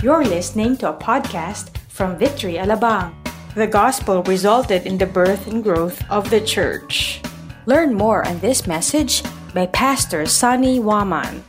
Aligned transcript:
You're 0.00 0.24
listening 0.24 0.80
to 0.80 0.88
a 0.88 0.96
podcast 0.96 1.76
from 1.92 2.16
Victory 2.16 2.56
Alabang. 2.56 3.12
The 3.52 3.68
gospel 3.68 4.24
resulted 4.24 4.88
in 4.88 4.96
the 4.96 5.04
birth 5.04 5.44
and 5.44 5.60
growth 5.60 6.00
of 6.08 6.32
the 6.32 6.40
church. 6.40 7.20
Learn 7.68 7.92
more 7.92 8.24
on 8.24 8.40
this 8.40 8.64
message 8.64 9.20
by 9.52 9.68
Pastor 9.68 10.24
Sunny 10.24 10.80
Waman. 10.80 11.44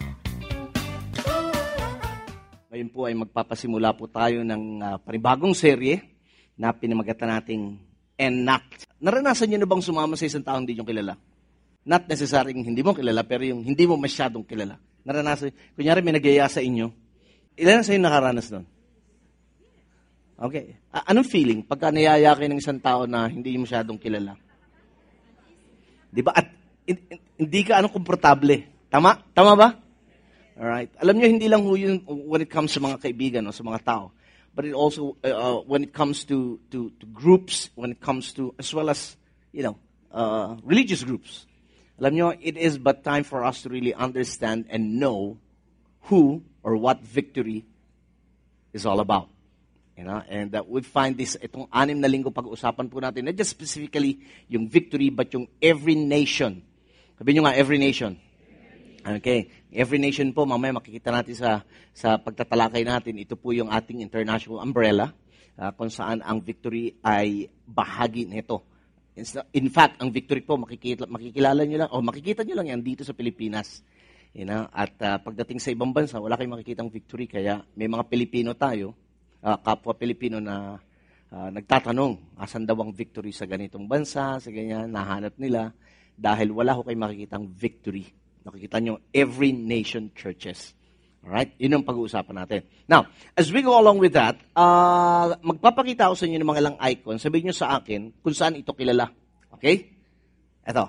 Ngayon 2.76 2.92
po 2.92 3.08
ay 3.08 3.16
magpapasimula 3.16 3.96
po 3.96 4.12
tayo 4.12 4.44
ng 4.44 4.84
uh, 4.84 5.00
panibagong 5.00 5.56
serye 5.56 6.04
na 6.60 6.76
pinamagatan 6.76 7.32
nating 7.32 7.80
Enact. 8.20 8.84
Naranasan 9.00 9.48
niyo 9.48 9.64
na 9.64 9.70
bang 9.72 9.80
sumama 9.80 10.20
sa 10.20 10.28
isang 10.28 10.44
taong 10.44 10.68
hindi 10.68 10.76
niyo 10.76 10.84
kilala? 10.84 11.16
Not 11.88 12.04
necessarily 12.04 12.52
hindi 12.52 12.84
mo 12.84 12.92
kilala, 12.92 13.24
pero 13.24 13.48
yung 13.48 13.64
hindi 13.64 13.88
mo 13.88 13.96
masyadong 13.96 14.44
kilala. 14.44 14.76
Naranasan, 15.08 15.56
kunyari 15.72 16.04
may 16.04 16.20
nagyaya 16.20 16.52
sa 16.52 16.60
inyo, 16.60 17.01
Ilan 17.62 17.86
sa 17.86 17.94
inyo 17.94 18.02
nakaranas 18.02 18.50
nun? 18.50 18.66
Okay. 20.42 20.82
A- 20.90 21.14
anong 21.14 21.30
feeling 21.30 21.62
pagka 21.62 21.94
niyaya 21.94 22.34
ng 22.34 22.58
isang 22.58 22.82
tao 22.82 23.06
na 23.06 23.30
hindi 23.30 23.54
masyadong 23.54 24.02
kilala? 24.02 24.34
Di 26.10 26.26
ba? 26.26 26.34
At 26.34 26.50
in- 26.90 27.06
in- 27.06 27.24
hindi 27.38 27.62
ka 27.62 27.78
anong 27.78 27.94
komportable. 27.94 28.66
Tama? 28.90 29.22
Tama 29.38 29.54
ba? 29.54 29.70
Alright. 30.58 30.90
Alam 30.98 31.22
niyo, 31.22 31.28
hindi 31.30 31.46
lang 31.46 31.62
yun 31.70 32.02
when 32.26 32.42
it 32.42 32.50
comes 32.50 32.74
sa 32.74 32.82
mga 32.82 32.98
kaibigan 32.98 33.46
o 33.46 33.54
sa 33.54 33.62
mga 33.62 33.86
tao. 33.86 34.10
But 34.58 34.66
it 34.66 34.74
also, 34.74 35.16
uh, 35.22 35.30
uh, 35.30 35.58
when 35.64 35.86
it 35.86 35.94
comes 35.94 36.26
to, 36.28 36.60
to, 36.74 36.90
to 36.98 37.06
groups, 37.14 37.70
when 37.78 37.94
it 37.94 38.02
comes 38.02 38.34
to, 38.36 38.58
as 38.58 38.74
well 38.74 38.90
as, 38.90 39.16
you 39.54 39.62
know, 39.62 39.78
uh, 40.10 40.58
religious 40.66 41.06
groups. 41.06 41.46
Alam 42.02 42.18
niyo, 42.18 42.28
it 42.42 42.58
is 42.58 42.82
but 42.82 43.06
time 43.06 43.24
for 43.24 43.46
us 43.46 43.62
to 43.62 43.70
really 43.70 43.94
understand 43.94 44.66
and 44.74 44.98
know 44.98 45.38
who 46.10 46.42
or 46.64 46.78
what 46.78 47.02
victory 47.02 47.66
is 48.74 48.86
all 48.86 49.00
about. 49.02 49.30
You 49.98 50.08
know, 50.08 50.24
and 50.26 50.50
uh, 50.56 50.64
we 50.66 50.82
find 50.82 51.14
this, 51.14 51.38
itong 51.38 51.70
anim 51.70 52.02
na 52.02 52.10
linggo 52.10 52.34
pag-uusapan 52.34 52.90
po 52.90 52.98
natin, 53.04 53.28
not 53.28 53.38
just 53.38 53.54
specifically 53.54 54.24
yung 54.50 54.66
victory, 54.66 55.12
but 55.14 55.30
yung 55.36 55.46
every 55.62 55.94
nation. 55.94 56.64
Sabi 57.22 57.38
nyo 57.38 57.46
nga, 57.46 57.54
every 57.54 57.78
nation. 57.78 58.18
Okay. 59.02 59.52
Every 59.70 60.02
nation 60.02 60.34
po, 60.34 60.46
mamaya 60.48 60.74
makikita 60.74 61.14
natin 61.14 61.38
sa, 61.38 61.62
sa 61.94 62.18
pagtatalakay 62.18 62.82
natin, 62.82 63.22
ito 63.22 63.38
po 63.38 63.54
yung 63.54 63.70
ating 63.70 64.02
international 64.02 64.64
umbrella, 64.64 65.14
uh, 65.60 65.70
kung 65.76 65.94
saan 65.94 66.26
ang 66.26 66.42
victory 66.42 66.98
ay 67.06 67.46
bahagi 67.68 68.26
nito. 68.26 68.66
In 69.54 69.70
fact, 69.70 70.02
ang 70.02 70.10
victory 70.10 70.42
po, 70.42 70.58
makikita, 70.58 71.06
makikilala 71.06 71.62
nyo 71.68 71.78
lang, 71.86 71.90
o 71.94 72.02
makikita 72.02 72.42
nyo 72.42 72.56
lang 72.58 72.74
yan 72.74 72.82
dito 72.82 73.06
sa 73.06 73.14
Pilipinas. 73.14 73.86
You 74.32 74.48
know? 74.48 74.68
At 74.72 74.96
uh, 75.04 75.20
pagdating 75.20 75.60
sa 75.60 75.72
ibang 75.76 75.92
bansa, 75.92 76.20
wala 76.20 76.40
kayong 76.40 76.60
makikitang 76.60 76.92
victory. 76.92 77.28
Kaya 77.28 77.64
may 77.76 77.88
mga 77.92 78.08
Pilipino 78.08 78.56
tayo, 78.56 78.96
uh, 79.44 79.58
kapwa 79.60 79.92
Pilipino 79.96 80.40
na 80.40 80.80
uh, 81.32 81.50
nagtatanong, 81.52 82.40
asan 82.40 82.64
daw 82.64 82.80
ang 82.80 82.96
victory 82.96 83.36
sa 83.36 83.48
ganitong 83.48 83.88
bansa, 83.88 84.40
sa 84.40 84.50
ganyan, 84.52 84.92
nahanap 84.92 85.36
nila. 85.36 85.76
Dahil 86.16 86.52
wala 86.56 86.76
ko 86.80 86.88
kayong 86.88 87.04
makikitang 87.08 87.46
victory. 87.52 88.08
Nakikita 88.42 88.78
nyo, 88.82 89.00
every 89.14 89.52
nation 89.54 90.10
churches. 90.16 90.74
Alright? 91.22 91.54
Yun 91.62 91.78
ang 91.78 91.86
pag-uusapan 91.86 92.34
natin. 92.34 92.62
Now, 92.90 93.06
as 93.38 93.54
we 93.54 93.62
go 93.62 93.78
along 93.78 94.02
with 94.02 94.18
that, 94.18 94.42
uh, 94.58 95.38
magpapakita 95.46 96.10
ako 96.10 96.16
sa 96.18 96.26
inyo 96.26 96.42
ng 96.42 96.50
mga 96.50 96.62
ilang 96.66 96.78
icon. 96.82 97.22
Sabihin 97.22 97.50
nyo 97.50 97.56
sa 97.56 97.78
akin 97.78 98.10
kung 98.26 98.34
saan 98.34 98.58
ito 98.58 98.74
kilala. 98.74 99.06
Okay? 99.54 99.86
Ito. 100.66 100.86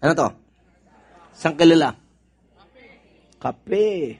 Ano 0.00 0.12
to? 0.16 0.28
Saan 1.36 1.60
kilala? 1.60 2.03
Kape. 3.44 4.16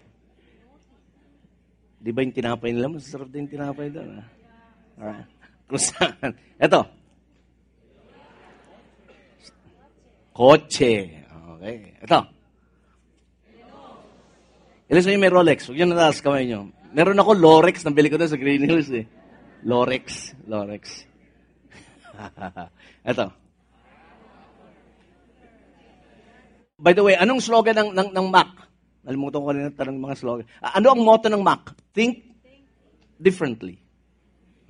Di 1.96 2.12
ba 2.12 2.20
yung 2.20 2.36
tinapay 2.36 2.76
nila? 2.76 2.92
Masarap 2.92 3.32
din 3.32 3.48
tinapay 3.48 3.88
doon. 3.88 4.20
Ah. 4.20 4.28
Alright. 5.00 5.28
Kung 5.64 5.80
saan? 5.80 6.36
Ito. 6.60 6.84
Kotse. 10.36 10.92
Okay. 11.56 11.76
Ito. 12.04 12.20
Ilan 14.92 15.00
sa 15.00 15.08
inyo 15.08 15.20
may 15.24 15.32
Rolex? 15.32 15.72
Huwag 15.72 15.80
nyo 15.80 15.86
nataas 15.88 16.20
kamay 16.20 16.44
nyo. 16.44 16.68
Meron 16.92 17.16
ako 17.16 17.32
Lorex. 17.32 17.80
Nabili 17.80 18.12
ko 18.12 18.20
doon 18.20 18.28
sa 18.28 18.36
Green 18.36 18.68
Hills 18.68 18.92
eh. 18.92 19.08
Lorex. 19.64 20.36
Lorex. 20.44 21.08
Ito. 23.08 23.32
By 26.76 26.92
the 26.92 27.00
way, 27.00 27.16
anong 27.16 27.40
slogan 27.40 27.72
ng, 27.80 27.90
ng, 27.96 28.08
ng 28.12 28.26
Mac? 28.28 28.63
Nalimutan 29.04 29.40
ko 29.44 29.48
rin 29.52 29.68
ng 29.68 30.00
mga 30.00 30.16
slogan. 30.16 30.46
Uh, 30.64 30.72
ano 30.80 30.86
ang 30.96 31.00
motto 31.04 31.28
ng 31.28 31.44
Mac? 31.44 31.76
Think 31.92 32.24
differently. 33.20 33.76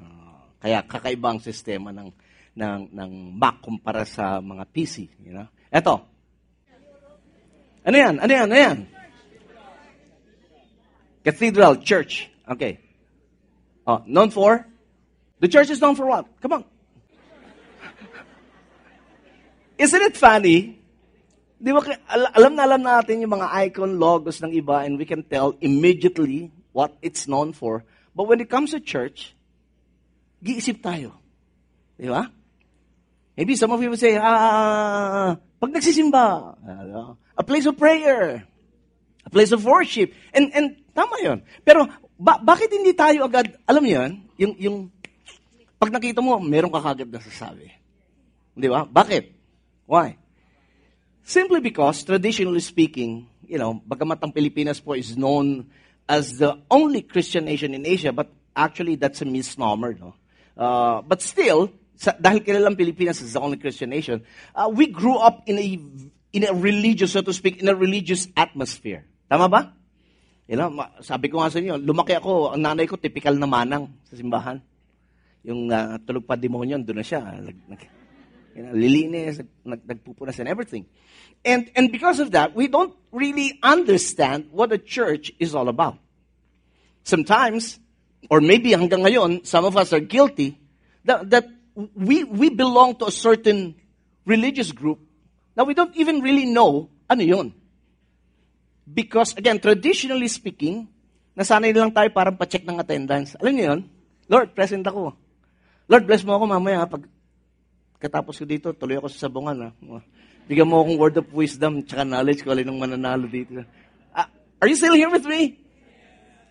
Uh, 0.03 0.43
kaya 0.59 0.83
kakaiba 0.83 1.34
ang 1.34 1.41
sistema 1.41 1.95
ng, 1.95 2.11
ng, 2.59 2.81
ng 2.91 3.11
Mac 3.39 3.62
kumpara 3.62 4.03
sa 4.03 4.43
mga 4.43 4.67
PC. 4.75 5.06
You 5.22 5.39
know? 5.39 5.49
Eto. 5.71 6.03
Ano 7.87 7.97
yan? 7.97 8.19
Ano 8.19 8.33
yan? 8.33 8.47
Ano 8.50 8.59
yan? 8.59 8.78
Cathedral, 11.25 11.81
church. 11.81 12.28
Okay. 12.45 12.81
Oh, 13.87 14.03
known 14.05 14.28
for? 14.28 14.66
The 15.41 15.49
church 15.49 15.71
is 15.71 15.81
known 15.81 15.95
for 15.95 16.06
what? 16.06 16.27
Come 16.41 16.53
on. 16.53 16.65
Isn't 19.78 20.03
it 20.03 20.16
funny? 20.16 20.84
Di 21.64 21.72
ba, 21.72 21.80
alam 22.36 22.52
na 22.52 22.69
alam 22.69 22.82
natin 22.84 23.25
yung 23.25 23.41
mga 23.41 23.48
icon 23.64 23.97
logos 23.97 24.44
ng 24.44 24.52
iba 24.52 24.84
and 24.84 25.00
we 25.00 25.08
can 25.08 25.25
tell 25.25 25.56
immediately 25.64 26.52
what 26.76 26.92
it's 27.00 27.25
known 27.25 27.56
for. 27.56 27.88
But 28.12 28.28
when 28.28 28.44
it 28.44 28.52
comes 28.52 28.76
to 28.76 28.84
church, 28.84 29.32
giisip 30.44 30.84
tayo. 30.84 31.16
Di 31.97 32.12
ba? 32.12 32.28
Maybe 33.32 33.56
some 33.56 33.72
of 33.72 33.80
you 33.80 33.88
would 33.88 33.98
say, 33.98 34.20
ah, 34.20 35.41
pag 35.41 35.72
nagsisimba, 35.72 36.53
a 37.32 37.44
place 37.48 37.64
of 37.64 37.80
prayer, 37.80 38.44
a 39.24 39.30
place 39.32 39.56
of 39.56 39.64
worship. 39.64 40.12
And, 40.36 40.53
and 40.53 40.76
tama 40.92 41.16
yon. 41.24 41.48
Pero 41.64 41.88
ba, 42.20 42.44
bakit 42.44 42.76
hindi 42.76 42.92
tayo 42.92 43.24
agad, 43.24 43.56
alam 43.64 43.80
niyo 43.80 44.04
yun, 44.04 44.12
yung, 44.36 44.53
yung, 44.60 44.76
pag 45.80 45.88
nakita 45.88 46.20
mo, 46.20 46.36
meron 46.44 46.69
ka 46.69 46.84
kagad 46.84 47.08
na 47.08 47.24
sasabi. 47.24 47.72
Di 48.53 48.69
ba? 48.69 48.84
Bakit? 48.84 49.32
Why? 49.88 50.20
Simply 51.24 51.60
because, 51.64 52.04
traditionally 52.04 52.60
speaking, 52.60 53.26
you 53.48 53.56
know, 53.56 53.80
bagamat 53.88 54.20
ang 54.20 54.32
Pilipinas 54.32 54.76
po 54.76 54.92
is 54.92 55.16
known 55.16 55.72
as 56.04 56.36
the 56.36 56.60
only 56.68 57.00
Christian 57.00 57.48
nation 57.48 57.72
in 57.72 57.88
Asia, 57.88 58.12
but 58.12 58.28
actually 58.52 59.00
that's 59.00 59.24
a 59.24 59.28
misnomer, 59.28 59.96
no? 59.96 60.12
Uh, 60.52 61.00
but 61.00 61.24
still, 61.24 61.72
sa, 61.96 62.12
dahil 62.12 62.44
kilalang 62.44 62.76
Pilipinas 62.76 63.24
is 63.24 63.32
the 63.32 63.40
only 63.40 63.56
Christian 63.56 63.88
nation, 63.88 64.20
uh, 64.52 64.68
we 64.68 64.86
grew 64.86 65.16
up 65.16 65.48
in 65.48 65.56
a 65.56 65.66
in 66.34 66.42
a 66.44 66.52
religious, 66.52 67.16
so 67.16 67.24
to 67.24 67.32
speak, 67.32 67.62
in 67.62 67.72
a 67.72 67.74
religious 67.74 68.28
atmosphere. 68.36 69.08
Tama 69.30 69.48
ba? 69.48 69.72
You 70.44 70.60
know, 70.60 70.68
sabi 71.00 71.32
ko 71.32 71.41
nga 71.41 71.48
sa 71.48 71.62
inyo, 71.62 71.80
lumaki 71.80 72.12
ako, 72.12 72.52
ang 72.52 72.60
nanay 72.60 72.84
ko, 72.84 73.00
typical 73.00 73.32
na 73.32 73.48
manang 73.48 73.88
sa 74.04 74.18
simbahan. 74.18 74.60
Yung 75.41 75.72
uh, 75.72 75.96
tulog 76.04 76.28
pa 76.28 76.36
demonyon, 76.36 76.84
doon 76.84 77.00
na 77.00 77.06
siya. 77.06 77.22
Nag, 77.41 77.56
nag, 77.64 77.80
you 78.54 78.62
know, 78.62 78.72
lilinis, 78.72 79.44
nag, 79.65 79.87
nagpupunas 79.87 80.38
and 80.38 80.48
everything. 80.48 80.87
And, 81.44 81.70
and 81.76 81.92
because 81.92 82.20
of 82.20 82.31
that, 82.32 82.54
we 82.54 82.69
don't 82.69 82.94
really 83.12 83.59
understand 83.62 84.48
what 84.50 84.72
a 84.72 84.78
church 84.78 85.32
is 85.38 85.54
all 85.54 85.69
about. 85.69 85.98
Sometimes, 87.03 87.78
or 88.31 88.41
maybe 88.41 88.70
hanggang 88.70 89.04
ngayon, 89.04 89.47
some 89.47 89.65
of 89.65 89.76
us 89.76 89.92
are 89.92 90.00
guilty 90.00 90.59
that, 91.04 91.28
that 91.31 91.47
we, 91.75 92.25
we 92.25 92.48
belong 92.48 92.97
to 92.97 93.06
a 93.06 93.12
certain 93.12 93.75
religious 94.25 94.72
group 94.72 95.00
that 95.54 95.66
we 95.66 95.75
don't 95.75 95.94
even 95.97 96.21
really 96.21 96.47
know 96.47 96.88
ano 97.10 97.22
yun. 97.22 97.53
Because, 98.84 99.36
again, 99.36 99.60
traditionally 99.60 100.28
speaking, 100.28 100.88
nasanay 101.36 101.72
lang 101.76 101.92
tayo 101.92 102.09
parang 102.12 102.36
pa-check 102.36 102.65
ng 102.65 102.78
attendance. 102.80 103.36
Alam 103.41 103.53
niyo 103.56 103.65
yun? 103.72 103.80
Lord, 104.28 104.53
present 104.56 104.84
ako. 104.84 105.12
Lord, 105.89 106.04
bless 106.09 106.24
mo 106.24 106.36
ako 106.36 106.45
mamaya 106.48 106.89
pag 106.89 107.04
katapos 108.04 108.36
ko 108.36 108.45
dito, 108.45 108.68
tuloy 108.77 109.01
ako 109.01 109.09
sa 109.09 109.24
sabungan. 109.24 109.72
Ha? 109.72 110.01
Bigyan 110.45 110.68
mo 110.68 110.84
akong 110.84 111.01
word 111.01 111.16
of 111.16 111.28
wisdom 111.33 111.80
tsaka 111.80 112.04
knowledge 112.04 112.45
ko 112.45 112.53
ng 112.53 112.77
mananalo 112.77 113.24
dito. 113.24 113.65
Uh, 114.12 114.28
are 114.60 114.68
you 114.68 114.77
still 114.77 114.92
here 114.92 115.09
with 115.09 115.24
me? 115.24 115.56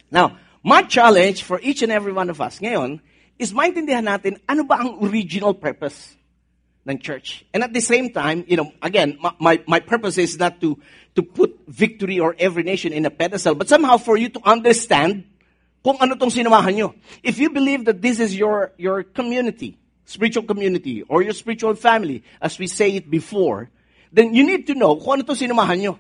Now, 0.10 0.42
my 0.66 0.82
challenge 0.82 1.46
for 1.46 1.62
each 1.62 1.86
and 1.86 1.94
every 1.94 2.10
one 2.10 2.34
of 2.34 2.42
us 2.42 2.58
ngayon 2.58 2.98
is 3.38 3.54
maintindihan 3.54 4.02
natin 4.02 4.42
ano 4.50 4.66
ba 4.66 4.82
ang 4.82 4.98
original 5.06 5.54
purpose 5.54 6.18
ng 6.90 6.98
church. 6.98 7.46
And 7.54 7.62
at 7.62 7.70
the 7.70 7.86
same 7.86 8.10
time, 8.10 8.50
you 8.50 8.58
know, 8.58 8.74
again, 8.82 9.22
my, 9.40 9.62
my 9.70 9.80
purpose 9.80 10.18
is 10.18 10.36
not 10.42 10.58
to, 10.62 10.82
to 11.16 11.22
put 11.22 11.54
victory 11.70 12.18
or 12.20 12.36
every 12.42 12.64
nation 12.66 12.92
in 12.92 13.06
a 13.06 13.14
pedestal, 13.14 13.54
but 13.54 13.70
somehow 13.70 14.02
for 14.02 14.18
you 14.18 14.30
to 14.34 14.42
understand 14.42 15.30
kung 15.86 16.02
ano 16.02 16.16
tong 16.16 16.34
sinamahan 16.34 16.74
nyo. 16.76 16.90
If 17.22 17.38
you 17.38 17.54
believe 17.54 17.86
that 17.86 18.02
this 18.02 18.20
is 18.20 18.36
your, 18.36 18.74
your 18.82 19.04
community, 19.04 19.78
spiritual 20.04 20.44
community, 20.44 21.04
or 21.08 21.24
your 21.24 21.34
spiritual 21.34 21.76
family, 21.76 22.24
as 22.40 22.60
we 22.60 22.68
say 22.68 22.96
it 23.00 23.08
before, 23.10 23.72
then 24.12 24.36
you 24.36 24.44
need 24.44 24.68
to 24.68 24.76
know 24.76 24.96
kung 25.00 25.20
ano 25.20 25.26
itong 25.26 25.40
sinamahan 25.40 25.80
nyo. 25.80 25.94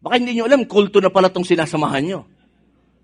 Baka 0.00 0.16
hindi 0.16 0.40
nyo 0.40 0.48
alam, 0.48 0.64
kulto 0.64 0.98
na 0.98 1.12
pala 1.12 1.28
itong 1.28 1.44
sinasamahan 1.44 2.04
nyo. 2.08 2.20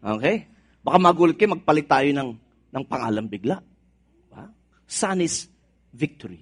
Okay? 0.00 0.48
Baka 0.80 0.96
magulat 0.96 1.36
kayo, 1.36 1.52
magpalit 1.58 1.86
tayo 1.86 2.08
ng, 2.08 2.30
ng 2.72 2.84
pangalan 2.88 3.28
bigla. 3.28 3.60
Diba? 3.60 4.48
Son 4.88 5.20
is 5.20 5.50
victory. 5.92 6.40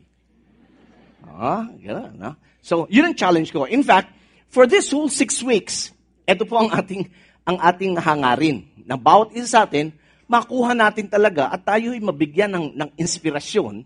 Ah, 1.24 1.66
gano'n, 1.66 2.14
no? 2.14 2.30
So, 2.62 2.86
yun 2.86 3.10
ang 3.10 3.16
challenge 3.18 3.50
ko. 3.50 3.66
In 3.66 3.82
fact, 3.82 4.14
for 4.46 4.70
this 4.70 4.92
whole 4.94 5.10
six 5.10 5.42
weeks, 5.42 5.90
ito 6.24 6.46
po 6.46 6.62
ang 6.62 6.70
ating, 6.70 7.10
ang 7.44 7.58
ating 7.58 7.98
hangarin. 7.98 8.64
Na 8.86 8.94
bawat 8.94 9.34
isa 9.34 9.48
sa 9.48 9.60
atin, 9.66 9.90
makuha 10.28 10.72
natin 10.72 11.06
talaga 11.08 11.52
at 11.52 11.62
tayo 11.64 11.92
ay 11.92 12.00
mabigyan 12.00 12.50
ng, 12.52 12.66
ng 12.74 12.90
inspirasyon 12.96 13.84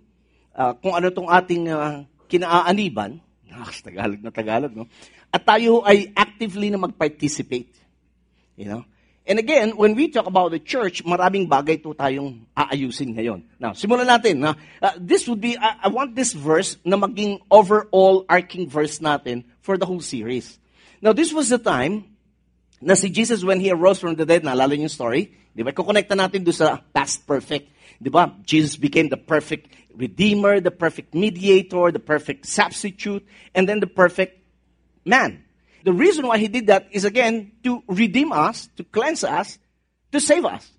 uh, 0.54 0.72
kung 0.78 0.94
ano 0.94 1.10
itong 1.10 1.30
ating 1.30 1.70
uh, 1.70 2.02
kinaaaniban. 2.30 3.18
Ah, 3.48 3.72
Tagalog 3.72 4.20
na 4.22 4.30
Tagalog, 4.30 4.72
no? 4.74 4.86
At 5.34 5.42
tayo 5.42 5.82
ay 5.82 6.14
actively 6.14 6.70
na 6.70 6.78
mag-participate. 6.78 7.74
You 8.54 8.66
know? 8.70 8.82
And 9.28 9.36
again, 9.36 9.76
when 9.76 9.92
we 9.92 10.08
talk 10.08 10.24
about 10.24 10.56
the 10.56 10.58
church, 10.58 11.04
maraming 11.04 11.52
bagay 11.52 11.84
to 11.84 11.92
tayong 11.92 12.48
aayusin 12.56 13.12
ngayon. 13.12 13.44
Now, 13.60 13.76
simulan 13.76 14.08
natin. 14.08 14.40
Na, 14.40 14.56
uh, 14.80 14.96
this 14.96 15.28
would 15.28 15.44
be, 15.44 15.52
uh, 15.52 15.76
I 15.84 15.92
want 15.92 16.16
this 16.16 16.32
verse 16.32 16.80
na 16.80 16.96
maging 16.96 17.44
overall 17.52 18.24
arcing 18.24 18.64
verse 18.64 19.04
natin 19.04 19.44
for 19.60 19.76
the 19.76 19.84
whole 19.84 20.00
series. 20.00 20.56
Now, 21.04 21.12
this 21.12 21.28
was 21.28 21.52
the 21.52 21.60
time 21.60 22.08
na 22.80 22.94
si 22.94 23.10
Jesus 23.10 23.42
when 23.42 23.58
He 23.58 23.70
arose 23.70 23.98
from 23.98 24.14
the 24.14 24.26
dead, 24.26 24.42
naalala 24.46 24.78
niyo 24.78 24.86
yung 24.86 24.94
story? 24.94 25.22
Di 25.54 25.66
ba? 25.66 25.74
Kukonekta 25.74 26.14
natin 26.14 26.46
doon 26.46 26.54
sa 26.54 26.78
past 26.94 27.26
perfect. 27.26 27.74
Di 27.98 28.10
ba? 28.10 28.30
Jesus 28.46 28.78
became 28.78 29.10
the 29.10 29.18
perfect 29.18 29.74
redeemer, 29.98 30.62
the 30.62 30.70
perfect 30.70 31.12
mediator, 31.12 31.90
the 31.90 31.98
perfect 31.98 32.46
substitute, 32.46 33.26
and 33.54 33.66
then 33.66 33.82
the 33.82 33.90
perfect 33.90 34.38
man. 35.02 35.42
The 35.82 35.90
reason 35.90 36.26
why 36.26 36.38
he 36.38 36.46
did 36.46 36.70
that 36.70 36.86
is 36.94 37.02
again 37.02 37.58
to 37.66 37.82
redeem 37.90 38.30
us, 38.30 38.70
to 38.78 38.86
cleanse 38.86 39.26
us, 39.26 39.58
to 40.14 40.22
save 40.22 40.46
us. 40.46 40.70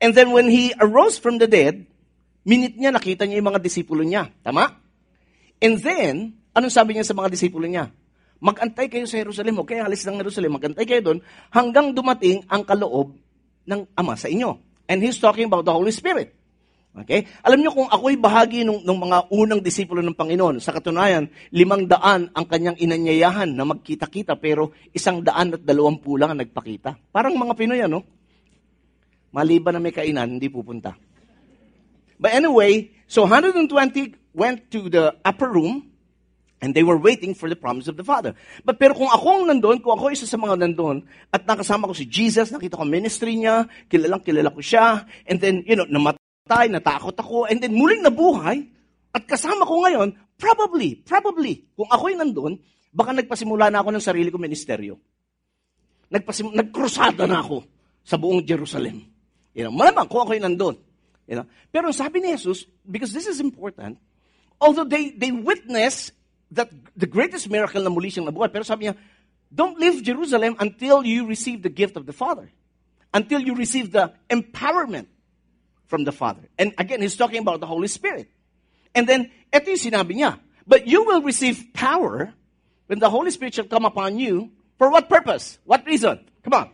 And 0.00 0.16
then 0.16 0.32
when 0.32 0.48
he 0.48 0.72
arose 0.80 1.20
from 1.20 1.36
the 1.36 1.46
dead, 1.46 1.84
minute 2.48 2.80
niya 2.80 2.96
nakita 2.96 3.28
niya 3.28 3.44
yung 3.44 3.52
mga 3.52 3.60
disipulo 3.60 4.00
niya. 4.00 4.32
Tama? 4.40 4.72
And 5.60 5.76
then, 5.76 6.40
anong 6.56 6.72
sabi 6.72 6.96
niya 6.96 7.04
sa 7.04 7.12
mga 7.12 7.28
disipulo 7.36 7.68
niya? 7.68 7.92
Magantay 8.40 8.88
kayo 8.88 9.04
sa 9.04 9.20
Jerusalem, 9.20 9.60
okay, 9.60 9.84
halis 9.84 10.00
ng 10.08 10.16
Jerusalem, 10.16 10.56
magantay 10.56 10.88
kayo 10.88 11.00
doon 11.04 11.18
hanggang 11.52 11.92
dumating 11.92 12.40
ang 12.48 12.64
kaloob 12.64 13.12
ng 13.68 13.80
Ama 13.92 14.16
sa 14.16 14.32
inyo. 14.32 14.56
And 14.88 15.04
he's 15.04 15.20
talking 15.20 15.46
about 15.46 15.68
the 15.68 15.74
Holy 15.76 15.92
Spirit. 15.92 16.40
Okay? 16.90 17.28
Alam 17.46 17.62
niyo 17.62 17.70
kung 17.70 17.86
ako'y 17.86 18.18
bahagi 18.18 18.66
ng, 18.66 18.82
ng 18.82 18.98
mga 18.98 19.18
unang 19.30 19.60
disipulo 19.62 20.02
ng 20.02 20.16
Panginoon, 20.16 20.58
sa 20.58 20.74
katunayan, 20.74 21.30
limang 21.54 21.86
daan 21.86 22.32
ang 22.34 22.46
kanyang 22.48 22.80
inanyayahan 22.80 23.52
na 23.52 23.62
magkita-kita, 23.62 24.34
pero 24.40 24.74
isang 24.90 25.22
daan 25.22 25.54
at 25.54 25.62
dalawampu 25.62 26.18
lang 26.18 26.34
ang 26.34 26.40
nagpakita. 26.42 26.98
Parang 27.14 27.36
mga 27.36 27.54
Pinoy, 27.54 27.84
ano? 27.84 28.02
Maliban 29.30 29.78
na 29.78 29.84
may 29.84 29.94
kainan, 29.94 30.40
hindi 30.40 30.50
pupunta. 30.50 30.98
But 32.18 32.34
anyway, 32.34 32.90
so 33.06 33.28
120 33.28 33.70
went 34.34 34.72
to 34.74 34.90
the 34.90 35.14
upper 35.22 35.46
room, 35.46 35.89
and 36.60 36.76
they 36.76 36.84
were 36.84 37.00
waiting 37.00 37.32
for 37.32 37.48
the 37.48 37.56
promise 37.56 37.88
of 37.88 37.96
the 37.96 38.04
Father. 38.04 38.36
But 38.62 38.76
pero 38.76 38.92
kung 38.92 39.08
ako 39.08 39.42
ang 39.42 39.44
nandun, 39.48 39.80
kung 39.80 39.96
ako 39.96 40.12
isa 40.12 40.28
sa 40.28 40.36
mga 40.36 40.60
nandun, 40.60 41.08
at 41.32 41.48
nakasama 41.48 41.88
ko 41.88 41.96
si 41.96 42.04
Jesus, 42.04 42.52
nakita 42.52 42.76
ko 42.76 42.84
ministry 42.84 43.40
niya, 43.40 43.64
kilalang 43.88 44.20
kilala 44.20 44.52
ko 44.52 44.60
siya, 44.60 45.08
and 45.24 45.40
then, 45.40 45.64
you 45.64 45.74
know, 45.74 45.88
namat 45.88 46.20
namatay, 46.50 46.66
natakot 46.66 47.14
ako, 47.14 47.46
and 47.46 47.62
then 47.62 47.70
muling 47.70 48.02
nabuhay, 48.02 48.66
at 49.14 49.22
kasama 49.26 49.62
ko 49.62 49.86
ngayon, 49.86 50.18
probably, 50.34 50.98
probably, 50.98 51.66
kung 51.78 51.86
ako'y 51.86 52.18
nandun, 52.18 52.58
baka 52.90 53.14
nagpasimula 53.14 53.70
na 53.70 53.82
ako 53.82 53.94
ng 53.94 54.02
sarili 54.02 54.28
kong 54.34 54.42
ministeryo. 54.42 54.98
Nagpasim- 56.10 56.54
nagkrusada 56.54 57.26
na 57.26 57.38
ako 57.38 57.62
sa 58.02 58.18
buong 58.18 58.42
Jerusalem. 58.42 59.06
You 59.54 59.66
know, 59.66 59.74
malamang 59.74 60.10
kung 60.10 60.26
ako'y 60.26 60.42
nandun. 60.42 60.78
You 61.30 61.42
know? 61.42 61.46
Pero 61.70 61.94
sabi 61.94 62.18
ni 62.18 62.34
Jesus, 62.34 62.66
because 62.82 63.14
this 63.14 63.30
is 63.30 63.38
important, 63.38 63.98
although 64.58 64.86
they, 64.86 65.14
they 65.14 65.30
witness 65.30 66.10
that 66.52 66.70
the 66.96 67.06
greatest 67.06 67.48
miracle 67.48 67.82
na 67.82 67.90
muli 67.90 68.10
siyang 68.10 68.26
nabuhay, 68.26 68.52
pero 68.52 68.62
sabi 68.62 68.86
niya, 68.86 68.96
don't 69.52 69.78
leave 69.78 70.02
Jerusalem 70.02 70.56
until 70.58 71.04
you 71.04 71.26
receive 71.26 71.62
the 71.62 71.70
gift 71.70 71.96
of 71.96 72.06
the 72.06 72.12
Father. 72.12 72.50
Until 73.12 73.40
you 73.40 73.54
receive 73.54 73.90
the 73.90 74.14
empowerment 74.30 75.06
from 75.86 76.04
the 76.04 76.12
Father. 76.12 76.46
And 76.58 76.72
again, 76.78 77.02
he's 77.02 77.16
talking 77.16 77.42
about 77.42 77.58
the 77.58 77.66
Holy 77.66 77.88
Spirit. 77.88 78.30
And 78.94 79.08
then, 79.08 79.30
ito 79.50 79.74
yung 79.74 79.82
sinabi 79.82 80.14
niya, 80.22 80.38
But 80.66 80.86
you 80.86 81.02
will 81.02 81.22
receive 81.22 81.74
power 81.74 82.32
when 82.86 82.98
the 82.98 83.10
Holy 83.10 83.30
Spirit 83.30 83.54
shall 83.54 83.66
come 83.66 83.84
upon 83.84 84.18
you. 84.18 84.50
For 84.78 84.90
what 84.90 85.08
purpose? 85.08 85.58
What 85.64 85.84
reason? 85.84 86.22
Come 86.42 86.54
on. 86.54 86.70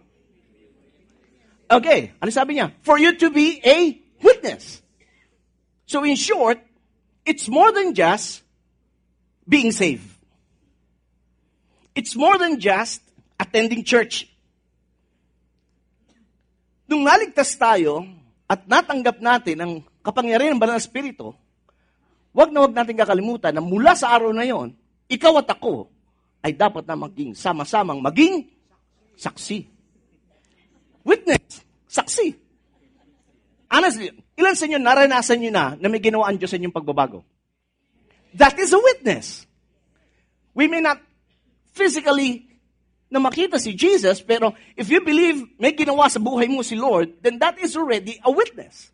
Okay, 1.71 2.13
ano 2.23 2.31
sabi 2.31 2.61
niya? 2.61 2.73
For 2.85 3.01
you 3.01 3.17
to 3.17 3.31
be 3.33 3.61
a 3.65 3.99
witness. 4.23 4.85
So 5.87 6.05
in 6.05 6.15
short, 6.15 6.61
it's 7.25 7.49
more 7.49 7.73
than 7.73 7.95
just 7.95 8.46
being 9.47 9.71
saved. 9.71 10.05
It's 11.97 12.13
more 12.13 12.37
than 12.37 12.61
just 12.61 13.01
attending 13.41 13.87
church. 13.87 14.29
Nung 16.85 17.07
naligtas 17.07 17.57
tayo, 17.57 18.05
at 18.47 18.63
natanggap 18.67 19.19
natin 19.19 19.57
ang 19.59 19.73
kapangyarihan 20.07 20.55
ng 20.55 20.63
banal 20.63 20.79
na 20.79 20.83
spirito, 20.83 21.35
wag 22.31 22.55
na 22.55 22.63
wag 22.63 22.75
natin 22.75 22.95
kakalimutan 22.95 23.51
na 23.51 23.63
mula 23.65 23.99
sa 23.99 24.15
araw 24.15 24.31
na 24.31 24.47
yon, 24.47 24.71
ikaw 25.11 25.43
at 25.43 25.51
ako 25.51 25.91
ay 26.47 26.55
dapat 26.55 26.87
na 26.87 26.95
maging 26.95 27.35
sama-samang 27.35 27.99
maging 27.99 28.47
saksi. 29.19 29.67
Witness. 31.03 31.63
Saksi. 31.91 32.35
Honestly, 33.67 34.15
ilan 34.39 34.55
sa 34.55 34.67
inyo 34.71 34.79
naranasan 34.79 35.39
nyo 35.43 35.51
na 35.51 35.65
na 35.75 35.87
may 35.91 35.99
ginawa 35.99 36.31
ang 36.31 36.39
Diyos 36.39 36.55
sa 36.55 36.59
inyong 36.59 36.75
pagbabago? 36.75 37.27
That 38.37 38.61
is 38.61 38.73
a 38.73 38.81
witness. 38.81 39.49
We 40.53 40.69
may 40.69 40.85
not 40.85 41.01
physically 41.73 42.49
na 43.09 43.21
makita 43.21 43.57
si 43.57 43.73
Jesus, 43.73 44.21
pero 44.21 44.53
if 44.77 44.89
you 44.93 45.01
believe 45.01 45.41
may 45.57 45.73
ginawa 45.73 46.11
sa 46.13 46.21
buhay 46.21 46.51
mo 46.51 46.61
si 46.61 46.77
Lord, 46.77 47.17
then 47.25 47.41
that 47.41 47.57
is 47.61 47.77
already 47.77 48.21
a 48.21 48.31
witness. 48.33 48.93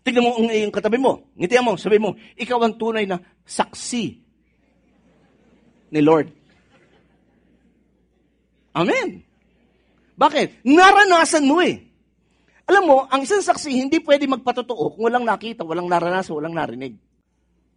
Tignan 0.00 0.24
mo 0.24 0.36
ang 0.40 0.72
katabi 0.72 0.96
mo. 0.96 1.28
Ngitian 1.36 1.64
mo, 1.64 1.76
sabi 1.76 2.00
mo, 2.00 2.16
ikaw 2.36 2.60
ang 2.64 2.76
tunay 2.76 3.04
na 3.04 3.20
saksi 3.44 4.04
ni 5.92 6.00
Lord. 6.00 6.32
Amen. 8.72 9.20
Bakit? 10.16 10.64
Naranasan 10.64 11.44
mo 11.44 11.60
eh. 11.60 11.84
Alam 12.70 12.84
mo, 12.86 12.96
ang 13.10 13.26
isang 13.26 13.42
saksi 13.42 13.72
hindi 13.72 13.98
pwede 14.04 14.30
magpatotoo 14.30 14.94
kung 14.94 15.10
walang 15.10 15.26
nakita, 15.26 15.66
walang 15.66 15.90
naranasan, 15.90 16.38
walang 16.38 16.54
narinig. 16.54 16.94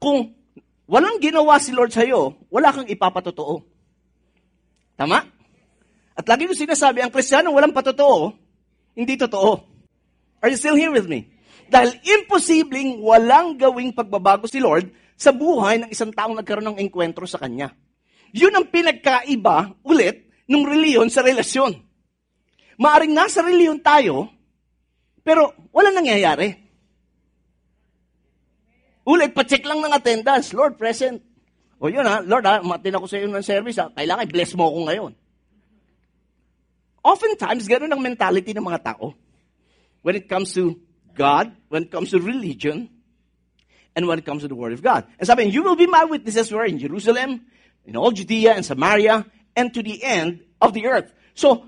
Kung 0.04 0.36
walang 0.84 1.24
ginawa 1.24 1.56
si 1.64 1.72
Lord 1.72 1.96
sa'yo, 1.96 2.36
wala 2.52 2.76
kang 2.76 2.92
ipapatotoo. 2.92 3.64
Tama? 5.00 5.24
At 6.12 6.28
lagi 6.28 6.44
ko 6.44 6.52
sinasabi, 6.52 7.00
ang 7.00 7.08
kristyano 7.08 7.56
walang 7.56 7.72
patotoo, 7.72 8.36
hindi 9.00 9.16
totoo. 9.16 9.64
Are 10.44 10.52
you 10.52 10.60
still 10.60 10.76
here 10.76 10.92
with 10.92 11.08
me? 11.08 11.32
Dahil 11.72 11.96
imposibleng 12.04 13.00
walang 13.00 13.56
gawing 13.56 13.96
pagbabago 13.96 14.44
si 14.44 14.60
Lord 14.60 14.92
sa 15.16 15.32
buhay 15.32 15.80
ng 15.80 15.90
isang 15.90 16.12
taong 16.12 16.36
nagkaroon 16.36 16.76
ng 16.76 16.84
enkwentro 16.84 17.24
sa 17.24 17.40
Kanya. 17.40 17.72
Yun 18.36 18.52
ang 18.52 18.68
pinagkaiba 18.68 19.80
ulit 19.88 20.28
ng 20.52 20.64
reliyon 20.68 21.08
sa 21.08 21.24
relasyon. 21.24 21.80
Maaring 22.76 23.16
nasa 23.16 23.40
reliyon 23.40 23.80
tayo, 23.80 24.28
pero 25.24 25.56
wala 25.72 25.96
nangyayari. 25.96 26.63
Ulit, 29.04 29.36
pacheck 29.36 29.64
lang 29.68 29.84
ng 29.84 29.92
attendance. 29.92 30.56
Lord, 30.56 30.80
present. 30.80 31.20
O 31.84 31.92
yun 31.92 32.08
ha, 32.08 32.24
Lord 32.24 32.48
ha, 32.48 32.64
matin 32.64 32.96
ako 32.96 33.06
sa 33.12 33.20
iyo 33.20 33.28
ng 33.28 33.44
service 33.44 33.76
ha, 33.76 33.92
kailangan 33.92 34.32
bless 34.32 34.56
mo 34.56 34.72
ako 34.72 34.80
ngayon. 34.88 35.12
Oftentimes, 37.04 37.68
ganun 37.68 37.92
ang 37.92 38.00
mentality 38.00 38.56
ng 38.56 38.64
mga 38.64 38.96
tao. 38.96 39.12
When 40.00 40.16
it 40.16 40.32
comes 40.32 40.56
to 40.56 40.80
God, 41.12 41.52
when 41.68 41.88
it 41.88 41.92
comes 41.92 42.16
to 42.16 42.24
religion, 42.24 42.88
and 43.96 44.08
when 44.08 44.18
it 44.18 44.26
comes 44.26 44.42
to 44.42 44.50
the 44.50 44.56
Word 44.56 44.74
of 44.74 44.82
God. 44.82 45.06
And 45.20 45.28
sabi, 45.28 45.52
you 45.52 45.62
will 45.62 45.76
be 45.76 45.86
my 45.86 46.06
witnesses 46.06 46.50
where 46.52 46.66
in 46.66 46.80
Jerusalem, 46.80 47.46
in 47.86 48.00
all 48.00 48.12
Judea 48.12 48.56
and 48.56 48.66
Samaria, 48.66 49.26
and 49.56 49.68
to 49.74 49.84
the 49.84 50.02
end 50.02 50.42
of 50.64 50.74
the 50.74 50.88
earth. 50.88 51.14
So, 51.36 51.68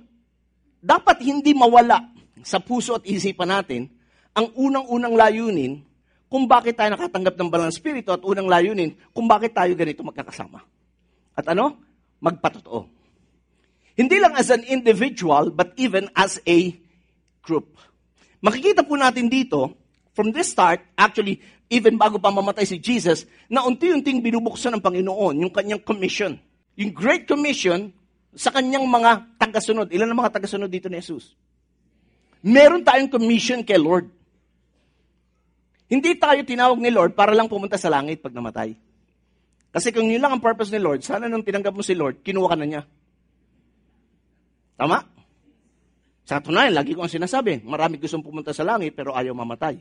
dapat 0.82 1.22
hindi 1.22 1.54
mawala 1.54 2.02
sa 2.42 2.62
puso 2.62 2.98
at 2.98 3.06
isipan 3.06 3.50
natin 3.50 3.90
ang 4.34 4.54
unang-unang 4.54 5.14
layunin 5.18 5.82
kung 6.28 6.50
bakit 6.50 6.76
tayo 6.76 6.94
nakatanggap 6.94 7.36
ng 7.38 7.50
banal 7.50 7.72
spirito 7.72 8.12
at 8.12 8.22
unang 8.26 8.50
layunin 8.50 8.98
kung 9.14 9.30
bakit 9.30 9.54
tayo 9.54 9.72
ganito 9.78 10.02
magkakasama. 10.02 10.62
At 11.36 11.46
ano? 11.52 11.78
Magpatotoo. 12.20 12.88
Hindi 13.96 14.18
lang 14.20 14.36
as 14.36 14.52
an 14.52 14.68
individual, 14.68 15.56
but 15.56 15.72
even 15.80 16.12
as 16.18 16.44
a 16.44 16.76
group. 17.40 17.80
Makikita 18.44 18.84
po 18.84 19.00
natin 19.00 19.32
dito, 19.32 19.72
from 20.12 20.36
this 20.36 20.52
start, 20.52 20.84
actually, 21.00 21.40
even 21.72 21.96
bago 21.96 22.20
pa 22.20 22.30
mamatay 22.30 22.68
si 22.68 22.78
Jesus, 22.78 23.24
na 23.48 23.64
unti-unting 23.64 24.20
binubuksan 24.20 24.76
ng 24.76 24.84
Panginoon 24.84 25.48
yung 25.48 25.54
kanyang 25.54 25.80
commission. 25.80 26.36
Yung 26.76 26.92
Great 26.92 27.24
Commission 27.24 27.96
sa 28.36 28.52
kanyang 28.52 28.84
mga 28.84 29.40
tagasunod. 29.40 29.88
Ilan 29.96 30.12
ang 30.12 30.20
mga 30.20 30.36
tagasunod 30.36 30.68
dito 30.68 30.92
ni 30.92 31.00
Jesus? 31.00 31.32
Meron 32.44 32.84
tayong 32.84 33.08
commission 33.08 33.64
kay 33.64 33.80
Lord. 33.80 34.12
Hindi 35.86 36.18
tayo 36.18 36.42
tinawag 36.42 36.82
ni 36.82 36.90
Lord 36.90 37.14
para 37.14 37.34
lang 37.38 37.46
pumunta 37.46 37.78
sa 37.78 37.94
langit 37.94 38.22
pag 38.22 38.34
namatay. 38.34 38.74
Kasi 39.70 39.92
kung 39.92 40.08
yun 40.08 40.24
lang 40.24 40.34
ang 40.34 40.42
purpose 40.42 40.72
ni 40.72 40.80
Lord, 40.80 41.04
sana 41.04 41.28
nung 41.28 41.44
tinanggap 41.44 41.76
mo 41.76 41.84
si 41.84 41.94
Lord, 41.94 42.24
kinuha 42.24 42.48
ka 42.48 42.58
na 42.58 42.66
niya. 42.66 42.82
Tama? 44.80 45.04
Sa 46.26 46.42
tunayan, 46.42 46.74
lagi 46.74 46.98
ko 46.98 47.06
ang 47.06 47.12
sinasabi, 47.12 47.62
marami 47.62 48.02
gustong 48.02 48.26
pumunta 48.26 48.50
sa 48.50 48.66
langit 48.66 48.98
pero 48.98 49.14
ayaw 49.14 49.38
mamatay. 49.38 49.78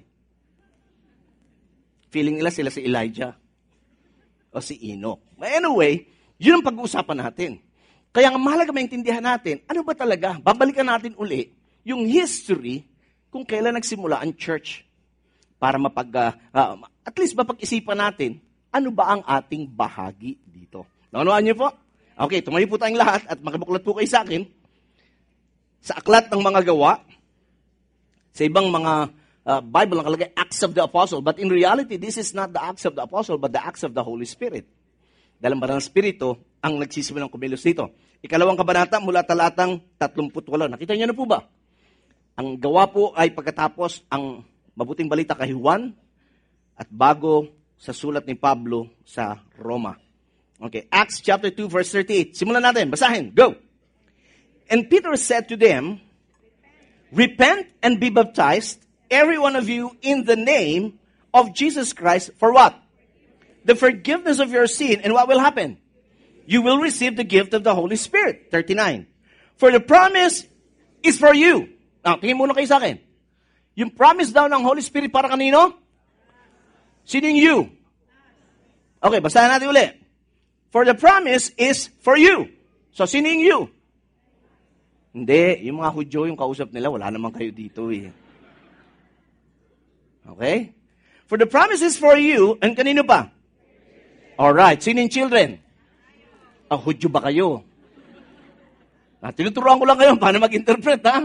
Feeling 2.12 2.36
nila 2.36 2.52
sila 2.52 2.68
si 2.68 2.84
Elijah 2.84 3.32
o 4.52 4.60
si 4.60 4.76
Enoch. 4.92 5.24
But 5.40 5.56
anyway, 5.56 6.04
yun 6.36 6.60
ang 6.60 6.66
pag-uusapan 6.68 7.18
natin. 7.26 7.64
Kaya 8.14 8.30
nga 8.30 8.38
mahalaga 8.38 8.70
maintindihan 8.70 9.24
natin, 9.24 9.64
ano 9.66 9.82
ba 9.82 9.96
talaga? 9.96 10.38
Babalikan 10.38 10.86
natin 10.86 11.16
uli 11.18 11.50
yung 11.82 12.06
history 12.06 12.86
kung 13.32 13.42
kailan 13.42 13.74
nagsimula 13.74 14.22
ang 14.22 14.30
church. 14.36 14.86
Para 15.64 15.80
mapag, 15.80 16.12
uh, 16.12 16.36
uh, 16.52 16.76
at 17.08 17.16
least 17.16 17.32
mapag-isipan 17.32 17.96
natin, 17.96 18.36
ano 18.68 18.92
ba 18.92 19.16
ang 19.16 19.24
ating 19.24 19.64
bahagi 19.64 20.36
dito? 20.44 20.84
Naunawaan 21.08 21.40
niyo 21.40 21.56
po? 21.56 21.72
Okay, 22.20 22.44
tumayo 22.44 22.68
po 22.68 22.76
tayong 22.76 23.00
lahat 23.00 23.24
at 23.24 23.40
makibuklat 23.40 23.80
po 23.80 23.96
kayo 23.96 24.04
sa 24.04 24.28
akin. 24.28 24.44
Sa 25.80 25.96
aklat 25.96 26.28
ng 26.28 26.44
mga 26.44 26.68
gawa, 26.68 27.00
sa 28.36 28.44
ibang 28.44 28.68
mga 28.68 29.08
uh, 29.48 29.60
Bible 29.64 30.04
nakalagay 30.04 30.36
Acts 30.36 30.60
of 30.68 30.76
the 30.76 30.84
Apostle. 30.84 31.24
But 31.24 31.40
in 31.40 31.48
reality, 31.48 31.96
this 31.96 32.20
is 32.20 32.36
not 32.36 32.52
the 32.52 32.60
Acts 32.60 32.84
of 32.84 32.92
the 32.92 33.08
Apostle, 33.08 33.40
but 33.40 33.48
the 33.48 33.64
Acts 33.64 33.88
of 33.88 33.96
the 33.96 34.04
Holy 34.04 34.28
Spirit. 34.28 34.68
Dahil 35.40 35.56
Banal 35.56 35.80
Espiritu 35.80 36.60
ang 36.60 36.76
nagsisimulang 36.76 37.32
kumilos 37.32 37.64
dito. 37.64 37.88
Ikalawang 38.20 38.60
kabanata 38.60 39.00
mula 39.00 39.24
talatang 39.24 39.80
38. 39.96 40.44
Nakita 40.76 40.92
niyo 40.92 41.08
na 41.08 41.16
po 41.16 41.24
ba? 41.24 41.40
Ang 42.36 42.60
gawa 42.60 42.84
po 42.92 43.16
ay 43.16 43.32
pagkatapos 43.32 44.04
ang 44.12 44.44
mabuting 44.74 45.10
balita 45.10 45.38
kay 45.38 45.54
Juan 45.54 45.94
at 46.74 46.90
bago 46.90 47.46
sa 47.78 47.94
sulat 47.94 48.26
ni 48.26 48.34
Pablo 48.34 48.90
sa 49.06 49.38
Roma. 49.58 49.94
Okay, 50.58 50.86
Acts 50.90 51.18
chapter 51.18 51.50
2 51.50 51.66
verse 51.66 51.90
38. 51.90 52.38
Simulan 52.38 52.62
natin, 52.62 52.90
basahin. 52.90 53.34
Go. 53.34 53.58
And 54.70 54.88
Peter 54.88 55.14
said 55.18 55.50
to 55.50 55.56
them, 55.58 56.00
Repent 57.14 57.70
and 57.78 58.00
be 58.00 58.10
baptized, 58.10 58.82
every 59.06 59.38
one 59.38 59.54
of 59.54 59.68
you, 59.68 59.94
in 60.02 60.24
the 60.24 60.34
name 60.34 60.98
of 61.30 61.54
Jesus 61.54 61.92
Christ, 61.92 62.34
for 62.38 62.50
what? 62.50 62.74
The 63.64 63.78
forgiveness 63.78 64.40
of 64.40 64.50
your 64.50 64.66
sin. 64.66 65.00
And 65.04 65.12
what 65.12 65.28
will 65.28 65.38
happen? 65.38 65.78
You 66.46 66.62
will 66.62 66.78
receive 66.78 67.16
the 67.16 67.24
gift 67.24 67.54
of 67.54 67.62
the 67.62 67.74
Holy 67.74 67.96
Spirit. 67.96 68.50
39. 68.50 69.06
For 69.56 69.70
the 69.70 69.80
promise 69.80 70.46
is 71.02 71.18
for 71.18 71.32
you. 71.32 71.70
Now, 72.04 72.16
tingin 72.16 72.34
muna 72.36 72.52
kayo 72.52 72.66
sa 72.66 72.82
akin. 72.82 73.03
Yung 73.74 73.90
promise 73.90 74.30
daw 74.30 74.46
ng 74.46 74.62
Holy 74.62 74.82
Spirit 74.82 75.10
para 75.10 75.26
kanino? 75.26 75.74
Sino 77.02 77.26
yung 77.26 77.40
you? 77.40 77.58
Okay, 79.02 79.20
basahin 79.20 79.50
natin 79.50 79.68
uli. 79.68 79.86
For 80.70 80.86
the 80.86 80.96
promise 80.96 81.52
is 81.58 81.90
for 82.02 82.16
you. 82.18 82.50
So, 82.94 83.04
sino 83.04 83.28
yung 83.28 83.44
you? 83.44 83.58
Hindi, 85.14 85.70
yung 85.70 85.78
mga 85.78 85.94
Hudyo, 85.94 86.26
yung 86.26 86.38
kausap 86.38 86.74
nila, 86.74 86.90
wala 86.90 87.06
naman 87.10 87.30
kayo 87.30 87.54
dito 87.54 87.90
eh. 87.94 88.10
Okay? 90.26 90.74
For 91.30 91.38
the 91.38 91.46
promise 91.46 91.82
is 91.82 91.94
for 91.94 92.18
you, 92.18 92.58
and 92.58 92.74
kanino 92.74 93.06
pa? 93.06 93.30
Alright, 94.34 94.82
sino 94.82 94.98
yung 94.98 95.12
children? 95.12 95.62
Ah, 96.66 96.80
Hudyo 96.80 97.06
ba 97.06 97.22
kayo? 97.30 97.62
Ah, 99.22 99.30
tinuturuan 99.30 99.78
ko 99.78 99.86
lang 99.86 99.98
kayo 100.00 100.18
paano 100.18 100.42
mag-interpret, 100.42 101.00
ha? 101.06 101.22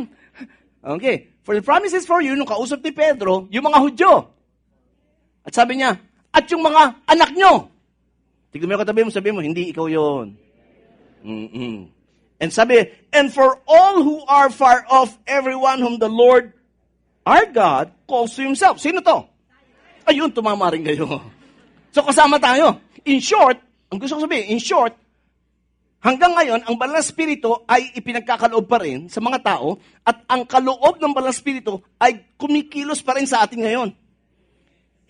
Okay. 0.80 1.30
For 1.44 1.56
the 1.56 1.64
promise 1.66 1.94
is 1.94 2.08
for 2.08 2.22
you, 2.22 2.36
nung 2.36 2.48
kausap 2.48 2.84
ni 2.84 2.92
Pedro, 2.94 3.48
yung 3.52 3.66
mga 3.68 3.80
Hudyo. 3.80 4.14
At 5.44 5.56
sabi 5.56 5.82
niya, 5.82 5.98
at 6.30 6.46
yung 6.52 6.62
mga 6.62 7.10
anak 7.10 7.32
nyo. 7.34 7.74
Tignan 8.54 8.70
mo 8.70 8.74
yung 8.78 8.84
katabi 8.86 9.02
mo, 9.06 9.10
sabi 9.10 9.30
mo, 9.34 9.42
hindi 9.42 9.70
ikaw 9.74 9.90
yon. 9.90 10.38
Mm-mm. 11.26 11.90
And 12.40 12.50
sabi, 12.56 12.88
and 13.12 13.28
for 13.28 13.60
all 13.68 14.00
who 14.00 14.24
are 14.24 14.48
far 14.48 14.88
off, 14.88 15.12
everyone 15.28 15.84
whom 15.84 16.00
the 16.00 16.08
Lord, 16.08 16.56
our 17.28 17.46
God, 17.52 17.92
calls 18.08 18.34
to 18.40 18.42
Himself. 18.42 18.80
Sino 18.80 19.04
to? 19.04 19.28
Ayun, 20.08 20.32
tumama 20.32 20.72
rin 20.72 20.82
kayo. 20.88 21.20
So 21.92 22.02
kasama 22.06 22.40
tayo. 22.40 22.80
In 23.04 23.20
short, 23.20 23.60
ang 23.92 24.00
gusto 24.00 24.16
ko 24.18 24.30
sabihin, 24.30 24.56
in 24.56 24.62
short, 24.62 24.96
hanggang 26.00 26.36
ngayon, 26.36 26.64
ang 26.68 26.76
Banal 26.76 27.00
na 27.00 27.06
Espiritu 27.06 27.64
ay 27.68 27.92
ipinagkakaloob 27.96 28.66
pa 28.68 28.80
rin 28.80 29.08
sa 29.08 29.20
mga 29.20 29.40
tao 29.44 29.80
at 30.04 30.24
ang 30.28 30.44
kaloob 30.48 31.00
ng 31.00 31.12
Banal 31.12 31.32
na 31.32 31.36
Espiritu 31.36 31.80
ay 32.00 32.24
kumikilos 32.36 33.04
pa 33.04 33.16
rin 33.16 33.28
sa 33.28 33.44
atin 33.44 33.64
ngayon. 33.64 33.90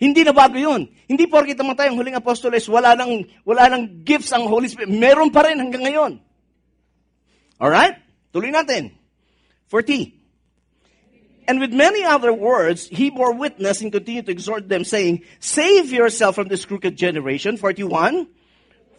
Hindi 0.00 0.24
na 0.24 0.32
bago 0.32 0.56
yun. 0.56 0.88
Hindi 1.04 1.28
porkit 1.28 1.60
naman 1.60 1.76
tayong 1.76 2.00
huling 2.00 2.16
apostoles, 2.16 2.64
wala 2.72 2.96
nang, 2.96 3.20
wala 3.44 3.68
nang 3.68 4.00
gifts 4.00 4.32
ang 4.32 4.48
Holy 4.48 4.64
Spirit. 4.64 4.88
Meron 4.88 5.28
pa 5.28 5.44
rin 5.44 5.60
hanggang 5.60 5.84
ngayon. 5.84 6.16
Alright? 7.60 8.00
Tuloy 8.32 8.48
natin. 8.48 8.96
40. 9.68 10.16
And 11.50 11.60
with 11.60 11.74
many 11.74 12.06
other 12.06 12.32
words, 12.32 12.88
he 12.88 13.10
bore 13.10 13.34
witness 13.34 13.82
and 13.82 13.92
continued 13.92 14.26
to 14.26 14.32
exhort 14.32 14.70
them, 14.70 14.84
saying, 14.84 15.26
Save 15.42 15.92
yourself 15.92 16.34
from 16.34 16.48
this 16.48 16.64
crooked 16.64 16.96
generation. 16.96 17.58
41. 17.58 18.24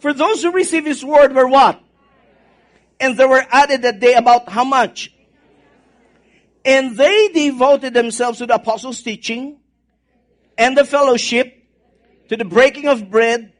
For 0.02 0.12
those 0.12 0.42
who 0.42 0.50
received 0.50 0.88
his 0.88 1.04
word 1.04 1.32
were 1.32 1.46
what? 1.46 1.80
And 2.98 3.16
there 3.16 3.28
were 3.28 3.46
added 3.48 3.82
that 3.82 4.00
day 4.00 4.14
about 4.14 4.48
how 4.48 4.64
much? 4.64 5.14
And 6.64 6.96
they 6.96 7.28
devoted 7.28 7.94
themselves 7.94 8.38
to 8.38 8.46
the 8.46 8.56
apostles' 8.56 9.00
teaching 9.00 9.60
and 10.58 10.76
the 10.76 10.84
fellowship, 10.84 11.56
to 12.30 12.36
the 12.36 12.44
breaking 12.44 12.88
of 12.88 13.12
bread 13.12 13.52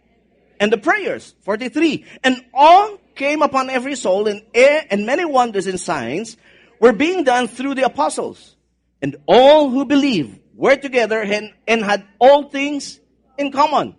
and 0.59 0.73
the 0.73 0.79
prayers. 0.79 1.33
43. 1.43 2.07
And 2.25 2.45
all 2.53 2.99
came 3.15 3.43
upon 3.43 3.71
every 3.71 3.95
soul, 3.95 4.27
and, 4.27 4.43
and 4.53 5.07
many 5.07 5.25
wonders 5.25 5.69
and 5.69 5.79
signs 5.79 6.37
were 6.81 6.93
being 6.93 7.23
done 7.23 7.47
through 7.47 7.77
the 7.77 7.85
apostles. 7.85 8.57
And 9.01 9.15
all 9.27 9.71
who 9.71 9.85
believed 9.85 10.41
were 10.57 10.75
together 10.75 11.23
and, 11.23 11.53
and 11.69 11.85
had 11.85 12.05
all 12.19 12.49
things 12.49 12.99
in 13.39 13.53
common. 13.53 13.95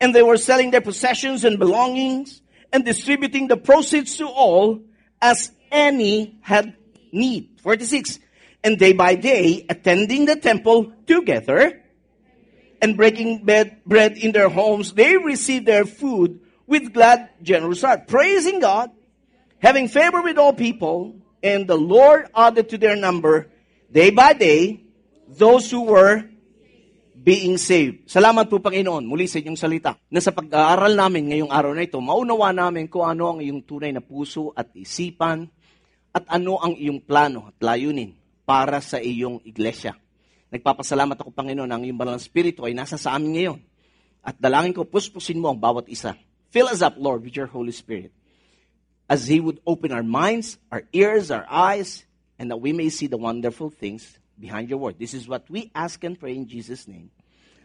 And 0.00 0.14
they 0.14 0.22
were 0.22 0.36
selling 0.36 0.70
their 0.70 0.80
possessions 0.80 1.44
and 1.44 1.58
belongings 1.58 2.42
and 2.72 2.84
distributing 2.84 3.48
the 3.48 3.56
proceeds 3.56 4.16
to 4.16 4.26
all 4.26 4.82
as 5.22 5.52
any 5.70 6.38
had 6.42 6.76
need. 7.12 7.60
46. 7.62 8.18
And 8.62 8.78
day 8.78 8.92
by 8.92 9.14
day, 9.14 9.66
attending 9.68 10.24
the 10.24 10.36
temple 10.36 10.92
together 11.06 11.82
and 12.80 12.96
breaking 12.96 13.44
bed, 13.44 13.80
bread 13.86 14.16
in 14.16 14.32
their 14.32 14.48
homes, 14.48 14.92
they 14.92 15.16
received 15.16 15.66
their 15.66 15.84
food 15.84 16.40
with 16.66 16.92
glad, 16.92 17.30
generous 17.42 17.82
heart, 17.82 18.08
praising 18.08 18.60
God, 18.60 18.90
having 19.58 19.88
favor 19.88 20.22
with 20.22 20.38
all 20.38 20.52
people, 20.52 21.16
and 21.42 21.68
the 21.68 21.76
Lord 21.76 22.28
added 22.34 22.70
to 22.70 22.78
their 22.78 22.96
number 22.96 23.50
day 23.92 24.10
by 24.10 24.32
day 24.32 24.84
those 25.28 25.70
who 25.70 25.82
were 25.82 26.24
being 27.24 27.56
saved. 27.56 28.04
Salamat 28.04 28.52
po 28.52 28.60
Panginoon 28.60 29.08
muli 29.08 29.24
sa 29.24 29.40
inyong 29.40 29.56
salita 29.56 29.96
na 30.12 30.20
sa 30.20 30.28
pag-aaral 30.36 30.92
namin 30.92 31.32
ngayong 31.32 31.48
araw 31.48 31.72
na 31.72 31.88
ito, 31.88 31.96
maunawa 31.96 32.52
namin 32.52 32.84
kung 32.84 33.08
ano 33.08 33.32
ang 33.32 33.38
iyong 33.40 33.64
tunay 33.64 33.96
na 33.96 34.04
puso 34.04 34.52
at 34.52 34.68
isipan 34.76 35.48
at 36.12 36.28
ano 36.28 36.60
ang 36.60 36.76
iyong 36.76 37.00
plano 37.00 37.48
at 37.48 37.56
layunin 37.64 38.12
para 38.44 38.84
sa 38.84 39.00
iyong 39.00 39.40
iglesia. 39.48 39.96
Nagpapasalamat 40.52 41.16
ako 41.16 41.32
Panginoon 41.32 41.72
ang 41.72 41.80
iyong 41.80 41.96
banal 41.96 42.20
na 42.20 42.22
spirito 42.22 42.68
ay 42.68 42.76
nasa 42.76 43.00
sa 43.00 43.16
amin 43.16 43.32
ngayon. 43.32 43.58
At 44.20 44.36
dalangin 44.36 44.76
ko, 44.76 44.84
puspusin 44.84 45.40
mo 45.40 45.48
ang 45.48 45.58
bawat 45.58 45.88
isa. 45.88 46.12
Fill 46.52 46.68
us 46.68 46.84
up, 46.84 47.00
Lord, 47.00 47.24
with 47.24 47.34
your 47.34 47.48
Holy 47.48 47.72
Spirit. 47.72 48.12
As 49.08 49.24
He 49.28 49.40
would 49.40 49.64
open 49.64 49.96
our 49.96 50.04
minds, 50.04 50.60
our 50.68 50.84
ears, 50.92 51.32
our 51.32 51.44
eyes, 51.48 52.04
and 52.38 52.52
that 52.52 52.60
we 52.60 52.72
may 52.72 52.88
see 52.92 53.08
the 53.08 53.20
wonderful 53.20 53.68
things 53.68 54.16
behind 54.38 54.68
your 54.68 54.78
word. 54.78 54.96
This 54.98 55.14
is 55.14 55.28
what 55.28 55.48
we 55.50 55.70
ask 55.74 56.02
and 56.04 56.18
pray 56.18 56.36
in 56.36 56.48
Jesus' 56.48 56.88
name. 56.88 57.10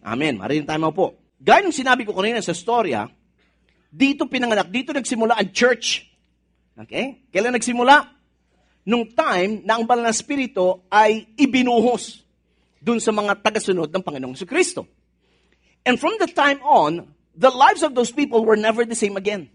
Amen. 0.03 0.39
Marin 0.39 0.63
tayo 0.63 0.91
po. 0.95 1.15
Gaya 1.39 1.63
ng 1.63 1.75
sinabi 1.75 2.03
ko 2.03 2.11
kanina 2.11 2.43
sa 2.43 2.51
storya, 2.51 3.07
dito 3.89 4.27
pinanganak, 4.27 4.69
dito 4.69 4.91
nagsimula 4.91 5.39
ang 5.39 5.49
church. 5.55 6.05
Okay? 6.75 7.25
Kailan 7.31 7.55
nagsimula? 7.55 7.95
Nung 8.87 9.07
time 9.11 9.63
na 9.63 9.79
ang 9.79 9.83
banal 9.87 10.09
na 10.09 10.15
spirito 10.15 10.87
ay 10.91 11.27
ibinuhos 11.35 12.23
dun 12.79 12.99
sa 12.99 13.11
mga 13.11 13.39
tagasunod 13.43 13.91
ng 13.91 14.03
Panginoong 14.03 14.35
Kristo. 14.47 14.87
And 15.83 15.99
from 15.99 16.15
the 16.19 16.27
time 16.27 16.59
on, 16.63 17.07
the 17.35 17.51
lives 17.51 17.83
of 17.83 17.95
those 17.95 18.11
people 18.11 18.43
were 18.43 18.59
never 18.59 18.83
the 18.83 18.95
same 18.95 19.15
again. 19.15 19.47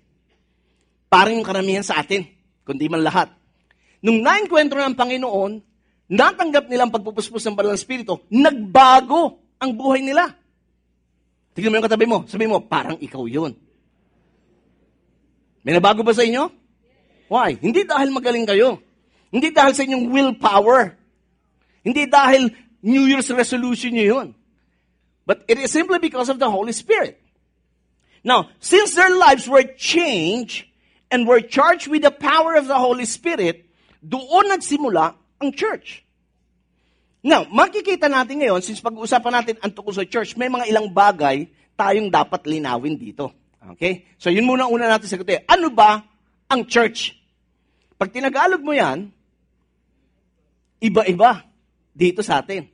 Parang 1.13 1.37
yung 1.37 1.47
karamihan 1.47 1.85
sa 1.85 2.01
atin, 2.01 2.27
kundi 2.65 2.89
man 2.89 3.05
lahat. 3.05 3.33
Nung 4.05 4.21
nainkwentro 4.21 4.81
ng 4.81 4.97
Panginoon, 4.97 5.53
natanggap 6.11 6.69
nilang 6.69 6.93
pagpupuspos 6.93 7.45
ng 7.45 7.57
Banal 7.57 7.77
Espiritu, 7.77 8.21
nagbago 8.29 9.44
ang 9.65 9.75
buhay 9.75 10.05
nila. 10.05 10.31
Tignan 11.57 11.73
mo 11.73 11.77
yung 11.81 11.87
katabi 11.87 12.07
mo, 12.07 12.19
sabi 12.29 12.45
mo, 12.45 12.61
parang 12.61 12.99
ikaw 13.01 13.25
yun. 13.25 13.57
May 15.65 15.73
nabago 15.73 16.05
ba 16.05 16.13
sa 16.13 16.27
inyo? 16.27 16.53
Why? 17.33 17.57
Hindi 17.57 17.89
dahil 17.89 18.13
magaling 18.13 18.45
kayo. 18.45 18.85
Hindi 19.33 19.49
dahil 19.49 19.73
sa 19.73 19.83
inyong 19.83 20.13
willpower. 20.13 20.95
Hindi 21.81 22.05
dahil 22.05 22.53
New 22.85 23.09
Year's 23.09 23.33
resolution 23.33 23.97
nyo 23.97 24.05
yun. 24.05 24.29
But 25.25 25.49
it 25.49 25.57
is 25.57 25.73
simply 25.73 25.97
because 25.99 26.29
of 26.29 26.37
the 26.37 26.53
Holy 26.53 26.77
Spirit. 26.77 27.17
Now, 28.21 28.53
since 28.61 28.93
their 28.93 29.13
lives 29.17 29.49
were 29.49 29.65
changed 29.65 30.69
and 31.09 31.25
were 31.25 31.41
charged 31.41 31.89
with 31.89 32.05
the 32.05 32.13
power 32.13 32.57
of 32.61 32.69
the 32.69 32.77
Holy 32.77 33.09
Spirit, 33.09 33.65
doon 34.05 34.53
nagsimula 34.53 35.17
ang 35.41 35.51
church. 35.57 36.04
Now, 37.25 37.49
makikita 37.49 38.05
natin 38.05 38.45
ngayon, 38.45 38.61
since 38.61 38.85
pag-uusapan 38.85 39.33
natin 39.33 39.57
ang 39.65 39.73
tungkol 39.73 39.97
sa 39.97 40.05
church, 40.05 40.37
may 40.37 40.53
mga 40.53 40.69
ilang 40.69 40.93
bagay 40.93 41.49
tayong 41.73 42.13
dapat 42.13 42.45
linawin 42.45 43.01
dito. 43.01 43.33
Okay? 43.73 44.05
So, 44.21 44.29
yun 44.29 44.45
muna 44.45 44.69
una 44.69 44.93
natin 44.93 45.09
sagutin. 45.09 45.41
Ano 45.49 45.73
ba 45.73 46.05
ang 46.53 46.69
church? 46.69 47.17
Pag 47.97 48.13
tinagalog 48.13 48.61
mo 48.61 48.77
yan, 48.77 49.09
iba-iba 50.85 51.49
dito 51.97 52.21
sa 52.21 52.45
atin. 52.45 52.69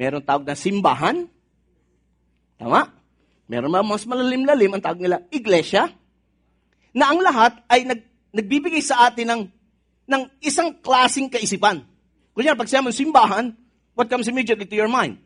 Meron 0.00 0.24
tawag 0.24 0.48
na 0.48 0.56
simbahan. 0.56 1.28
Tama? 2.56 2.88
Meron 3.52 3.68
mga 3.68 3.84
mas 3.84 4.08
malalim-lalim, 4.08 4.72
ang 4.72 4.82
tawag 4.82 5.04
nila, 5.04 5.20
iglesia. 5.28 5.92
Na 6.96 7.12
ang 7.12 7.20
lahat 7.20 7.60
ay 7.68 7.84
nag, 7.84 8.00
nagbibigay 8.32 8.80
sa 8.80 9.12
atin 9.12 9.28
ng, 9.28 9.42
ng 10.08 10.22
isang 10.40 10.72
klasing 10.80 11.28
kaisipan. 11.28 11.84
Kunya, 12.38 12.54
pag 12.54 12.70
sinabi 12.70 12.94
simbahan, 12.94 13.50
what 13.98 14.06
comes 14.06 14.30
immediately 14.30 14.62
to 14.62 14.78
your 14.78 14.86
mind? 14.86 15.18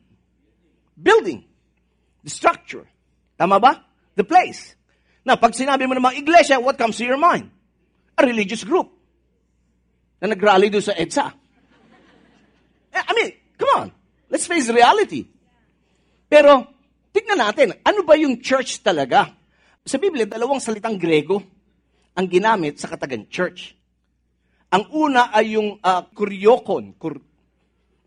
Building. 0.97 1.45
The 2.25 2.33
structure. 2.33 2.89
Tama 3.37 3.61
ba? 3.61 3.85
The 4.17 4.25
place. 4.25 4.73
Now, 5.21 5.37
pag 5.37 5.53
sinabi 5.53 5.85
mo 5.85 5.93
naman 5.93 6.17
iglesia, 6.17 6.57
what 6.57 6.81
comes 6.81 6.97
to 6.97 7.05
your 7.05 7.21
mind? 7.21 7.53
A 8.17 8.25
religious 8.25 8.65
group 8.65 8.89
na 10.25 10.33
nag-rally 10.33 10.73
doon 10.73 10.89
sa 10.89 10.97
EDSA. 10.97 11.27
Eh, 12.97 13.05
I 13.05 13.13
mean, 13.13 13.31
come 13.61 13.73
on. 13.77 13.89
Let's 14.33 14.49
face 14.49 14.73
reality. 14.73 15.29
Pero, 16.33 16.65
tignan 17.13 17.45
natin, 17.45 17.77
ano 17.85 18.09
ba 18.09 18.17
yung 18.17 18.41
church 18.41 18.81
talaga? 18.81 19.29
Sa 19.85 20.01
Biblia, 20.01 20.25
dalawang 20.25 20.65
salitang 20.65 20.97
Grego 20.97 21.45
ang 22.17 22.25
ginamit 22.25 22.81
sa 22.81 22.89
katagang 22.89 23.29
church. 23.29 23.77
Ang 24.73 24.85
una 24.97 25.29
ay 25.29 25.61
yung 25.61 25.77
uh, 25.77 26.03
kuryokon. 26.17 26.97
Kur, 26.97 27.21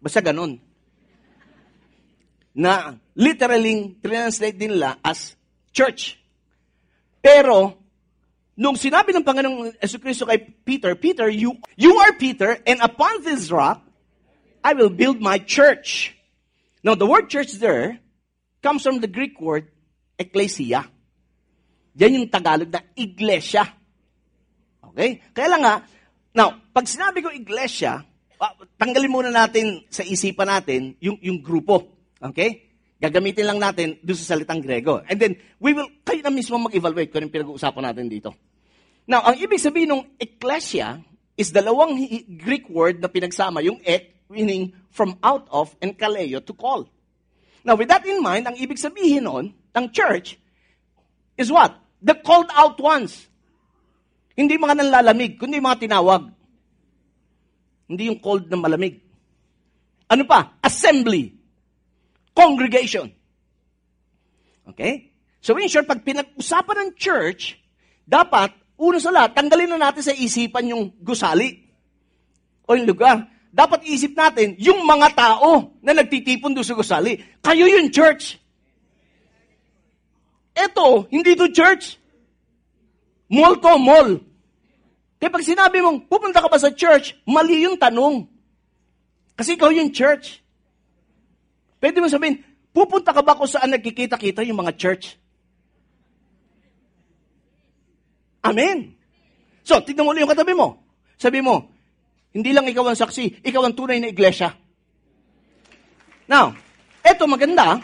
basta 0.01 0.25
ganon. 0.25 0.57
Na 2.57 2.97
literally 3.13 4.01
translate 4.01 4.57
din 4.57 4.73
nila 4.73 4.97
as 5.05 5.37
church. 5.69 6.17
Pero, 7.21 7.77
nung 8.57 8.73
sinabi 8.73 9.13
ng 9.13 9.21
Panginoong 9.21 9.77
Yesu 9.77 10.01
Cristo 10.01 10.25
kay 10.25 10.41
Peter, 10.41 10.97
Peter, 10.97 11.29
you, 11.29 11.53
you 11.77 11.93
are 12.01 12.13
Peter, 12.17 12.57
and 12.65 12.81
upon 12.81 13.21
this 13.21 13.53
rock, 13.53 13.85
I 14.65 14.73
will 14.73 14.89
build 14.89 15.21
my 15.21 15.37
church. 15.37 16.17
Now, 16.81 16.97
the 16.97 17.05
word 17.05 17.29
church 17.29 17.53
there 17.61 18.01
comes 18.65 18.81
from 18.81 19.01
the 19.01 19.09
Greek 19.09 19.37
word 19.37 19.69
ecclesia. 20.17 20.89
Yan 21.97 22.17
yung 22.17 22.29
Tagalog 22.29 22.73
na 22.73 22.81
iglesia. 22.97 23.69
Okay? 24.81 25.21
Kaya 25.35 25.47
lang 25.53 25.61
nga, 25.61 25.75
Now, 26.35 26.51
pag 26.75 26.83
sinabi 26.83 27.23
ko 27.23 27.31
iglesia, 27.31 28.03
uh, 28.35 28.53
tanggalin 28.75 29.07
muna 29.07 29.31
natin 29.31 29.87
sa 29.87 30.03
isipan 30.03 30.51
natin 30.51 30.99
yung, 30.99 31.15
yung 31.23 31.39
grupo. 31.39 31.87
Okay? 32.19 32.75
Gagamitin 32.99 33.47
lang 33.47 33.59
natin 33.63 33.95
doon 34.03 34.19
sa 34.19 34.35
salitang 34.35 34.59
Grego. 34.59 34.99
And 35.07 35.15
then, 35.15 35.39
we 35.63 35.71
will, 35.71 35.87
kayo 36.03 36.19
na 36.19 36.35
mismo 36.35 36.59
mag-evaluate 36.59 37.07
kung 37.07 37.23
yung 37.23 37.31
pinag-uusapan 37.31 37.83
natin 37.87 38.11
dito. 38.11 38.35
Now, 39.07 39.23
ang 39.23 39.39
ibig 39.39 39.63
sabihin 39.63 39.95
ng 39.95 40.03
ecclesia 40.19 40.99
is 41.39 41.55
dalawang 41.55 41.95
Greek 42.39 42.67
word 42.67 42.99
na 42.99 43.07
pinagsama, 43.07 43.63
yung 43.63 43.79
ek, 43.87 44.27
meaning 44.27 44.75
from 44.91 45.15
out 45.23 45.47
of, 45.51 45.71
and 45.79 45.95
kaleo, 45.95 46.43
to 46.43 46.51
call. 46.51 46.87
Now, 47.63 47.79
with 47.79 47.87
that 47.87 48.03
in 48.03 48.19
mind, 48.19 48.47
ang 48.47 48.59
ibig 48.59 48.79
sabihin 48.79 49.23
nun, 49.23 49.55
ng 49.71 49.87
church, 49.91 50.35
is 51.39 51.47
what? 51.47 51.75
The 52.03 52.15
called 52.15 52.51
out 52.55 52.79
ones. 52.79 53.27
Hindi 54.35 54.59
mga 54.59 54.75
nanlalamig, 54.83 55.39
kundi 55.39 55.63
mga 55.63 55.87
tinawag. 55.87 56.27
Hindi 57.87 58.11
yung 58.11 58.19
cold 58.19 58.51
na 58.51 58.59
malamig. 58.59 58.99
Ano 60.11 60.27
pa? 60.27 60.59
Assembly. 60.59 61.31
Congregation. 62.35 63.07
Okay? 64.67 65.15
So 65.39 65.55
in 65.55 65.71
short, 65.71 65.87
pag 65.87 66.03
pinag-usapan 66.03 66.77
ng 66.83 66.91
church, 66.99 67.55
dapat, 68.03 68.51
una 68.75 68.99
sa 68.99 69.13
lahat, 69.13 69.37
tanggalin 69.37 69.71
na 69.71 69.89
natin 69.89 70.03
sa 70.03 70.13
isipan 70.13 70.67
yung 70.67 70.91
gusali. 70.99 71.63
O 72.67 72.75
yung 72.75 72.89
lugar. 72.89 73.29
Dapat 73.55 73.87
isip 73.87 74.17
natin, 74.19 74.59
yung 74.59 74.83
mga 74.83 75.15
tao 75.15 75.79
na 75.79 75.95
nagtitipon 75.95 76.51
doon 76.51 76.67
sa 76.67 76.75
gusali. 76.75 77.15
Kayo 77.39 77.71
yung 77.71 77.87
church. 77.87 78.35
Eto, 80.51 81.07
hindi 81.07 81.39
to 81.39 81.47
church. 81.51 81.95
Mall 83.29 83.57
to 83.57 83.73
mall. 83.81 84.09
Kaya 85.17 85.31
pag 85.31 85.45
sinabi 85.47 85.81
mong, 85.81 86.05
pupunta 86.05 86.43
ka 86.43 86.49
ba 86.51 86.59
sa 86.61 86.69
church, 86.69 87.17
mali 87.25 87.65
yung 87.65 87.79
tanong. 87.79 88.29
Kasi 89.33 89.57
ikaw 89.57 89.73
yung 89.73 89.89
church. 89.89 90.43
Pwede 91.81 91.97
mo 91.99 92.07
sabihin, 92.07 92.43
pupunta 92.75 93.15
ka 93.15 93.25
ba 93.25 93.33
kung 93.33 93.49
saan 93.49 93.73
nagkikita-kita 93.73 94.45
yung 94.45 94.59
mga 94.61 94.75
church? 94.77 95.17
Amen. 98.45 98.93
So, 99.65 99.81
tignan 99.81 100.05
mo 100.05 100.13
ulit 100.13 100.21
yung 100.21 100.29
katabi 100.29 100.53
mo. 100.53 100.85
Sabi 101.17 101.41
mo, 101.41 101.73
hindi 102.35 102.53
lang 102.53 102.69
ikaw 102.69 102.85
ang 102.85 102.99
saksi, 102.99 103.41
ikaw 103.41 103.65
ang 103.65 103.73
tunay 103.73 103.97
na 103.97 104.11
iglesia. 104.11 104.53
Now, 106.29 106.53
eto 107.01 107.25
maganda. 107.25 107.81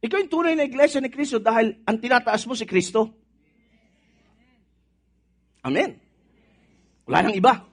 Ikaw 0.00 0.16
yung 0.16 0.32
tunay 0.32 0.54
na 0.56 0.66
iglesia 0.66 0.98
ni 0.98 1.12
Kristo 1.12 1.38
dahil 1.38 1.78
ang 1.84 2.00
tinataas 2.00 2.48
mo 2.48 2.56
si 2.56 2.64
Kristo. 2.64 3.19
Amen. 5.64 5.96
Wala 7.04 7.26
nang 7.26 7.36
iba. 7.36 7.64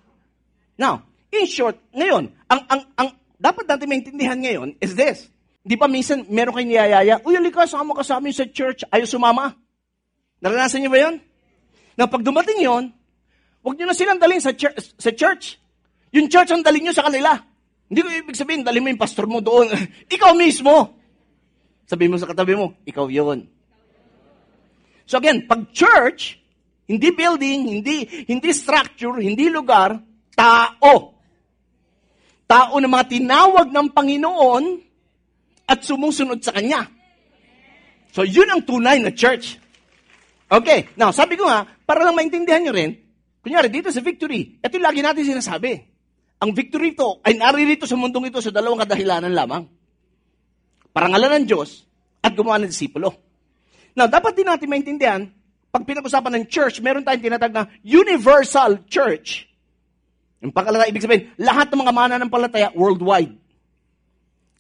Now, 0.78 1.08
in 1.32 1.48
short, 1.48 1.80
ngayon, 1.96 2.34
ang, 2.50 2.62
ang, 2.68 2.82
ang 2.98 3.10
dapat 3.38 3.66
natin 3.70 3.88
maintindihan 3.90 4.38
ngayon 4.38 4.76
is 4.82 4.94
this. 4.98 5.30
Di 5.68 5.76
ba 5.76 5.92
minsan 5.92 6.24
meron 6.32 6.56
kayong 6.56 6.72
niyayaya, 6.72 7.16
uy, 7.28 7.36
halika, 7.36 7.68
sama 7.68 7.92
ka 7.92 8.04
sa 8.04 8.24
amin 8.24 8.32
sa 8.32 8.48
church, 8.48 8.88
ayaw 8.88 9.04
sumama. 9.04 9.52
Naranasan 10.40 10.80
niyo 10.80 10.92
ba 10.94 11.00
yun? 11.04 11.16
Na 12.00 12.08
pag 12.08 12.24
dumating 12.24 12.62
yon, 12.64 12.94
huwag 13.66 13.76
niyo 13.76 13.86
na 13.90 13.98
silang 13.98 14.22
dalhin 14.22 14.40
sa 14.40 14.56
church, 14.56 14.96
sa 14.96 15.12
church. 15.12 15.60
Yung 16.16 16.32
church 16.32 16.56
ang 16.56 16.64
dalhin 16.64 16.88
niyo 16.88 16.96
sa 16.96 17.04
kanila. 17.04 17.36
Hindi 17.92 18.00
ko 18.00 18.08
ibig 18.08 18.40
sabihin, 18.40 18.64
dalhin 18.64 18.80
mo 18.80 18.90
yung 18.96 19.02
pastor 19.02 19.28
mo 19.28 19.44
doon. 19.44 19.68
ikaw 20.16 20.32
mismo. 20.40 20.96
Sabi 21.84 22.08
mo 22.08 22.16
sa 22.16 22.32
katabi 22.32 22.56
mo, 22.56 22.76
ikaw 22.88 23.12
yon. 23.12 23.48
So 25.04 25.20
again, 25.20 25.48
pag 25.52 25.72
church, 25.76 26.40
hindi 26.88 27.12
building, 27.12 27.60
hindi, 27.68 28.08
hindi 28.32 28.50
structure, 28.56 29.20
hindi 29.20 29.52
lugar, 29.52 30.00
tao. 30.32 31.20
Tao 32.48 32.74
na 32.80 32.88
mga 32.88 33.06
tinawag 33.12 33.68
ng 33.68 33.88
Panginoon 33.92 34.64
at 35.68 35.84
sumusunod 35.84 36.40
sa 36.40 36.56
Kanya. 36.56 36.88
So, 38.16 38.24
yun 38.24 38.48
ang 38.48 38.64
tunay 38.64 39.04
na 39.04 39.12
church. 39.12 39.60
Okay, 40.48 40.88
now, 40.96 41.12
sabi 41.12 41.36
ko 41.36 41.44
nga, 41.44 41.68
para 41.84 42.08
lang 42.08 42.16
maintindihan 42.16 42.64
nyo 42.64 42.72
rin, 42.72 42.96
kunyari, 43.44 43.68
dito 43.68 43.92
sa 43.92 44.00
victory, 44.00 44.64
ito 44.64 44.76
lagi 44.80 45.04
natin 45.04 45.28
sinasabi. 45.28 45.76
Ang 46.40 46.56
victory 46.56 46.96
to 46.96 47.20
ay 47.28 47.36
naririto 47.36 47.84
sa 47.84 48.00
mundong 48.00 48.32
ito 48.32 48.40
sa 48.40 48.48
dalawang 48.48 48.80
kadahilanan 48.80 49.36
lamang. 49.36 49.68
Parangalan 50.96 51.44
ng 51.44 51.46
Diyos 51.52 51.84
at 52.24 52.32
gumawa 52.32 52.64
ng 52.64 52.72
disipulo. 52.72 53.12
Now, 53.92 54.08
dapat 54.08 54.40
din 54.40 54.48
natin 54.48 54.72
maintindihan, 54.72 55.28
pag 55.68 55.84
pinag-usapan 55.84 56.42
ng 56.42 56.46
church, 56.48 56.80
meron 56.80 57.04
tayong 57.04 57.24
tinatag 57.24 57.54
na 57.54 57.68
universal 57.84 58.82
church. 58.88 59.46
Yung 60.40 60.54
pangalawa, 60.54 60.88
ibig 60.88 61.04
sabihin, 61.04 61.34
lahat 61.36 61.68
ng 61.74 61.82
mga 61.82 61.94
mananampalataya 61.94 62.70
worldwide. 62.78 63.36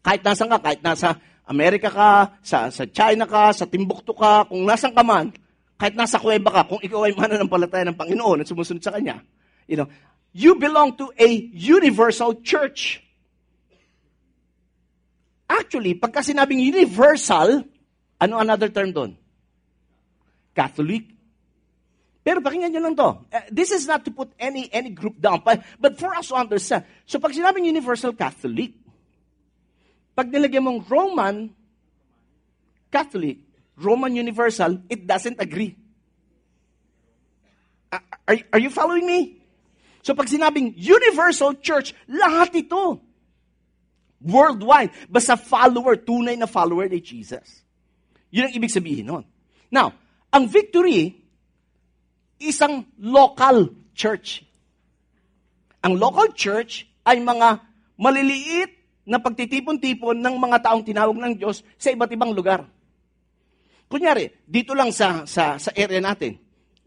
Kahit 0.01 0.21
nasan 0.25 0.49
ka, 0.51 0.57
kahit 0.59 0.81
nasa 0.81 1.19
Amerika 1.47 1.87
ka, 1.87 2.37
sa, 2.43 2.67
sa 2.67 2.83
China 2.89 3.23
ka, 3.23 3.55
sa 3.55 3.63
Timbuktu 3.69 4.11
ka, 4.11 4.49
kung 4.51 4.67
nasan 4.67 4.91
ka 4.91 5.03
man, 5.05 5.31
kahit 5.77 5.93
nasa 5.95 6.19
kuweba 6.19 6.51
ka, 6.51 6.61
kung 6.67 6.81
ikaw 6.81 7.05
ay 7.07 7.13
mananampalataya 7.15 7.87
ng 7.87 7.97
Panginoon 7.97 8.43
at 8.43 8.49
sumusunod 8.49 8.81
sa 8.83 8.91
Kanya, 8.91 9.23
you 9.69 9.77
know, 9.79 9.87
you 10.33 10.57
belong 10.59 10.97
to 10.97 11.07
a 11.15 11.29
universal 11.53 12.35
church. 12.43 12.99
Actually, 15.47 15.95
pagka 15.95 16.19
sinabing 16.19 16.59
universal, 16.59 17.63
ano 18.19 18.33
another 18.41 18.67
term 18.67 18.91
doon? 18.91 19.15
Catholic. 20.57 21.05
Pero 22.25 22.41
pakinggan 22.41 22.73
nyo 22.73 22.81
lang 22.81 22.97
to. 22.97 23.09
Uh, 23.29 23.45
this 23.53 23.69
is 23.69 23.85
not 23.85 24.01
to 24.01 24.09
put 24.09 24.33
any 24.41 24.65
any 24.73 24.89
group 24.89 25.21
down, 25.21 25.45
but, 25.45 25.61
for 26.01 26.11
us 26.17 26.33
to 26.33 26.35
understand. 26.35 26.83
So 27.05 27.21
pag 27.21 27.37
sinabing 27.37 27.69
Universal 27.69 28.17
Catholic, 28.17 28.73
pag 30.17 30.33
nilagyan 30.33 30.65
mong 30.65 30.89
Roman 30.89 31.53
Catholic, 32.89 33.45
Roman 33.77 34.17
Universal, 34.17 34.89
it 34.89 35.05
doesn't 35.05 35.37
agree. 35.37 35.77
Are, 38.27 38.35
are 38.51 38.59
you 38.59 38.73
following 38.73 39.05
me? 39.05 39.39
So 40.03 40.15
pag 40.15 40.27
sinabing 40.27 40.75
universal 40.75 41.55
church, 41.59 41.95
lahat 42.07 42.55
ito. 42.55 42.99
Worldwide. 44.19 44.91
Basta 45.07 45.35
follower, 45.35 45.95
tunay 45.95 46.35
na 46.35 46.47
follower 46.47 46.87
ni 46.91 46.99
Jesus. 46.99 47.63
Yun 48.31 48.51
ang 48.51 48.53
ibig 48.55 48.71
sabihin 48.71 49.07
nun. 49.07 49.23
Now, 49.71 49.95
ang 50.31 50.43
victory, 50.47 51.15
isang 52.41 52.85
local 52.99 53.73
church. 53.97 54.43
Ang 55.81 55.97
local 55.97 56.33
church 56.35 56.85
ay 57.07 57.23
mga 57.23 57.63
maliliit 57.95 58.71
na 59.07 59.23
pagtitipon-tipon 59.23 60.19
ng 60.19 60.35
mga 60.35 60.57
taong 60.67 60.83
tinawag 60.83 61.15
ng 61.15 61.33
Diyos 61.39 61.63
sa 61.79 61.89
iba't 61.95 62.11
ibang 62.11 62.35
lugar. 62.35 62.67
Kunyari, 63.87 64.43
dito 64.43 64.75
lang 64.75 64.91
sa, 64.91 65.23
sa, 65.23 65.55
sa 65.55 65.71
area 65.71 66.03
natin, 66.03 66.35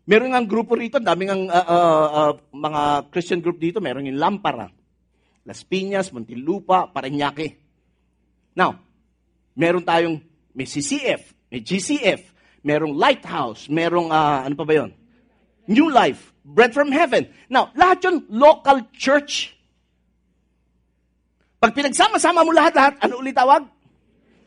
meron 0.05 0.37
nga 0.37 0.45
grupo 0.45 0.77
rito, 0.77 1.01
daming 1.01 1.33
ang 1.33 1.43
uh, 1.49 1.65
uh, 1.65 2.09
uh, 2.13 2.33
mga 2.53 3.09
Christian 3.09 3.41
group 3.41 3.57
dito, 3.57 3.81
meron 3.81 4.05
yung 4.05 4.21
Lampara, 4.21 4.69
Las 5.49 5.65
Piñas, 5.65 6.13
Montilupa, 6.13 6.93
Parañaque. 6.93 7.57
Now, 8.53 8.77
meron 9.57 9.81
tayong 9.81 10.21
may 10.53 10.69
CCF, 10.69 11.33
may 11.49 11.65
GCF, 11.65 12.21
merong 12.61 12.97
Lighthouse, 12.97 13.69
merong, 13.69 14.13
uh, 14.13 14.45
ano 14.45 14.55
pa 14.57 14.65
ba 14.65 14.75
yon? 14.75 14.91
New 15.71 15.89
Life, 15.89 16.33
Bread 16.45 16.75
from 16.75 16.91
Heaven. 16.91 17.31
Now, 17.47 17.71
lahat 17.77 18.05
yun 18.05 18.27
local 18.29 18.85
church. 18.97 19.55
Pag 21.61 21.77
pinagsama-sama 21.77 22.43
mo 22.43 22.51
lahat-lahat, 22.51 22.99
ano 23.05 23.21
ulit 23.21 23.37
tawag? 23.37 23.69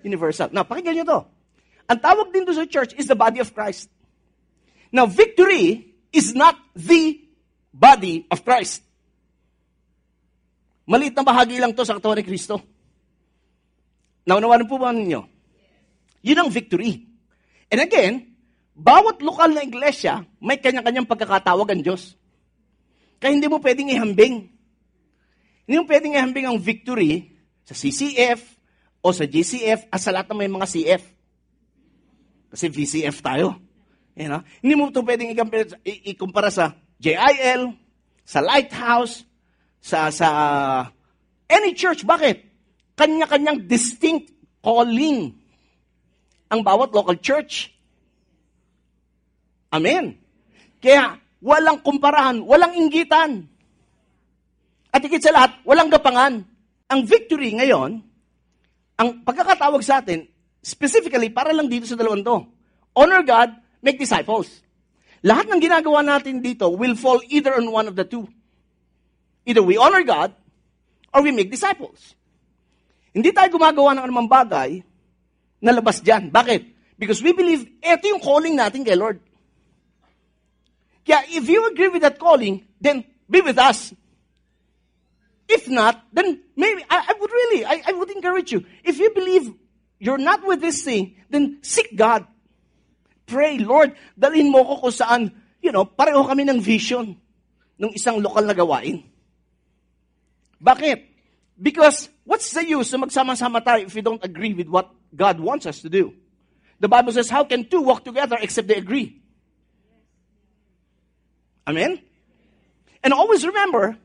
Universal. 0.01 0.49
Now, 0.51 0.65
pakinggan 0.65 0.99
nyo 0.99 1.05
to. 1.05 1.19
Ang 1.87 1.99
tawag 2.01 2.33
din 2.33 2.43
doon 2.43 2.57
sa 2.57 2.67
church 2.67 2.97
is 2.97 3.05
the 3.05 3.15
body 3.15 3.39
of 3.39 3.53
Christ. 3.53 3.87
Now, 4.89 5.05
victory 5.05 5.93
is 6.11 6.33
not 6.33 6.57
the 6.73 7.21
body 7.73 8.25
of 8.29 8.41
Christ. 8.41 8.81
Maliit 10.83 11.15
na 11.15 11.23
bahagi 11.23 11.57
lang 11.61 11.71
to 11.71 11.87
sa 11.87 11.95
katawan 11.95 12.19
ni 12.19 12.25
Kristo. 12.27 12.59
Naunawanan 14.27 14.67
po 14.67 14.75
ba 14.75 14.91
ninyo? 14.91 15.21
Yun 16.23 16.39
ang 16.39 16.49
victory. 16.51 17.12
And 17.73 17.81
again, 17.81 18.37
bawat 18.77 19.25
lokal 19.25 19.57
na 19.57 19.65
iglesia, 19.65 20.21
may 20.37 20.61
kanya-kanyang 20.61 21.09
pagkakatawag 21.09 21.73
ang 21.73 21.81
Diyos. 21.81 22.13
Kaya 23.17 23.33
hindi 23.33 23.49
mo 23.49 23.57
pwedeng 23.57 23.89
ihambing 23.89 24.53
hindi 25.63 25.79
mo 25.79 25.85
pwedeng 25.87 26.15
ihambing 26.15 26.47
ang 26.47 26.59
victory 26.59 27.31
sa 27.63 27.71
CCF 27.71 28.43
o 28.99 29.15
sa 29.15 29.23
GCF 29.23 29.87
at 29.87 29.99
sa 29.99 30.11
lahat 30.11 30.31
ng 30.31 30.39
may 30.43 30.51
mga 30.51 30.67
CF. 30.67 31.03
Kasi 32.51 32.67
VCF 32.67 33.17
tayo. 33.23 33.55
You 34.13 34.27
know? 34.27 34.43
Hindi 34.59 34.73
mo 34.75 34.91
ito 34.91 34.99
pwedeng 34.99 35.31
ikumpara 35.83 36.51
sa 36.51 36.75
JIL, 36.99 37.71
sa 38.27 38.39
Lighthouse, 38.43 39.23
sa, 39.79 40.11
sa 40.11 40.29
any 41.47 41.71
church. 41.75 42.03
Bakit? 42.03 42.51
Kanya-kanyang 42.99 43.63
distinct 43.63 44.35
calling 44.59 45.35
ang 46.53 46.61
bawat 46.61 46.93
local 46.93 47.17
church. 47.17 47.73
Amen. 49.73 50.21
Kaya 50.77 51.17
walang 51.41 51.81
kumparahan, 51.81 52.45
walang 52.45 52.77
inggitan. 52.77 53.49
At 54.93 55.01
higit 55.01 55.25
sa 55.25 55.33
lahat, 55.33 55.57
walang 55.65 55.89
gapangan. 55.89 56.45
Ang 56.93 57.01
victory 57.09 57.57
ngayon, 57.57 58.05
ang 59.01 59.09
pagkakatawag 59.25 59.81
sa 59.81 60.05
atin, 60.05 60.29
specifically, 60.61 61.33
para 61.33 61.49
lang 61.49 61.65
dito 61.65 61.89
sa 61.89 61.97
dalawang 61.97 62.21
to. 62.21 62.45
Honor 62.93 63.25
God, 63.25 63.49
make 63.81 63.97
disciples. 63.97 64.61
Lahat 65.25 65.49
ng 65.49 65.57
ginagawa 65.57 66.05
natin 66.05 66.45
dito 66.45 66.69
will 66.69 66.93
fall 66.93 67.17
either 67.33 67.57
on 67.57 67.65
one 67.65 67.89
of 67.89 67.97
the 67.97 68.05
two. 68.05 68.29
Either 69.49 69.65
we 69.65 69.73
honor 69.73 70.05
God, 70.05 70.29
or 71.09 71.25
we 71.25 71.33
make 71.33 71.49
disciples. 71.49 72.13
Hindi 73.09 73.33
tayo 73.33 73.49
gumagawa 73.49 73.97
ng 73.97 74.03
anumang 74.05 74.29
bagay 74.29 74.92
na 75.63 75.71
labas 75.71 76.03
dyan. 76.03 76.27
Bakit? 76.27 76.75
Because 76.99 77.23
we 77.23 77.31
believe, 77.31 77.63
eto 77.79 78.11
yung 78.11 78.19
calling 78.19 78.59
natin 78.59 78.83
kay 78.83 78.99
Lord. 78.99 79.23
Kaya 81.07 81.23
if 81.31 81.47
you 81.47 81.63
agree 81.71 81.87
with 81.87 82.03
that 82.03 82.19
calling, 82.19 82.67
then 82.83 83.07
be 83.31 83.39
with 83.39 83.55
us. 83.55 83.95
If 85.47 85.67
not, 85.71 86.03
then 86.11 86.43
maybe 86.55 86.83
I, 86.91 87.11
I 87.11 87.13
would 87.15 87.31
really, 87.31 87.61
I, 87.63 87.75
I 87.87 87.91
would 87.95 88.11
encourage 88.11 88.51
you. 88.51 88.67
If 88.83 88.99
you 88.99 89.11
believe 89.15 89.51
you're 89.99 90.19
not 90.19 90.43
with 90.43 90.59
this 90.59 90.83
thing, 90.83 91.15
then 91.31 91.59
seek 91.63 91.95
God. 91.95 92.27
Pray, 93.27 93.59
Lord, 93.59 93.95
dalhin 94.19 94.51
mo 94.51 94.63
ko 94.63 94.87
kung 94.87 94.95
saan, 94.95 95.21
you 95.63 95.71
know, 95.71 95.87
pareho 95.87 96.27
kami 96.27 96.43
ng 96.47 96.59
vision 96.59 97.15
ng 97.79 97.91
isang 97.95 98.19
lokal 98.19 98.47
na 98.47 98.55
gawain. 98.55 99.03
Bakit? 100.63 101.11
Because 101.59 102.07
what's 102.23 102.51
the 102.55 102.63
use 102.63 102.91
na 102.95 103.03
magsama-sama 103.03 103.59
tayo 103.59 103.87
if 103.87 103.95
we 103.95 104.03
don't 104.03 104.23
agree 104.23 104.55
with 104.55 104.71
what 104.71 104.91
God 105.15 105.39
wants 105.39 105.65
us 105.65 105.81
to 105.81 105.89
do? 105.89 106.13
The 106.79 106.89
Bible 106.89 107.11
says, 107.13 107.29
how 107.29 107.43
can 107.43 107.65
two 107.65 107.81
walk 107.81 108.03
together 108.03 108.37
except 108.41 108.67
they 108.67 108.75
agree? 108.75 109.21
Amen? 111.67 112.01
And 113.03 113.13
always 113.13 113.45
remember, 113.45 113.97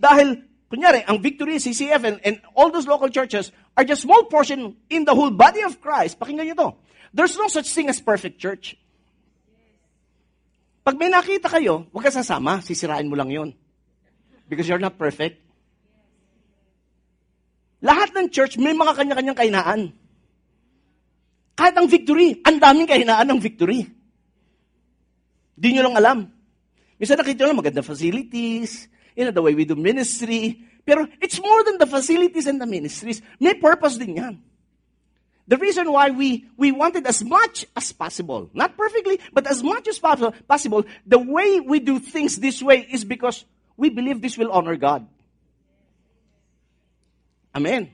dahil 0.00 0.42
Kunyari, 0.74 1.06
ang 1.06 1.22
Victory, 1.22 1.62
CCF, 1.62 2.02
and, 2.02 2.18
and 2.24 2.34
all 2.58 2.72
those 2.72 2.88
local 2.88 3.08
churches 3.08 3.52
are 3.76 3.84
just 3.84 4.02
small 4.02 4.24
portion 4.26 4.74
in 4.90 5.04
the 5.04 5.14
whole 5.14 5.30
body 5.30 5.62
of 5.62 5.78
Christ. 5.78 6.18
Pakinggan 6.18 6.50
nyo 6.50 6.56
to. 6.56 6.68
There's 7.14 7.38
no 7.38 7.46
such 7.46 7.70
thing 7.70 7.86
as 7.86 8.02
perfect 8.02 8.42
church. 8.42 8.74
Pag 10.82 10.98
may 10.98 11.08
nakita 11.08 11.46
kayo, 11.46 11.86
huwag 11.94 12.04
ka 12.04 12.12
sasama, 12.12 12.58
sisirain 12.60 13.06
mo 13.06 13.14
lang 13.14 13.30
yon. 13.30 13.54
Because 14.50 14.66
you're 14.66 14.82
not 14.82 14.98
perfect. 14.98 15.40
Lahat 17.80 18.10
ng 18.12 18.28
church, 18.34 18.58
may 18.58 18.74
mga 18.74 18.92
kanya-kanyang 18.98 19.38
kainaan. 19.38 19.80
Kahit 21.54 21.74
ang 21.78 21.86
victory, 21.86 22.42
ang 22.42 22.58
daming 22.58 22.90
kahinaan 22.90 23.30
ng 23.30 23.40
victory. 23.40 23.86
Di 25.54 25.70
nyo 25.70 25.86
lang 25.86 25.96
alam. 25.96 26.18
Minsan 26.98 27.18
nakita 27.18 27.46
nyo 27.46 27.54
lang 27.54 27.60
maganda 27.62 27.82
facilities, 27.82 28.90
you 29.14 29.22
know, 29.22 29.30
the 29.30 29.42
way 29.42 29.54
we 29.54 29.62
do 29.62 29.78
ministry. 29.78 30.58
Pero 30.82 31.06
it's 31.22 31.38
more 31.38 31.62
than 31.62 31.78
the 31.78 31.86
facilities 31.86 32.50
and 32.50 32.58
the 32.58 32.66
ministries. 32.66 33.22
May 33.38 33.54
purpose 33.54 33.96
din 33.96 34.18
yan. 34.18 34.34
The 35.46 35.58
reason 35.58 35.92
why 35.92 36.10
we, 36.10 36.48
we 36.56 36.72
wanted 36.72 37.06
as 37.06 37.22
much 37.22 37.66
as 37.76 37.92
possible, 37.92 38.48
not 38.54 38.76
perfectly, 38.76 39.20
but 39.32 39.46
as 39.46 39.62
much 39.62 39.86
as 39.88 39.98
possible, 39.98 40.84
the 41.04 41.18
way 41.18 41.60
we 41.60 41.80
do 41.80 41.98
things 42.00 42.36
this 42.40 42.62
way 42.62 42.88
is 42.90 43.04
because 43.04 43.44
we 43.76 43.90
believe 43.90 44.22
this 44.22 44.38
will 44.38 44.50
honor 44.50 44.76
God. 44.76 45.06
Amen. 47.54 47.90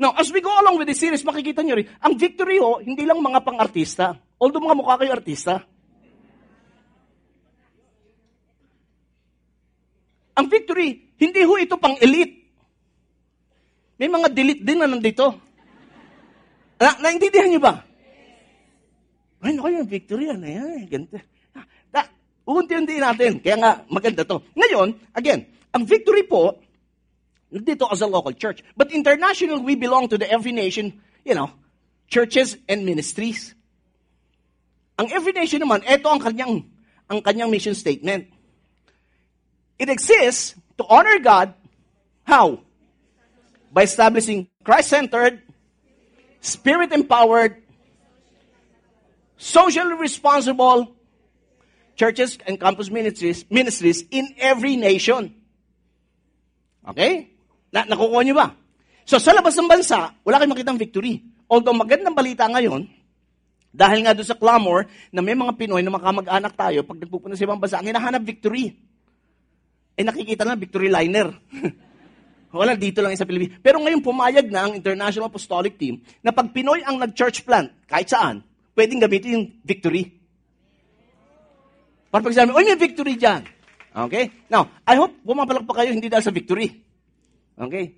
Now, 0.00 0.16
as 0.16 0.32
we 0.32 0.40
go 0.40 0.50
along 0.50 0.80
with 0.80 0.88
this 0.88 1.00
series, 1.00 1.22
makikita 1.26 1.60
nyo 1.60 1.76
rin, 1.76 1.88
ang 2.00 2.16
victory 2.16 2.56
ho, 2.58 2.80
hindi 2.80 3.04
lang 3.04 3.20
mga 3.20 3.44
pang-artista. 3.44 4.16
Although 4.40 4.64
mga 4.64 4.78
mukha 4.78 4.94
kayo 4.98 5.12
artista. 5.12 5.62
Ang 10.32 10.46
victory, 10.48 11.12
hindi 11.20 11.40
ho 11.44 11.54
ito 11.60 11.76
pang 11.76 11.94
elite. 12.00 12.40
May 14.00 14.08
mga 14.08 14.32
delete 14.32 14.64
din 14.64 14.80
na 14.80 14.88
nandito. 14.88 15.36
Na, 16.80 16.98
naintindihan 16.98 17.52
niyo 17.52 17.60
ba? 17.62 17.84
Ay, 19.42 19.58
naku, 19.58 19.74
yung 19.74 19.90
victory, 19.90 20.30
ano 20.30 20.46
yan, 20.46 20.86
ganito. 20.86 21.18
Da, 21.90 22.06
unti-unti 22.46 22.98
natin. 22.98 23.42
Kaya 23.42 23.56
nga, 23.58 23.72
maganda 23.90 24.22
to. 24.22 24.38
Ngayon, 24.54 24.94
again, 25.14 25.46
ang 25.74 25.82
victory 25.82 26.22
po, 26.22 26.61
dito 27.52 27.90
as 27.92 28.00
a 28.00 28.06
local 28.06 28.32
church. 28.32 28.64
But 28.76 28.92
international, 28.92 29.60
we 29.62 29.76
belong 29.76 30.08
to 30.08 30.18
the 30.18 30.30
every 30.30 30.52
nation, 30.52 31.00
you 31.24 31.34
know, 31.34 31.50
churches 32.08 32.56
and 32.68 32.86
ministries. 32.86 33.54
Ang 34.98 35.12
every 35.12 35.32
nation 35.32 35.60
naman, 35.60 35.84
ito 35.84 36.08
ang 36.08 36.20
kanyang, 36.20 36.64
ang 37.08 37.20
kanyang 37.20 37.50
mission 37.50 37.74
statement. 37.74 38.28
It 39.78 39.88
exists 39.88 40.54
to 40.78 40.84
honor 40.86 41.18
God. 41.18 41.54
How? 42.24 42.60
By 43.72 43.82
establishing 43.82 44.48
Christ-centered, 44.64 45.42
spirit-empowered, 46.40 47.62
socially 49.36 49.94
responsible 49.94 50.94
churches 51.96 52.38
and 52.46 52.60
campus 52.60 52.90
ministries, 52.90 53.44
ministries 53.50 54.04
in 54.10 54.34
every 54.38 54.76
nation. 54.76 55.34
Okay? 56.86 57.31
Na 57.72 57.88
nakukuha 57.88 58.20
niyo 58.22 58.36
ba? 58.36 58.52
So 59.08 59.18
sa 59.18 59.32
labas 59.32 59.56
ng 59.56 59.66
bansa, 59.66 60.12
wala 60.22 60.36
kayong 60.38 60.52
makitang 60.52 60.78
victory. 60.78 61.24
Although 61.48 61.74
magandang 61.74 62.14
balita 62.14 62.46
ngayon, 62.46 62.86
dahil 63.72 64.04
nga 64.04 64.12
doon 64.12 64.28
sa 64.28 64.36
clamor 64.36 64.84
na 65.08 65.24
may 65.24 65.32
mga 65.32 65.56
Pinoy 65.56 65.80
na 65.80 65.88
makamag-anak 65.88 66.52
tayo, 66.52 66.84
pag 66.84 67.00
nagpupunta 67.00 67.34
sa 67.34 67.48
ibang 67.48 67.56
bansa, 67.56 67.80
ang 67.80 67.88
hinahanap 67.88 68.20
victory. 68.20 68.76
Eh 69.96 70.04
nakikita 70.04 70.44
na, 70.44 70.60
victory 70.60 70.92
liner. 70.92 71.32
Wala, 72.52 72.76
dito 72.76 73.00
lang 73.00 73.16
sa 73.16 73.24
Pilipinas. 73.24 73.56
Pero 73.64 73.80
ngayon 73.80 74.04
pumayag 74.04 74.52
na 74.52 74.68
ang 74.68 74.76
International 74.76 75.32
Apostolic 75.32 75.80
Team 75.80 76.04
na 76.20 76.36
pag 76.36 76.52
Pinoy 76.52 76.84
ang 76.84 77.00
nag-church 77.00 77.48
plant, 77.48 77.72
kahit 77.88 78.12
saan, 78.12 78.44
pwedeng 78.76 79.00
gamitin 79.00 79.40
yung 79.40 79.46
victory. 79.64 80.12
Para 82.12 82.20
pag 82.20 82.36
sabi, 82.36 82.52
oy, 82.52 82.68
may 82.68 82.76
victory 82.76 83.16
dyan. 83.16 83.40
Okay? 83.92 84.28
Now, 84.52 84.68
I 84.84 85.00
hope 85.00 85.16
pumapalak 85.24 85.64
pa 85.64 85.80
kayo 85.80 85.96
hindi 85.96 86.12
dahil 86.12 86.28
sa 86.28 86.32
victory. 86.32 86.91
Okay? 87.58 87.96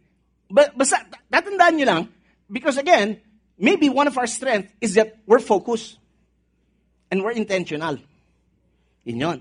But, 0.50 0.76
basta, 0.76 1.02
tatandaan 1.30 1.74
nyo 1.78 1.86
lang, 1.86 2.02
because 2.50 2.78
again, 2.78 3.20
maybe 3.58 3.88
one 3.88 4.06
of 4.06 4.16
our 4.18 4.26
strength 4.26 4.74
is 4.80 4.94
that 4.94 5.18
we're 5.26 5.42
focused. 5.42 5.98
And 7.12 7.22
we're 7.22 7.36
intentional. 7.36 8.00
Yun 9.06 9.18
yun. 9.20 9.38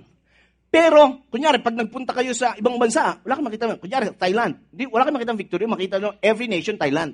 Pero, 0.73 1.25
kunyari, 1.29 1.61
pag 1.61 1.77
nagpunta 1.77 2.17
kayo 2.17 2.33
sa 2.33 2.57
ibang 2.57 2.81
bansa, 2.81 3.21
wala 3.21 3.37
kang 3.37 3.45
makita, 3.45 3.77
kunyari, 3.77 4.09
Thailand. 4.17 4.57
Di, 4.73 4.89
wala 4.89 5.05
kang 5.05 5.13
makita 5.13 5.37
victory, 5.37 5.65
makita 5.69 6.01
nyo, 6.01 6.17
every 6.17 6.49
nation, 6.49 6.77
Thailand. 6.81 7.13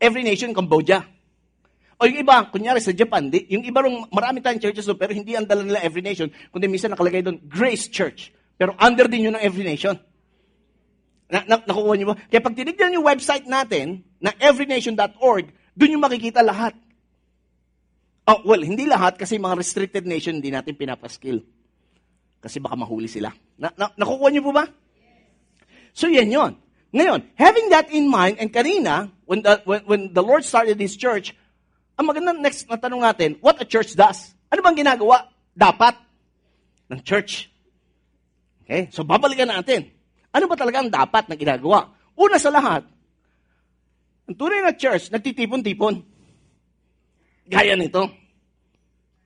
Every 0.00 0.24
nation, 0.24 0.56
Cambodia. 0.56 1.04
O 1.98 2.06
yung 2.06 2.22
iba, 2.22 2.48
kunyari 2.48 2.80
sa 2.80 2.96
Japan, 2.96 3.28
di, 3.28 3.44
yung 3.50 3.66
iba 3.66 3.84
rong 3.84 4.08
marami 4.08 4.38
tayong 4.38 4.62
churches 4.62 4.86
doon, 4.86 4.96
pero 4.96 5.12
hindi 5.12 5.34
ang 5.34 5.44
dala 5.44 5.66
nila 5.66 5.82
every 5.82 6.00
nation, 6.00 6.30
kundi 6.54 6.70
minsan 6.70 6.94
nakalagay 6.94 7.20
doon, 7.20 7.42
Grace 7.44 7.90
Church. 7.90 8.30
Pero 8.54 8.72
under 8.78 9.10
din 9.10 9.28
yun 9.28 9.34
ng 9.34 9.44
every 9.44 9.66
nation. 9.66 9.98
Na, 11.28 11.44
na, 11.44 11.60
nakukuha 11.60 11.94
niyo 12.00 12.12
ba? 12.12 12.16
Kaya 12.16 12.40
pag 12.40 12.56
tinignan 12.56 12.96
yung 12.96 13.06
website 13.06 13.44
natin, 13.44 14.00
na 14.18 14.32
everynation.org, 14.40 15.52
doon 15.76 15.94
yung 15.94 16.04
makikita 16.04 16.40
lahat. 16.40 16.74
Oh, 18.28 18.44
well, 18.44 18.60
hindi 18.60 18.84
lahat 18.84 19.16
kasi 19.16 19.40
mga 19.40 19.56
restricted 19.56 20.04
nation 20.04 20.40
hindi 20.40 20.52
natin 20.52 20.76
pinapaskill. 20.76 21.44
Kasi 22.40 22.60
baka 22.60 22.76
mahuli 22.76 23.08
sila. 23.08 23.32
Na, 23.56 23.72
na, 23.76 23.92
nakukuha 23.96 24.28
niyo 24.32 24.44
po 24.48 24.52
ba? 24.56 24.68
So 25.92 26.08
yan 26.08 26.32
yon. 26.32 26.52
Ngayon, 26.88 27.20
having 27.36 27.68
that 27.68 27.92
in 27.92 28.08
mind, 28.08 28.40
and 28.40 28.48
kanina, 28.48 29.12
when 29.28 29.44
the, 29.44 29.60
when, 29.68 29.80
when 29.84 30.00
the 30.16 30.24
Lord 30.24 30.40
started 30.44 30.80
this 30.80 30.96
church, 30.96 31.36
ang 32.00 32.08
magandang 32.08 32.40
next 32.40 32.64
na 32.70 32.80
tanong 32.80 33.04
natin, 33.04 33.36
what 33.44 33.60
a 33.60 33.66
church 33.68 33.92
does. 33.92 34.32
Ano 34.48 34.64
bang 34.64 34.80
ginagawa? 34.80 35.28
Dapat 35.52 35.98
ng 36.88 37.00
church. 37.04 37.52
Okay? 38.64 38.88
So 38.94 39.04
babalikan 39.04 39.52
natin. 39.52 39.92
Ano 40.32 40.44
ba 40.46 40.56
talaga 40.56 40.84
ang 40.84 40.90
dapat 40.92 41.28
na 41.28 41.36
ginagawa? 41.36 41.88
Una 42.18 42.36
sa 42.36 42.52
lahat, 42.52 42.84
ang 44.28 44.36
tunay 44.36 44.60
na 44.60 44.76
church, 44.76 45.08
nagtitipon-tipon. 45.08 46.04
Gaya 47.48 47.72
nito. 47.80 48.12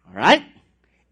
Alright? 0.07 0.47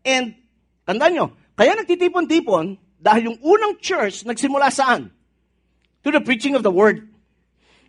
And, 0.07 0.39
tandaan 0.87 1.13
nyo, 1.19 1.27
kaya 1.59 1.75
nagtitipon-tipon 1.75 2.79
dahil 3.03 3.35
yung 3.35 3.39
unang 3.43 3.83
church 3.83 4.23
nagsimula 4.23 4.71
saan? 4.71 5.11
To 6.07 6.15
the 6.15 6.23
preaching 6.23 6.55
of 6.55 6.63
the 6.63 6.71
word. 6.71 7.03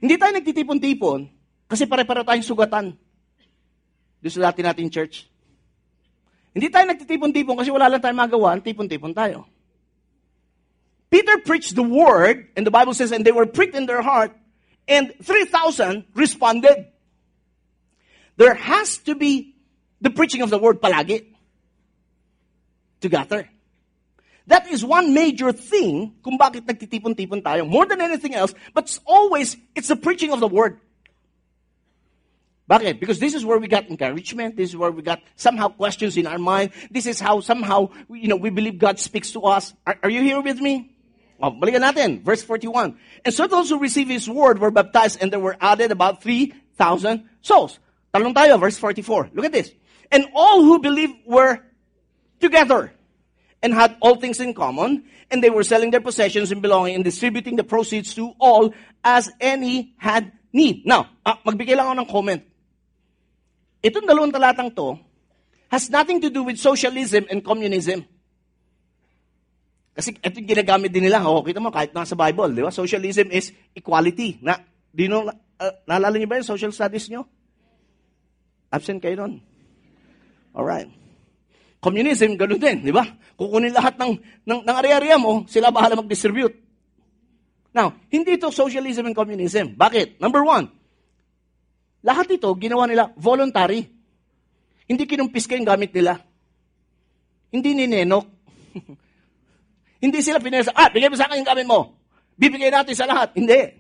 Hindi 0.02 0.18
tayo 0.18 0.34
nagtitipon-tipon 0.34 1.30
kasi 1.70 1.86
pare-pare 1.86 2.26
tayong 2.26 2.50
sugatan. 2.50 2.98
Sa 4.26 4.42
dati 4.42 4.66
natin 4.66 4.90
church. 4.90 5.30
Hindi 6.52 6.68
tayo 6.74 6.90
nagtitipon-tipon 6.90 7.62
kasi 7.62 7.70
wala 7.70 7.88
lang 7.94 8.02
tayong 8.02 8.22
magawa, 8.26 8.58
tipon-tipon 8.58 9.14
tayo. 9.14 9.46
Peter 11.12 11.38
preached 11.40 11.76
the 11.76 11.84
word, 11.84 12.48
and 12.56 12.66
the 12.66 12.72
Bible 12.72 12.94
says, 12.94 13.12
and 13.12 13.26
they 13.26 13.34
were 13.34 13.46
pricked 13.46 13.76
in 13.76 13.86
their 13.86 14.02
heart, 14.02 14.32
and 14.88 15.14
3,000 15.22 16.06
responded. 16.16 16.88
There 18.38 18.56
has 18.56 18.98
to 19.00 19.14
be 19.14 19.56
the 20.00 20.10
preaching 20.10 20.42
of 20.42 20.50
the 20.50 20.58
word 20.58 20.82
palagi. 20.82 21.28
Together. 23.02 23.50
That 24.48 24.68
is 24.72 24.84
one 24.86 25.14
major 25.14 25.52
thing 25.52 26.16
kung 26.24 26.38
bakit 26.38 26.66
nagtitipon-tipon 26.66 27.44
tayo. 27.44 27.68
More 27.68 27.86
than 27.86 28.00
anything 28.02 28.34
else, 28.34 28.54
but 28.74 28.86
it's 28.86 29.00
always, 29.06 29.58
it's 29.76 29.90
the 29.90 29.96
preaching 29.96 30.32
of 30.32 30.40
the 30.40 30.48
word. 30.48 30.80
Bakit? 32.70 33.00
Because 33.00 33.20
this 33.20 33.34
is 33.34 33.44
where 33.44 33.58
we 33.58 33.68
got 33.68 33.90
encouragement. 33.90 34.56
This 34.56 34.70
is 34.70 34.78
where 34.78 34.92
we 34.92 35.02
got 35.02 35.20
somehow 35.36 35.68
questions 35.68 36.16
in 36.16 36.26
our 36.26 36.38
mind. 36.38 36.72
This 36.90 37.06
is 37.06 37.20
how 37.20 37.42
somehow, 37.42 37.90
you 38.10 38.30
know, 38.30 38.38
we 38.38 38.50
believe 38.50 38.80
God 38.80 38.98
speaks 38.98 39.32
to 39.32 39.42
us. 39.42 39.74
Are, 39.86 39.98
are 40.04 40.10
you 40.10 40.22
here 40.22 40.40
with 40.40 40.62
me? 40.62 40.96
Oh, 41.42 41.52
balikan 41.52 41.82
natin. 41.82 42.22
Verse 42.24 42.44
41. 42.44 42.96
And 43.26 43.34
so 43.34 43.48
those 43.48 43.70
who 43.70 43.80
received 43.80 44.10
His 44.10 44.30
word 44.30 44.60
were 44.60 44.72
baptized 44.72 45.18
and 45.22 45.34
there 45.34 45.40
were 45.42 45.58
added 45.60 45.92
about 45.92 46.22
3,000 46.22 47.26
souls. 47.42 47.80
Talong 48.14 48.36
tayo, 48.36 48.60
verse 48.60 48.78
44. 48.78 49.32
Look 49.34 49.46
at 49.46 49.52
this. 49.52 49.72
And 50.12 50.28
all 50.36 50.62
who 50.62 50.80
believed 50.80 51.26
were 51.26 51.60
together 52.40 52.94
and 53.62 53.74
had 53.74 53.96
all 54.02 54.18
things 54.18 54.40
in 54.40 54.54
common, 54.54 55.06
and 55.30 55.44
they 55.44 55.50
were 55.50 55.64
selling 55.64 55.92
their 55.92 56.02
possessions 56.02 56.52
and 56.52 56.62
belonging 56.62 56.96
and 56.96 57.04
distributing 57.04 57.56
the 57.56 57.64
proceeds 57.64 58.14
to 58.16 58.34
all 58.40 58.74
as 59.04 59.30
any 59.40 59.94
had 59.98 60.32
need. 60.52 60.86
Now, 60.86 61.08
ah, 61.26 61.40
magbigay 61.46 61.78
lang 61.78 61.88
ako 61.88 62.02
ng 62.02 62.10
comment. 62.10 62.42
Itong 63.82 64.06
dalawang 64.06 64.34
talatang 64.34 64.76
to 64.76 65.00
has 65.72 65.90
nothing 65.90 66.20
to 66.22 66.30
do 66.30 66.44
with 66.44 66.60
socialism 66.60 67.26
and 67.32 67.46
communism. 67.46 68.06
Kasi 70.02 70.18
ito 70.18 70.42
yung 70.42 70.50
ginagamit 70.50 70.90
din 70.90 71.06
nila. 71.06 71.22
Oh, 71.30 71.46
kita 71.46 71.62
mo, 71.62 71.70
kahit 71.70 71.94
nasa 71.94 72.18
Bible, 72.18 72.58
di 72.58 72.66
ba? 72.66 72.74
Socialism 72.74 73.30
is 73.30 73.54
equality. 73.78 74.42
Na, 74.42 74.58
di 74.90 75.06
no, 75.06 75.30
uh, 75.30 75.74
naalala 75.86 76.18
niyo 76.18 76.26
ba 76.26 76.42
yung 76.42 76.50
social 76.50 76.74
studies 76.74 77.06
nyo? 77.14 77.22
Absent 78.74 78.98
kayo 78.98 79.22
nun. 79.22 79.38
Alright. 80.58 80.90
Communism, 81.78 82.34
ganun 82.34 82.58
din, 82.58 82.82
di 82.82 82.90
ba? 82.90 83.06
Kukunin 83.38 83.78
lahat 83.78 84.02
ng, 84.02 84.18
ng, 84.42 84.62
ng 84.66 84.76
area-area 84.82 85.22
mo, 85.22 85.46
sila 85.46 85.70
bahala 85.70 85.94
mag-distribute. 85.94 86.58
Now, 87.70 87.94
hindi 88.10 88.42
ito 88.42 88.50
socialism 88.50 89.06
and 89.06 89.14
communism. 89.14 89.78
Bakit? 89.78 90.18
Number 90.18 90.42
one, 90.42 90.66
lahat 92.02 92.42
ito, 92.42 92.50
ginawa 92.58 92.90
nila 92.90 93.14
voluntary. 93.14 93.86
Hindi 94.90 95.06
kinumpis 95.06 95.46
yung 95.46 95.70
gamit 95.70 95.94
nila. 95.94 96.18
Hindi 97.54 97.86
ninenok. 97.86 98.26
Hindi 100.02 100.20
sila 100.26 100.42
pinesa, 100.42 100.74
ah, 100.74 100.90
bigay 100.90 101.14
mo 101.14 101.16
sa 101.16 101.30
akin 101.30 101.46
yung 101.46 101.50
gamit 101.54 101.68
mo. 101.70 101.94
Bibigay 102.34 102.74
natin 102.74 102.98
sa 102.98 103.06
lahat. 103.06 103.38
Hindi. 103.38 103.78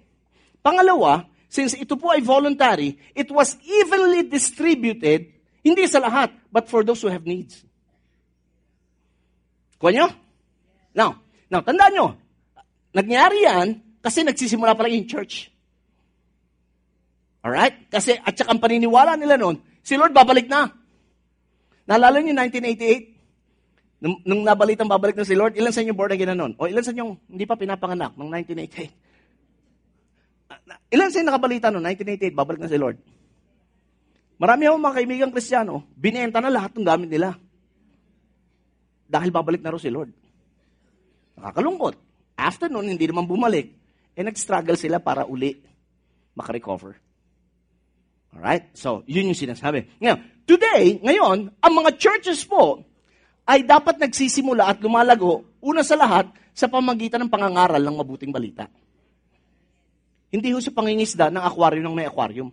Pangalawa, 0.61 1.25
since 1.49 1.73
ito 1.73 1.97
po 1.97 2.13
ay 2.13 2.21
voluntary, 2.21 2.93
it 3.17 3.25
was 3.33 3.57
evenly 3.65 4.29
distributed, 4.29 5.33
hindi 5.65 5.83
sa 5.89 5.97
lahat, 5.97 6.29
but 6.53 6.69
for 6.69 6.85
those 6.85 7.01
who 7.01 7.09
have 7.09 7.25
needs. 7.25 7.65
Kuha 9.81 9.89
nyo? 9.89 10.07
Now, 10.93 11.17
now, 11.49 11.65
tandaan 11.65 11.91
nyo, 11.97 12.07
nangyari 12.93 13.49
yan 13.49 13.81
kasi 14.05 14.21
nagsisimula 14.21 14.77
pa 14.77 14.85
lang 14.85 15.01
yung 15.01 15.09
church. 15.09 15.49
Alright? 17.41 17.89
Kasi, 17.89 18.13
at 18.21 18.37
saka 18.37 18.53
ang 18.53 18.61
paniniwala 18.61 19.17
nila 19.17 19.41
noon, 19.41 19.57
si 19.81 19.97
Lord 19.97 20.13
babalik 20.13 20.45
na. 20.45 20.69
Naalala 21.89 22.21
niyo 22.21 22.37
1988? 22.37 23.10
Nung, 24.01 24.17
nung 24.25 24.41
nabalitang 24.41 24.89
babalik 24.89 25.13
na 25.13 25.21
si 25.21 25.37
Lord, 25.37 25.53
ilan 25.53 25.69
sa 25.69 25.85
inyo 25.85 25.93
born 25.93 26.17
again 26.17 26.33
na 26.33 26.37
noon? 26.37 26.57
O 26.57 26.65
ilan 26.65 26.81
sa 26.81 26.89
inyo 26.89 27.21
hindi 27.29 27.45
pa 27.45 27.53
pinapanganak 27.53 28.17
noong 28.17 28.33
1988? 28.49 30.49
Ah, 30.49 30.57
ilan 30.89 31.13
sa 31.13 31.21
inyo 31.21 31.29
nakabalita 31.29 31.69
noong 31.69 31.85
1988, 31.85 32.33
babalik 32.33 32.65
na 32.65 32.73
si 32.73 32.81
Lord? 32.81 32.97
Marami 34.41 34.65
akong 34.65 34.81
mga 34.81 34.97
kaibigang 34.97 35.29
kristyano, 35.29 35.85
binenta 35.93 36.41
na 36.41 36.49
lahat 36.49 36.73
ng 36.73 36.81
gamit 36.81 37.13
nila. 37.13 37.37
Dahil 39.05 39.29
babalik 39.29 39.61
na 39.61 39.69
rin 39.69 39.85
si 39.85 39.93
Lord. 39.93 40.09
Nakakalungkot. 41.37 41.93
After 42.41 42.73
noon, 42.73 42.89
hindi 42.89 43.05
naman 43.05 43.29
bumalik. 43.29 43.69
Eh, 44.17 44.25
nag-struggle 44.25 44.81
sila 44.81 44.97
para 44.97 45.29
uli 45.29 45.61
makarecover. 46.33 46.97
Alright? 48.33 48.73
So, 48.73 49.05
yun 49.05 49.29
yung 49.29 49.37
sinasabi. 49.37 50.01
Ngayon, 50.01 50.49
today, 50.49 51.05
ngayon, 51.05 51.53
ang 51.53 51.73
mga 51.77 52.01
churches 52.01 52.41
po 52.49 52.81
ay 53.47 53.65
dapat 53.65 53.97
nagsisimula 53.97 54.69
at 54.69 54.77
lumalago, 54.79 55.43
una 55.61 55.81
sa 55.81 55.97
lahat, 55.97 56.29
sa 56.51 56.67
pamagitan 56.67 57.25
ng 57.25 57.31
pangangaral 57.31 57.81
ng 57.81 57.95
mabuting 57.95 58.31
balita. 58.31 58.67
Hindi 60.31 60.55
ho 60.55 60.59
sa 60.63 60.71
pangingisda 60.71 61.27
ng 61.27 61.43
aquarium 61.43 61.91
ng 61.91 61.95
may 61.95 62.07
aquarium. 62.07 62.51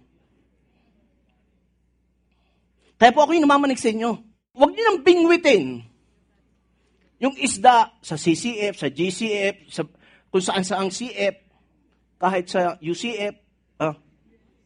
Kaya 2.99 3.15
po 3.15 3.23
ako 3.23 3.39
yung 3.39 3.47
namamanig 3.47 3.79
sa 3.79 3.95
inyo. 3.95 4.11
Huwag 4.59 4.75
niyo 4.75 4.83
nang 4.83 5.01
bingwitin 5.07 5.87
yung 7.23 7.35
isda 7.39 7.95
sa 8.03 8.15
CCF, 8.19 8.75
sa 8.79 8.91
GCF, 8.91 9.71
sa, 9.71 9.83
kung 10.31 10.43
saan 10.43 10.67
sa 10.67 10.83
ang 10.83 10.91
CF, 10.91 11.35
kahit 12.19 12.51
sa 12.51 12.75
UCF, 12.83 13.35
ah, 13.79 13.95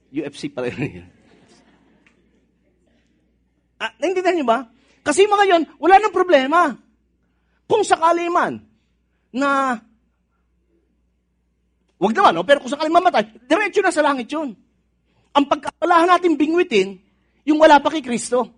UFC 0.09 0.49
pala 0.49 0.73
yun. 0.73 1.05
ah, 3.85 3.93
naintindihan 4.01 4.37
niyo 4.37 4.49
ba? 4.49 4.69
Kasi 5.03 5.27
mga 5.27 5.45
yon, 5.51 5.63
wala 5.83 5.99
nang 5.99 6.15
problema. 6.15 6.75
Kung 7.67 7.83
sakali 7.83 8.31
man 8.31 8.63
na 9.35 9.79
Wag 12.03 12.19
naman, 12.19 12.35
no? 12.35 12.43
pero 12.43 12.59
kung 12.59 12.67
sakali 12.67 12.91
mamatay, 12.91 13.47
diretso 13.47 13.79
na 13.79 13.95
sa 13.95 14.03
langit 14.03 14.27
yun. 14.27 14.59
Ang 15.39 15.47
pagkakalahan 15.47 16.11
natin 16.11 16.35
bingwitin, 16.35 16.99
yung 17.47 17.63
wala 17.63 17.79
pa 17.79 17.95
kay 17.95 18.03
Kristo. 18.03 18.51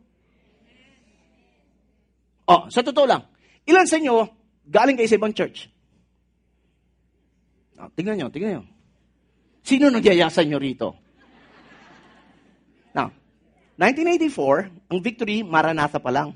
Oh, 2.48 2.64
sa 2.72 2.80
totoo 2.80 3.04
lang, 3.04 3.20
ilan 3.68 3.84
sa 3.84 4.00
inyo 4.00 4.16
galing 4.64 4.96
kayo 4.96 5.08
sa 5.12 5.20
ibang 5.20 5.36
church? 5.36 5.68
Oh, 7.76 7.92
tingnan 7.92 8.16
nyo, 8.16 8.28
tingnan 8.32 8.52
nyo. 8.56 8.64
Sino 9.60 9.92
nagyaya 9.92 10.32
sa 10.32 10.40
inyo 10.40 10.56
rito? 10.56 10.96
Now, 12.96 13.12
1984, 13.74 14.90
ang 14.90 14.98
victory, 15.02 15.42
Maranatha 15.42 15.98
pa 15.98 16.14
lang. 16.14 16.30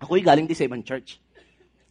Ako'y 0.00 0.24
galing 0.24 0.48
din 0.48 0.56
sa 0.56 0.64
ibang 0.64 0.80
church. 0.80 1.20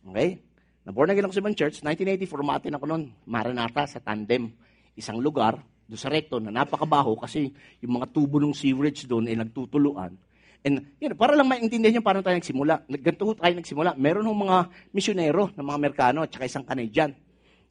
Okay? 0.01 0.41
Naborn 0.81 1.13
again 1.13 1.29
ako 1.29 1.37
sa 1.37 1.43
ibang 1.45 1.53
church, 1.53 1.85
1984, 1.85 2.41
umatin 2.41 2.73
ako 2.73 2.85
noon, 2.89 3.03
Maranata, 3.29 3.85
sa 3.85 4.01
tandem. 4.01 4.49
Isang 4.97 5.21
lugar, 5.21 5.61
doon 5.85 6.01
sa 6.01 6.09
recto, 6.09 6.41
na 6.41 6.49
napakabaho 6.49 7.13
kasi 7.21 7.53
yung 7.85 8.01
mga 8.01 8.09
tubo 8.09 8.41
ng 8.41 8.57
sewerage 8.57 9.05
doon 9.05 9.29
ay 9.29 9.37
nagtutuluan. 9.37 10.17
And 10.65 10.89
yun, 10.97 11.13
para 11.13 11.37
lang 11.37 11.45
maintindihan 11.45 12.01
nyo 12.01 12.03
paano 12.05 12.21
tayo 12.25 12.37
nagsimula. 12.37 12.85
Ganito 12.89 13.25
ho 13.29 13.33
tayo 13.33 13.53
nagsimula. 13.53 13.97
Meron 13.97 14.25
hong 14.25 14.41
mga 14.45 14.57
misyonero 14.93 15.53
ng 15.53 15.65
mga 15.65 15.77
Amerikano 15.77 16.19
at 16.21 16.29
saka 16.33 16.49
isang 16.49 16.65
Canadian. 16.65 17.13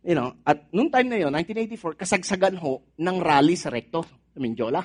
You 0.02 0.18
know, 0.18 0.38
at 0.42 0.70
noong 0.74 0.90
time 0.90 1.09
na 1.11 1.18
yun, 1.18 1.35
1984, 1.35 1.98
kasagsagan 1.98 2.56
ho 2.62 2.83
ng 2.98 3.16
rally 3.18 3.54
sa 3.54 3.70
recto, 3.70 4.02
sa 4.06 4.38
Mindiola. 4.38 4.83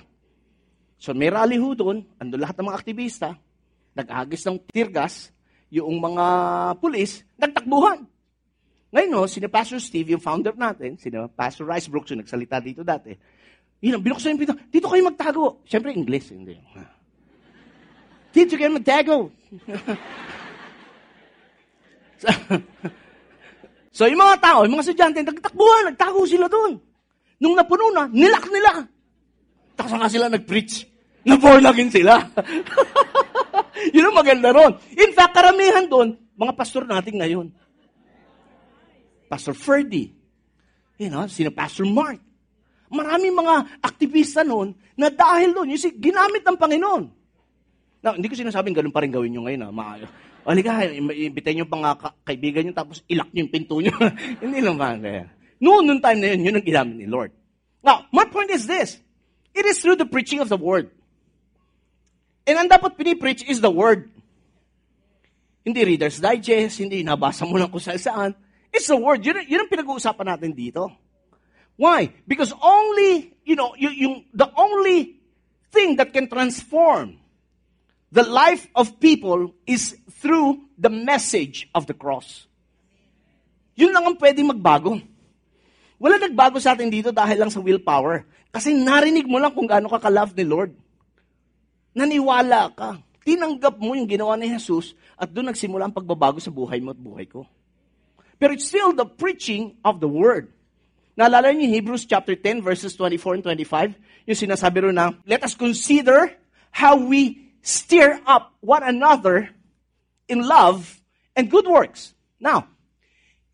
So 0.99 1.12
may 1.12 1.29
rally 1.29 1.60
ho 1.60 1.75
doon, 1.75 2.03
ando 2.19 2.39
lahat 2.39 2.55
ng 2.60 2.67
mga 2.71 2.79
aktivista, 2.79 3.29
nag-agis 3.95 4.43
ng 4.47 4.58
tirgas, 4.71 5.31
yung 5.71 5.99
mga 5.99 6.25
pulis, 6.79 7.23
nagtakbuhan. 7.36 8.08
Ngayon, 8.95 9.12
no, 9.12 9.27
sina 9.27 9.51
Pastor 9.51 9.84
Steve, 9.84 10.15
yung 10.15 10.23
founder 10.23 10.55
natin, 10.55 10.95
sina 10.95 11.27
Pastor 11.27 11.67
Rice 11.67 11.91
Brooks, 11.91 12.15
yung 12.15 12.23
nagsalita 12.23 12.63
dito 12.63 12.79
dati, 12.79 13.12
yun, 13.84 13.99
binuksan 13.99 14.34
yung 14.34 14.41
pinto, 14.41 14.55
dito 14.71 14.88
kayo 14.88 15.03
magtago. 15.03 15.60
Siyempre, 15.67 15.91
English, 15.91 16.31
hindi. 16.31 16.55
Dito 18.31 18.55
kayo 18.55 18.71
magtago. 18.71 19.29
so, 22.21 22.27
so, 23.99 24.08
yung 24.08 24.21
mga 24.23 24.36
tao, 24.39 24.63
yung 24.63 24.79
mga 24.79 24.86
estudyante, 24.89 25.19
nagtakbuhan, 25.27 25.91
nagtago 25.91 26.23
sila 26.23 26.47
doon. 26.47 26.79
Nung 27.38 27.53
napuno 27.53 27.91
na, 27.91 28.08
nilak 28.08 28.47
nila. 28.47 28.88
Tapos 29.76 29.92
nga 29.94 30.10
sila 30.10 30.32
nag-preach. 30.32 30.88
Na-born 31.26 31.66
again 31.66 31.92
sila. 31.92 32.22
Yun 33.96 34.08
ang 34.10 34.18
maganda 34.18 34.50
ron. 34.54 34.78
In 34.96 35.12
fact, 35.12 35.34
karamihan 35.36 35.86
doon, 35.86 36.16
mga 36.38 36.54
pastor 36.56 36.86
natin 36.88 37.20
ngayon. 37.20 37.48
Pastor 39.26 39.58
Ferdy, 39.58 40.14
you 41.02 41.10
know, 41.10 41.26
sino 41.26 41.50
Pastor 41.52 41.84
Mark. 41.90 42.22
Maraming 42.94 43.34
mga 43.34 43.82
aktivista 43.82 44.46
noon 44.46 44.78
na 44.94 45.10
dahil 45.10 45.52
doon, 45.52 45.74
yung 45.74 45.98
ginamit 45.98 46.46
ng 46.46 46.58
Panginoon. 46.58 47.04
Now, 48.06 48.14
hindi 48.14 48.30
ko 48.30 48.38
sinasabing 48.38 48.78
ganun 48.78 48.94
pa 48.94 49.02
rin 49.02 49.10
gawin 49.10 49.34
nyo 49.34 49.50
ngayon. 49.50 49.66
Ha? 49.66 49.70
Maayo. 49.74 50.06
Halika, 50.46 50.86
imbitayin 50.94 51.66
nyo 51.66 51.68
pa 51.68 51.78
nga 51.82 51.92
kaibigan 52.22 52.70
nyo 52.70 52.74
tapos 52.78 53.02
ilak 53.10 53.34
nyo 53.34 53.42
yung 53.42 53.54
pinto 53.54 53.82
nyo. 53.82 53.98
hindi 54.46 54.62
naman. 54.62 55.02
Eh. 55.02 55.26
Noon, 55.58 55.90
noong 55.90 56.02
time 56.06 56.20
na 56.22 56.28
yun, 56.38 56.46
yun 56.46 56.58
ang 56.62 56.68
ginamit 56.70 56.96
ni 57.02 57.10
Lord. 57.10 57.34
Now, 57.82 58.06
my 58.14 58.30
point 58.30 58.54
is 58.54 58.70
this. 58.70 59.02
It 59.56 59.63
is 59.65 59.80
through 59.80 59.96
the 59.96 60.06
preaching 60.06 60.44
of 60.44 60.52
the 60.52 60.60
Word. 60.60 60.91
And 62.46 62.60
ang 62.60 62.70
dapat 62.70 63.00
pinipreach 63.00 63.48
is 63.48 63.63
the 63.63 63.72
Word. 63.72 64.12
Hindi 65.65 65.82
Reader's 65.82 66.22
Digest, 66.22 66.78
hindi 66.78 67.02
nabasa 67.02 67.41
mo 67.41 67.58
lang 67.58 67.74
kung 67.74 67.82
saan 67.82 67.98
saan. 67.98 68.32
It's 68.76 68.86
the 68.86 69.00
word. 69.00 69.26
Yun, 69.26 69.41
yun 69.48 69.65
ang 69.65 69.72
pinag-uusapan 69.72 70.28
natin 70.36 70.52
dito. 70.52 70.91
Why? 71.80 72.12
Because 72.28 72.52
only, 72.60 73.32
you 73.48 73.56
know, 73.56 73.72
yung, 73.80 73.96
yung, 73.96 74.15
the 74.36 74.52
only 74.52 75.15
thing 75.72 75.96
that 75.96 76.12
can 76.12 76.28
transform 76.28 77.18
the 78.12 78.24
life 78.24 78.68
of 78.76 79.00
people 79.00 79.56
is 79.65 79.96
through 80.20 80.60
the 80.78 80.91
message 80.91 81.72
of 81.74 81.88
the 81.88 81.96
cross. 81.96 82.48
Yun 83.80 83.96
lang 83.96 84.06
ang 84.06 84.15
pwedeng 84.20 84.52
magbago. 84.52 85.00
Wala 86.06 86.22
nagbago 86.22 86.62
sa 86.62 86.78
atin 86.78 86.94
dito 86.94 87.10
dahil 87.10 87.41
lang 87.41 87.50
sa 87.50 87.58
willpower. 87.58 88.30
Kasi 88.54 88.78
narinig 88.78 89.26
mo 89.26 89.41
lang 89.41 89.58
kung 89.58 89.65
gaano 89.65 89.89
ka 89.89 89.98
ka-love 89.98 90.38
ni 90.38 90.46
Lord. 90.46 90.78
Naniwala 91.98 92.70
ka. 92.78 93.02
Tinanggap 93.26 93.82
mo 93.82 93.98
yung 93.98 94.06
ginawa 94.06 94.38
ni 94.38 94.46
Jesus 94.46 94.94
at 95.18 95.34
doon 95.34 95.50
nagsimula 95.50 95.89
ang 95.89 95.96
pagbabago 95.98 96.38
sa 96.38 96.54
buhay 96.54 96.78
mo 96.78 96.94
at 96.94 97.02
buhay 97.02 97.26
ko. 97.26 97.50
Pero 98.38 98.54
it's 98.54 98.70
still 98.70 98.94
the 98.94 99.10
preaching 99.10 99.74
of 99.82 99.98
the 99.98 100.06
word. 100.06 100.54
Naalala 101.18 101.50
niyo 101.58 101.74
Hebrews 101.74 102.06
chapter 102.06 102.38
10 102.38 102.62
verses 102.62 102.94
24 102.94 103.41
and 103.41 103.44
25? 103.65 103.98
Yung 104.30 104.38
sinasabi 104.38 104.86
ro 104.86 104.94
na, 104.94 105.18
let 105.26 105.41
us 105.41 105.58
consider 105.58 106.38
how 106.70 107.02
we 107.02 107.50
stir 107.65 108.22
up 108.30 108.54
one 108.62 108.86
another 108.86 109.50
in 110.30 110.46
love 110.46 111.02
and 111.34 111.50
good 111.50 111.65
works. 111.65 112.13
Now, 112.38 112.70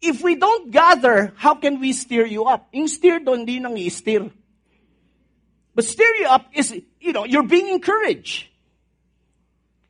if 0.02 0.26
we 0.26 0.36
don't 0.36 0.74
gather, 0.74 1.32
how 1.38 1.56
can 1.56 1.80
we 1.80 1.94
stir 1.94 2.26
you 2.26 2.50
up? 2.50 2.68
Yung 2.74 2.90
stir 2.90 3.22
doon, 3.22 3.46
hindi 3.46 3.62
nang 3.62 3.78
i-stir. 3.78 4.26
But 5.78 5.86
stir 5.86 6.10
you 6.20 6.28
up 6.28 6.50
is, 6.52 6.74
you 7.00 7.14
know, 7.14 7.24
you're 7.24 7.48
being 7.48 7.70
encouraged. 7.70 8.50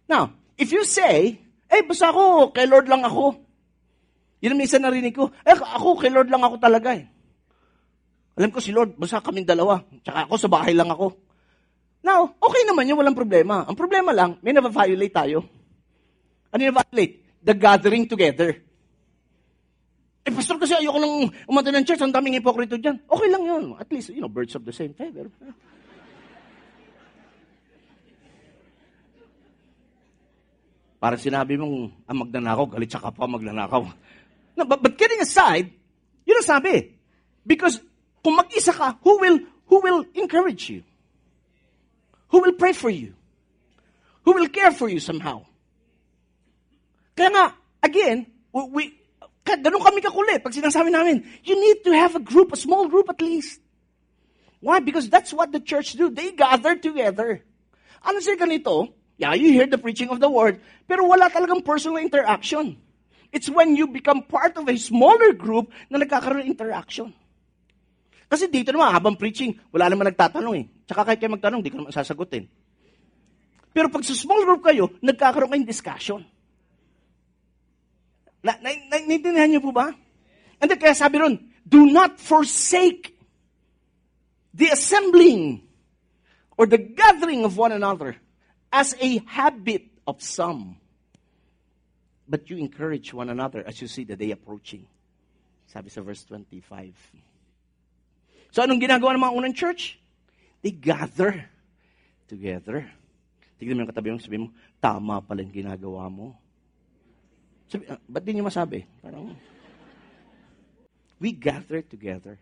Now, 0.05 0.35
if 0.59 0.69
you 0.75 0.83
say, 0.83 1.39
eh, 1.71 1.81
basta 1.87 2.11
ako, 2.11 2.51
kay 2.51 2.67
Lord 2.67 2.91
lang 2.91 3.07
ako. 3.07 3.39
Yun 4.43 4.53
ang 4.53 4.59
minsan 4.59 4.83
narinig 4.83 5.15
ko. 5.15 5.31
Eh, 5.47 5.55
ako, 5.55 5.97
kay 5.97 6.11
Lord 6.11 6.27
lang 6.27 6.43
ako 6.43 6.59
talaga 6.59 6.91
eh. 6.91 7.07
Alam 8.35 8.51
ko 8.51 8.59
si 8.59 8.75
Lord, 8.75 8.99
basta 8.99 9.23
kaming 9.23 9.47
dalawa. 9.47 9.79
Tsaka 10.03 10.27
ako, 10.27 10.35
sa 10.35 10.51
bahay 10.51 10.75
lang 10.75 10.91
ako. 10.91 11.15
Now, 12.03 12.35
okay 12.41 12.67
naman 12.67 12.89
yun, 12.89 12.99
walang 12.99 13.15
problema. 13.15 13.63
Ang 13.63 13.77
problema 13.77 14.11
lang, 14.11 14.41
may 14.43 14.51
na-violate 14.51 15.15
tayo. 15.15 15.47
Ano 16.51 16.61
yung 16.61 16.75
violate? 16.75 17.15
The 17.41 17.55
gathering 17.55 18.05
together. 18.05 18.70
Eh, 20.21 20.29
pastor, 20.29 20.61
kasi 20.61 20.77
ayoko 20.77 21.01
nang 21.01 21.33
umanta 21.49 21.73
ng 21.73 21.81
church, 21.81 22.01
ang 22.05 22.13
daming 22.13 22.37
hipokrito 22.37 22.77
dyan. 22.77 23.01
Okay 23.09 23.29
lang 23.33 23.41
yun. 23.41 23.63
At 23.81 23.89
least, 23.89 24.13
you 24.13 24.21
know, 24.21 24.29
birds 24.29 24.53
of 24.53 24.61
the 24.61 24.73
same 24.73 24.93
feather. 24.93 25.25
Para 31.01 31.17
sinabi 31.17 31.57
mong, 31.57 31.89
ang 32.05 32.13
ah, 32.13 32.17
magnanakaw, 32.21 32.65
galit 32.69 32.93
sa 32.93 33.01
kapwa 33.01 33.25
magnanakaw. 33.33 33.81
No, 34.53 34.63
but, 34.69 34.85
but 34.85 34.93
getting 34.93 35.17
aside, 35.17 35.73
yun 36.29 36.37
ang 36.37 36.45
sabi. 36.45 36.93
Because 37.41 37.81
kung 38.21 38.37
mag-isa 38.37 38.69
ka, 38.69 39.01
who 39.01 39.17
will, 39.17 39.41
who 39.65 39.81
will 39.81 40.05
encourage 40.13 40.69
you? 40.69 40.85
Who 42.29 42.45
will 42.45 42.53
pray 42.53 42.77
for 42.77 42.93
you? 42.93 43.17
Who 44.29 44.37
will 44.37 44.53
care 44.53 44.69
for 44.69 44.85
you 44.85 45.01
somehow? 45.01 45.49
Kaya 47.17 47.33
nga, 47.33 47.45
again, 47.81 48.29
we, 48.53 49.00
ganun 49.45 49.81
kami 49.81 49.99
kakulit 50.01 50.39
pag 50.45 50.53
sinasabi 50.53 50.93
namin, 50.93 51.25
you 51.41 51.57
need 51.57 51.81
to 51.81 51.91
have 51.93 52.13
a 52.15 52.23
group, 52.23 52.53
a 52.53 52.59
small 52.59 52.87
group 52.87 53.09
at 53.09 53.21
least. 53.21 53.61
Why? 54.61 54.77
Because 54.77 55.09
that's 55.09 55.33
what 55.33 55.49
the 55.49 55.59
church 55.59 55.97
do. 55.97 56.13
They 56.13 56.37
gather 56.37 56.77
together. 56.77 57.41
Ano 58.05 58.21
siya 58.21 58.37
ganito? 58.37 58.93
Yeah, 59.17 59.33
you 59.37 59.53
hear 59.53 59.69
the 59.69 59.77
preaching 59.77 60.09
of 60.09 60.17
the 60.17 60.29
word, 60.29 60.61
pero 60.89 61.05
wala 61.05 61.29
talagang 61.29 61.61
personal 61.61 62.01
interaction. 62.01 62.77
It's 63.29 63.49
when 63.49 63.77
you 63.77 63.85
become 63.85 64.25
part 64.25 64.57
of 64.57 64.65
a 64.65 64.75
smaller 64.77 65.33
group 65.37 65.69
na 65.93 66.01
nagkakaroon 66.01 66.45
interaction. 66.45 67.13
Kasi 68.31 68.47
dito 68.47 68.73
naman, 68.73 68.91
habang 68.91 69.15
preaching, 69.19 69.59
wala 69.69 69.91
naman 69.91 70.09
nagtatanong 70.09 70.55
eh. 70.57 70.65
Tsaka 70.87 71.03
kahit 71.03 71.19
kayo 71.19 71.35
magtanong, 71.35 71.61
di 71.61 71.69
ko 71.69 71.83
naman 71.83 71.93
sasagutin. 71.93 72.47
Pero 73.71 73.87
pag 73.87 74.03
sa 74.03 74.15
small 74.15 74.43
group 74.43 74.63
kayo, 74.63 74.91
nagkakaroon 74.99 75.51
kayong 75.51 75.69
discussion. 75.69 76.21
Na, 78.41 78.57
na, 78.61 78.73
na, 78.89 78.97
naintindihan 79.05 79.49
niyo 79.49 79.61
po 79.61 79.71
ba? 79.71 79.93
And 80.61 80.69
then, 80.69 80.77
kaya 80.77 80.97
sabi 80.97 81.21
ron, 81.21 81.37
do 81.65 81.85
not 81.89 82.17
forsake 82.17 83.13
the 84.53 84.73
assembling 84.73 85.61
or 86.57 86.65
the 86.65 86.77
gathering 86.77 87.45
of 87.45 87.57
one 87.57 87.71
another 87.71 88.17
as 88.73 88.97
a 88.99 89.21
habit 89.25 89.87
of 90.05 90.21
some 90.21 90.81
but 92.31 92.47
you 92.49 92.55
encourage 92.55 93.11
one 93.11 93.27
another 93.27 93.59
as 93.67 93.83
you 93.83 93.91
see 93.91 94.07
the 94.07 94.15
day 94.15 94.31
approaching. 94.31 94.87
Sabi 95.67 95.91
sa 95.91 95.99
verse 95.99 96.23
25. 96.23 96.95
So 98.55 98.63
anong 98.63 98.79
ginagawa 98.79 99.19
ng 99.19 99.23
mga 99.27 99.35
unang 99.35 99.55
church? 99.55 99.99
They 100.63 100.71
gather 100.71 101.43
together. 102.31 102.87
Tignan 103.59 103.75
mo 103.75 103.83
yung 103.83 103.91
katabi 103.91 104.15
mo, 104.15 104.23
sabi 104.23 104.39
mo, 104.39 104.47
tama 104.79 105.19
pala 105.19 105.43
yung 105.43 105.51
ginagawa 105.51 106.07
mo. 106.07 106.39
Sabi, 107.71 107.87
uh, 107.87 107.95
ba't 108.03 108.23
di 108.27 108.35
niyo 108.35 108.43
masabi? 108.43 108.83
Parang, 108.99 109.31
we 111.23 111.31
gather 111.31 111.79
together. 111.79 112.35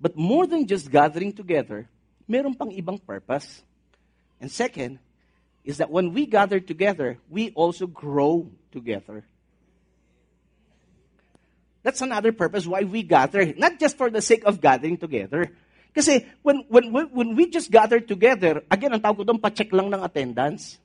But 0.00 0.16
more 0.16 0.48
than 0.48 0.64
just 0.64 0.88
gathering 0.88 1.36
together, 1.36 1.84
meron 2.24 2.56
pang 2.56 2.72
ibang 2.72 2.96
purpose. 2.96 3.60
And 4.40 4.48
second, 4.48 4.98
is 5.64 5.78
that 5.78 5.92
when 5.92 6.12
we 6.12 6.24
gather 6.24 6.60
together, 6.60 7.20
we 7.28 7.52
also 7.52 7.86
grow 7.86 8.48
together. 8.72 9.24
That's 11.84 12.00
another 12.00 12.32
purpose 12.32 12.66
why 12.66 12.84
we 12.84 13.04
gather. 13.04 13.44
Not 13.56 13.78
just 13.78 13.96
for 14.00 14.08
the 14.08 14.24
sake 14.24 14.44
of 14.44 14.60
gathering 14.60 14.96
together. 14.96 15.52
Kasi 15.94 16.26
when, 16.42 16.64
when, 16.68 16.90
when 16.90 17.36
we 17.36 17.48
just 17.48 17.70
gather 17.70 18.00
together, 18.00 18.64
again, 18.72 18.92
ang 18.96 19.00
tawag 19.04 19.20
ko 19.20 19.24
doon, 19.24 19.38
pa-check 19.38 19.70
lang 19.70 19.92
ng 19.92 20.00
attendance. 20.00 20.80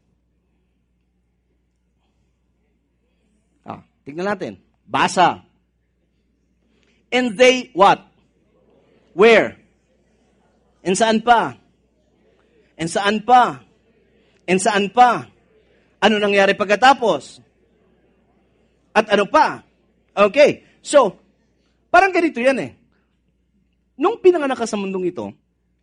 Ah, 3.66 3.82
tignan 4.10 4.34
natin. 4.34 4.58
Basa. 4.90 5.46
And 7.14 7.38
they, 7.38 7.70
what? 7.78 8.02
Where? 9.14 9.62
And 10.82 10.98
saan 10.98 11.22
pa? 11.22 11.54
And 12.74 12.90
saan 12.90 13.22
pa? 13.22 13.62
And 14.50 14.58
saan 14.58 14.90
pa? 14.90 15.30
Ano 16.02 16.18
nangyari 16.18 16.58
pagkatapos? 16.58 17.38
At 18.98 19.06
ano 19.14 19.30
pa? 19.30 19.62
Okay. 20.18 20.66
So, 20.82 21.22
parang 21.94 22.10
ganito 22.10 22.42
yan 22.42 22.58
eh. 22.58 22.72
Nung 24.00 24.18
pinanganak 24.24 24.58
ka 24.58 24.66
sa 24.66 24.80
mundong 24.80 25.12
ito, 25.12 25.30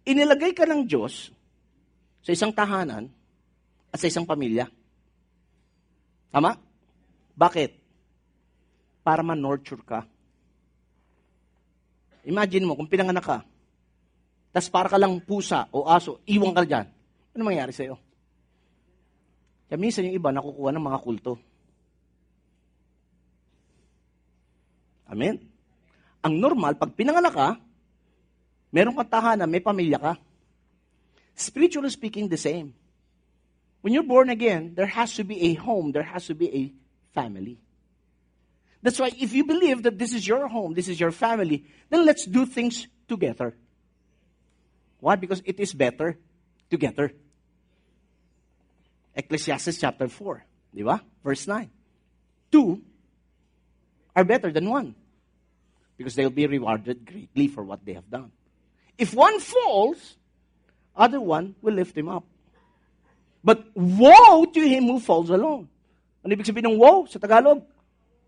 inilagay 0.08 0.56
ka 0.56 0.64
ng 0.64 0.88
Diyos 0.88 1.30
sa 2.24 2.30
isang 2.32 2.50
tahanan 2.50 3.06
at 3.92 3.98
sa 4.00 4.08
isang 4.08 4.24
pamilya. 4.24 4.66
Tama? 6.32 6.56
Bakit? 7.36 7.85
Para 9.06 9.22
ma-nurture 9.22 9.86
ka. 9.86 10.02
Imagine 12.26 12.66
mo, 12.66 12.74
kung 12.74 12.90
pinanganak 12.90 13.22
ka, 13.22 13.38
tapos 14.50 14.72
para 14.72 14.88
ka 14.90 14.98
lang 14.98 15.20
pusa 15.22 15.70
o 15.70 15.86
aso, 15.86 16.18
iwan 16.26 16.50
ka 16.50 16.66
dyan. 16.66 16.90
Ano 17.36 17.46
mangyayari 17.46 17.76
sa'yo? 17.76 18.00
Kaya 19.68 19.76
minsan 19.76 20.08
yung 20.08 20.16
iba 20.16 20.32
nakukuha 20.32 20.72
ng 20.72 20.80
mga 20.80 21.02
kulto. 21.04 21.36
Amen? 25.12 25.38
Ang 26.24 26.34
normal, 26.40 26.74
pag 26.74 26.96
pinanganak 26.96 27.36
ka, 27.36 27.48
meron 28.72 28.96
kang 28.96 29.12
tahanan, 29.12 29.46
may 29.46 29.62
pamilya 29.62 30.00
ka. 30.00 30.12
Spiritually 31.36 31.92
speaking, 31.92 32.26
the 32.26 32.40
same. 32.40 32.72
When 33.84 33.92
you're 33.92 34.08
born 34.08 34.32
again, 34.32 34.74
there 34.74 34.88
has 34.88 35.14
to 35.20 35.22
be 35.22 35.52
a 35.52 35.60
home, 35.60 35.92
there 35.92 36.08
has 36.08 36.26
to 36.26 36.34
be 36.34 36.48
a 36.50 36.62
family. 37.12 37.60
That's 38.86 39.00
why 39.00 39.10
if 39.18 39.34
you 39.34 39.42
believe 39.42 39.82
that 39.82 39.98
this 39.98 40.14
is 40.14 40.22
your 40.22 40.46
home, 40.46 40.72
this 40.72 40.86
is 40.86 41.00
your 41.00 41.10
family, 41.10 41.66
then 41.90 42.06
let's 42.06 42.24
do 42.24 42.46
things 42.46 42.86
together. 43.08 43.56
Why? 45.00 45.16
Because 45.16 45.42
it 45.44 45.58
is 45.58 45.74
better 45.74 46.16
together. 46.70 47.10
Ecclesiastes 49.12 49.82
chapter 49.82 50.06
4, 50.06 50.44
di 50.72 50.84
ba? 50.84 51.02
Verse 51.24 51.48
9. 51.48 51.68
Two 52.52 52.80
are 54.14 54.22
better 54.22 54.52
than 54.52 54.70
one 54.70 54.94
because 55.98 56.14
they'll 56.14 56.30
be 56.30 56.46
rewarded 56.46 57.04
greatly 57.04 57.48
for 57.48 57.64
what 57.64 57.84
they 57.84 57.94
have 57.94 58.08
done. 58.08 58.30
If 58.96 59.12
one 59.14 59.40
falls, 59.40 60.14
other 60.94 61.18
one 61.20 61.56
will 61.60 61.74
lift 61.74 61.98
him 61.98 62.08
up. 62.08 62.22
But 63.42 63.66
woe 63.74 64.44
to 64.46 64.60
him 64.62 64.84
who 64.84 65.00
falls 65.00 65.28
alone. 65.28 65.66
Ano 66.22 66.38
ibig 66.38 66.46
sabihin 66.46 66.70
ng 66.70 66.78
woe 66.78 67.10
sa 67.10 67.18
Tagalog? 67.18 67.66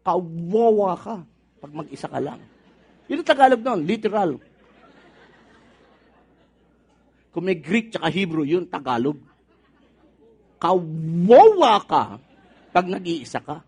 Kawawa 0.03 0.95
ka 0.97 1.17
pag 1.59 1.73
mag-isa 1.75 2.07
ka 2.07 2.21
lang. 2.23 2.41
Yun 3.09 3.25
ang 3.25 3.29
Tagalog 3.29 3.63
nun, 3.65 3.83
literal. 3.89 4.39
Kung 7.33 7.45
may 7.45 7.59
Greek 7.59 7.93
tsaka 7.93 8.09
Hebrew, 8.09 8.45
yun 8.45 8.69
Tagalog. 8.69 9.19
Kawawa 10.59 11.75
ka 11.83 12.05
pag 12.75 12.87
nag-iisa 12.87 13.41
ka. 13.43 13.65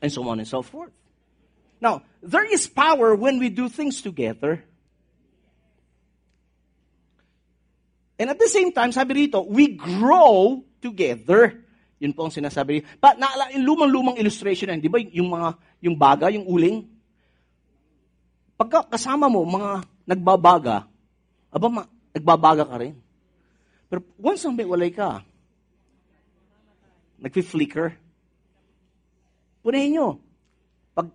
And 0.00 0.12
so 0.12 0.22
on 0.28 0.38
and 0.38 0.48
so 0.48 0.60
forth. 0.60 0.92
Now, 1.80 2.04
there 2.22 2.44
is 2.44 2.68
power 2.68 3.12
when 3.16 3.38
we 3.38 3.48
do 3.48 3.68
things 3.68 4.00
together. 4.00 4.64
And 8.16 8.32
at 8.32 8.40
the 8.40 8.48
same 8.48 8.72
time, 8.72 8.92
sabi 8.96 9.28
rito, 9.28 9.44
we 9.44 9.76
grow 9.76 10.64
together. 10.80 11.65
Yun 11.96 12.12
po 12.12 12.28
ang 12.28 12.34
sinasabi. 12.34 12.84
Pa, 13.00 13.16
naala, 13.16 13.48
yung 13.56 13.64
lumang-lumang 13.64 14.20
illustration 14.20 14.68
yan, 14.68 14.80
di 14.84 14.92
ba? 14.92 15.00
Yung 15.00 15.32
mga, 15.32 15.48
yung 15.80 15.96
baga, 15.96 16.28
yung 16.28 16.44
uling. 16.44 16.84
Pagka 18.56 18.84
kasama 18.92 19.32
mo, 19.32 19.44
mga 19.48 19.84
nagbabaga, 20.04 20.84
aba, 21.48 21.66
ma, 21.72 21.82
nagbabaga 22.12 22.68
ka 22.68 22.76
rin. 22.80 22.94
Pero 23.88 24.04
once 24.20 24.44
ang 24.44 24.52
may 24.52 24.68
walay 24.68 24.92
ka, 24.92 25.24
nagfi-flicker, 27.16 27.96
punahin 29.64 29.96
nyo. 29.96 30.08
Pag, 30.92 31.08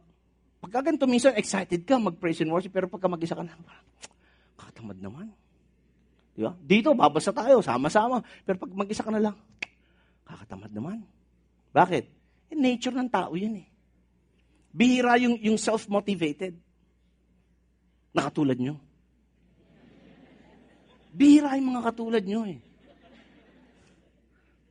pagka 0.65 0.79
ganito 0.89 1.05
minsan, 1.05 1.37
excited 1.37 1.85
ka, 1.85 2.01
mag-praise 2.01 2.41
and 2.41 2.49
worship, 2.49 2.73
pero 2.73 2.89
pagka 2.89 3.05
mag-isa 3.05 3.37
ka 3.37 3.45
na, 3.45 3.53
katamad 4.57 4.97
naman. 4.97 5.29
Di 6.33 6.41
ba? 6.41 6.57
Dito, 6.57 6.95
babasa 6.97 7.29
tayo, 7.29 7.61
sama-sama. 7.61 8.23
Pero 8.47 8.57
pag 8.65 8.71
mag-isa 8.73 9.05
ka 9.05 9.11
na 9.13 9.29
lang, 9.29 9.35
kakatamad 10.33 10.71
naman. 10.71 11.03
Bakit? 11.75 12.05
Eh, 12.51 12.57
nature 12.57 12.95
ng 12.95 13.09
tao 13.11 13.35
yan 13.35 13.63
eh. 13.63 13.67
Bihira 14.71 15.19
yung, 15.19 15.35
yung 15.39 15.59
self-motivated. 15.59 16.55
Nakatulad 18.15 18.59
nyo. 18.59 18.75
Bihira 21.11 21.59
yung 21.59 21.75
mga 21.75 21.83
katulad 21.91 22.23
nyo 22.23 22.41
eh. 22.47 22.59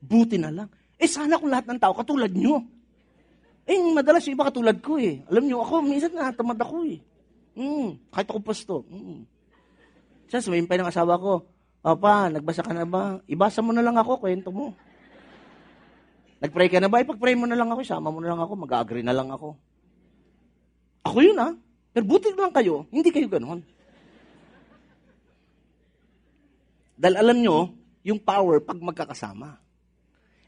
Buti 0.00 0.40
na 0.40 0.48
lang. 0.48 0.68
Eh 0.96 1.08
sana 1.08 1.36
kung 1.36 1.52
lahat 1.52 1.68
ng 1.68 1.80
tao 1.80 1.92
katulad 1.92 2.32
nyo. 2.32 2.64
Eh, 3.68 3.76
madalas 3.92 4.24
yung 4.26 4.34
iba 4.34 4.48
katulad 4.48 4.76
ko 4.80 4.96
eh. 4.96 5.20
Alam 5.28 5.46
nyo, 5.46 5.62
ako, 5.62 5.84
minsan 5.84 6.10
natamad 6.16 6.58
ako 6.58 6.88
eh. 6.88 6.98
Mm, 7.54 8.00
kahit 8.08 8.28
ako 8.28 8.40
pasto. 8.40 8.76
Mm. 8.88 9.22
Siya, 10.26 10.42
sumimpay 10.42 10.80
ng 10.80 10.90
asawa 10.90 11.20
ko, 11.20 11.44
Papa, 11.80 12.28
nagbasa 12.28 12.60
ka 12.60 12.76
na 12.76 12.84
ba? 12.84 13.24
Ibasa 13.24 13.64
mo 13.64 13.72
na 13.72 13.80
lang 13.80 13.96
ako, 13.96 14.20
kwento 14.20 14.52
mo. 14.52 14.76
Nagpray 16.40 16.72
ka 16.72 16.80
na 16.80 16.88
ba? 16.88 17.04
Ipag-pray 17.04 17.36
mo 17.36 17.44
na 17.44 17.56
lang 17.56 17.68
ako, 17.68 17.84
sama 17.84 18.08
mo 18.08 18.18
na 18.24 18.32
lang 18.32 18.40
ako, 18.40 18.52
mag-agree 18.64 19.04
na 19.04 19.12
lang 19.12 19.28
ako. 19.28 19.60
Ako 21.04 21.18
yun 21.20 21.36
ah. 21.36 21.52
Pero 21.92 22.04
buti 22.08 22.32
lang 22.32 22.52
kayo, 22.52 22.88
hindi 22.88 23.12
kayo 23.12 23.28
ganon. 23.28 23.60
Dahil 26.96 27.16
alam 27.16 27.36
nyo, 27.40 27.72
yung 28.04 28.20
power 28.20 28.60
pag 28.64 28.80
magkakasama. 28.80 29.60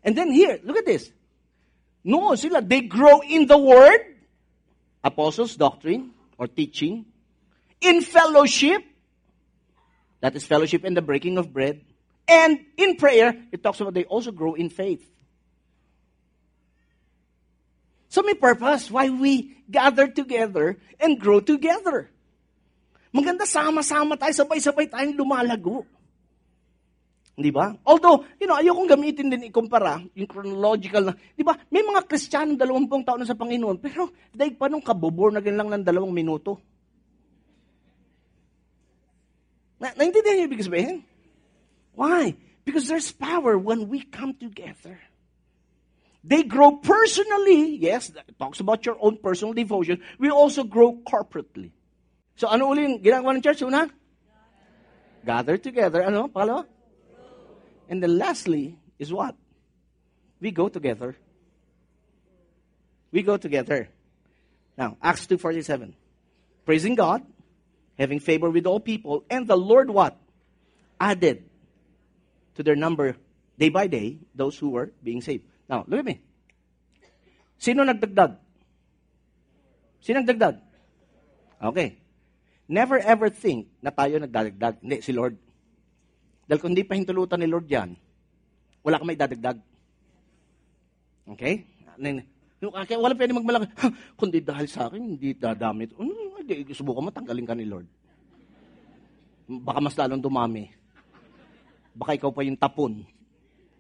And 0.01 0.17
then 0.17 0.33
here, 0.33 0.61
look 0.65 0.81
at 0.81 0.89
this. 0.89 1.13
No, 2.05 2.35
sila, 2.35 2.61
they 2.61 2.83
grow 2.89 3.21
in 3.21 3.47
the 3.47 3.57
word, 3.57 4.01
apostles' 5.05 5.57
doctrine, 5.57 6.11
or 6.37 6.49
teaching, 6.49 7.07
in 7.81 8.03
fellowship, 8.03 8.83
that 10.21 10.35
is 10.35 10.47
fellowship 10.47 10.85
and 10.85 10.97
the 10.97 11.03
breaking 11.03 11.39
of 11.39 11.53
bread, 11.53 11.81
and 12.27 12.59
in 12.77 12.97
prayer, 12.97 13.35
it 13.53 13.63
talks 13.63 13.81
about 13.81 13.95
they 13.95 14.05
also 14.05 14.33
grow 14.33 14.55
in 14.55 14.71
faith. 14.71 15.05
So 18.13 18.21
may 18.21 18.37
purpose 18.37 18.93
why 18.93 19.09
we 19.09 19.57
gather 19.73 20.05
together 20.05 20.77
and 21.01 21.17
grow 21.17 21.41
together. 21.41 22.13
Maganda 23.09 23.49
sama-sama 23.49 24.21
tayo, 24.21 24.37
sabay-sabay 24.37 24.93
tayong 24.93 25.17
lumalago. 25.17 25.89
Di 27.33 27.49
ba? 27.49 27.73
Although, 27.89 28.29
you 28.37 28.45
know, 28.45 28.61
ayokong 28.61 28.93
gamitin 28.93 29.33
din 29.33 29.49
ikumpara 29.49 30.05
yung 30.13 30.29
chronological 30.29 31.09
na, 31.09 31.17
di 31.33 31.41
ba, 31.41 31.57
may 31.73 31.81
mga 31.81 32.05
Kristiyano 32.05 32.53
dalawampung 32.53 33.01
taon 33.01 33.25
na 33.25 33.29
sa 33.29 33.33
Panginoon, 33.33 33.81
pero 33.81 34.13
daig 34.29 34.61
pa 34.61 34.69
nung 34.69 34.85
kabobor 34.85 35.33
na 35.33 35.41
lang 35.41 35.73
ng 35.73 35.81
dalawang 35.81 36.13
minuto. 36.13 36.61
Na, 39.81 39.89
naintindihan 39.97 40.45
niyo 40.45 40.53
ibig 40.53 40.69
sabihin? 40.69 41.01
Why? 41.97 42.37
Because 42.69 42.93
there's 42.93 43.09
power 43.09 43.57
when 43.57 43.89
we 43.89 44.05
come 44.05 44.37
together. 44.37 45.01
They 46.25 46.45
grow 46.45 46.79
personally. 46.79 47.77
Yes, 47.77 48.13
talks 48.39 48.61
about 48.61 48.87
your 48.87 48.97
own 49.01 49.19
personal 49.19 49.55
devotion. 49.55 50.01
We 50.19 50.31
also 50.31 50.63
grow 50.63 50.99
corporately. 51.03 51.73
So 52.37 52.47
ano 52.49 52.71
uli 52.71 52.83
yung 52.83 53.03
ginagawa 53.03 53.35
ng 53.37 53.43
church? 53.43 53.63
Una? 53.63 53.91
Gather 55.27 55.59
together. 55.59 56.03
Ano? 56.03 56.29
Pangalawa? 56.29 56.67
And 57.89 58.03
then 58.03 58.19
lastly 58.19 58.79
is 58.99 59.13
what? 59.13 59.35
We 60.41 60.51
go 60.51 60.69
together. 60.69 61.17
We 63.11 63.23
go 63.23 63.37
together. 63.37 63.91
Now, 64.79 64.97
Acts 65.03 65.27
2.47. 65.27 65.93
Praising 66.65 66.95
God, 66.95 67.23
having 67.99 68.19
favor 68.19 68.49
with 68.49 68.67
all 68.67 68.81
people, 68.81 69.25
and 69.29 69.47
the 69.47 69.57
Lord 69.57 69.91
what? 69.91 70.17
Added 70.99 71.45
to 72.55 72.63
their 72.63 72.77
number 72.77 73.17
day 73.59 73.69
by 73.69 73.87
day 73.87 74.19
those 74.35 74.57
who 74.57 74.71
were 74.71 74.93
being 75.03 75.21
saved. 75.21 75.45
Now, 75.73 75.89
look 75.89 76.05
at 76.05 76.09
me. 76.13 76.21
Sino 77.57 77.81
nagdagdag? 77.81 78.37
Sino 80.05 80.21
nagdagdag? 80.21 80.61
Okay. 81.73 81.97
Never 82.69 83.01
ever 83.01 83.33
think 83.33 83.73
na 83.81 83.89
tayo 83.89 84.21
nagdadagdag. 84.21 84.85
Hindi, 84.85 85.01
si 85.01 85.17
Lord. 85.17 85.41
Dahil 86.45 86.61
kung 86.61 86.77
hindi 86.77 86.85
pa 86.85 86.93
hintulutan 86.93 87.41
ni 87.41 87.49
Lord 87.49 87.65
yan, 87.73 87.97
wala 88.85 89.01
ka 89.01 89.05
may 89.09 89.17
dadagdag. 89.17 89.57
Okay? 91.33 91.65
Kaya 92.61 93.01
wala 93.01 93.17
pwede 93.17 93.33
magmalaki, 93.33 93.73
kundi 94.21 94.45
dahil 94.45 94.69
sa 94.69 94.93
akin, 94.93 95.17
hindi 95.17 95.33
dadamit. 95.33 95.97
Ano, 95.97 96.37
hindi, 96.37 96.69
subukan 96.77 97.09
mo, 97.09 97.09
tanggalin 97.09 97.49
ka 97.49 97.57
ni 97.57 97.65
Lord. 97.65 97.89
Baka 99.49 99.81
mas 99.81 99.97
lalong 99.97 100.21
dumami. 100.21 100.69
Baka 101.97 102.21
ikaw 102.21 102.29
pa 102.29 102.45
yung 102.45 102.61
tapon. 102.61 103.09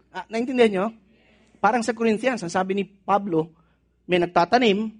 Ah, 0.09 0.25
naintindihan 0.33 0.73
nyo? 0.73 0.87
Parang 1.63 1.87
sa 1.87 1.95
Corinthians, 1.95 2.43
ang 2.43 2.51
sabi 2.51 2.75
ni 2.75 2.83
Pablo, 2.83 3.55
may 4.11 4.19
nagtatanim, 4.19 4.91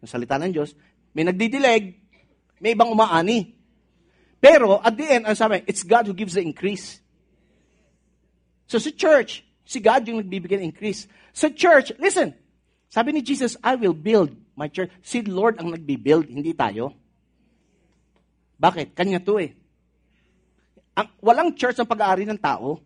ang 0.00 0.08
salita 0.08 0.40
ng 0.40 0.48
Diyos, 0.48 0.72
may 1.12 1.28
nagdidileg, 1.28 1.92
may 2.64 2.72
ibang 2.72 2.88
umaani. 2.88 3.52
Pero 4.40 4.80
at 4.80 4.96
the 4.96 5.04
end, 5.04 5.28
ang 5.28 5.36
sabi, 5.36 5.60
it's 5.68 5.84
God 5.84 6.08
who 6.08 6.16
gives 6.16 6.32
the 6.32 6.40
increase. 6.40 7.04
So 8.64 8.80
sa 8.80 8.88
church, 8.88 9.44
si 9.68 9.76
God 9.76 10.08
yung 10.08 10.24
nagbibigay 10.24 10.56
ng 10.56 10.72
increase. 10.72 11.04
Sa 11.36 11.52
church, 11.52 11.92
listen, 12.00 12.32
sabi 12.88 13.12
ni 13.12 13.20
Jesus, 13.20 13.60
I 13.60 13.76
will 13.76 13.92
build 13.92 14.32
my 14.56 14.72
church. 14.72 14.88
Si 15.04 15.20
Lord 15.20 15.60
ang 15.60 15.68
nagbi-build, 15.68 16.32
hindi 16.32 16.56
tayo. 16.56 16.96
Bakit? 18.56 18.96
Kanya 18.96 19.20
to 19.20 19.36
eh. 19.36 19.52
Ang, 20.96 21.12
walang 21.20 21.52
church 21.52 21.76
ang 21.76 21.84
pag-aari 21.84 22.24
ng 22.24 22.40
tao. 22.40 22.80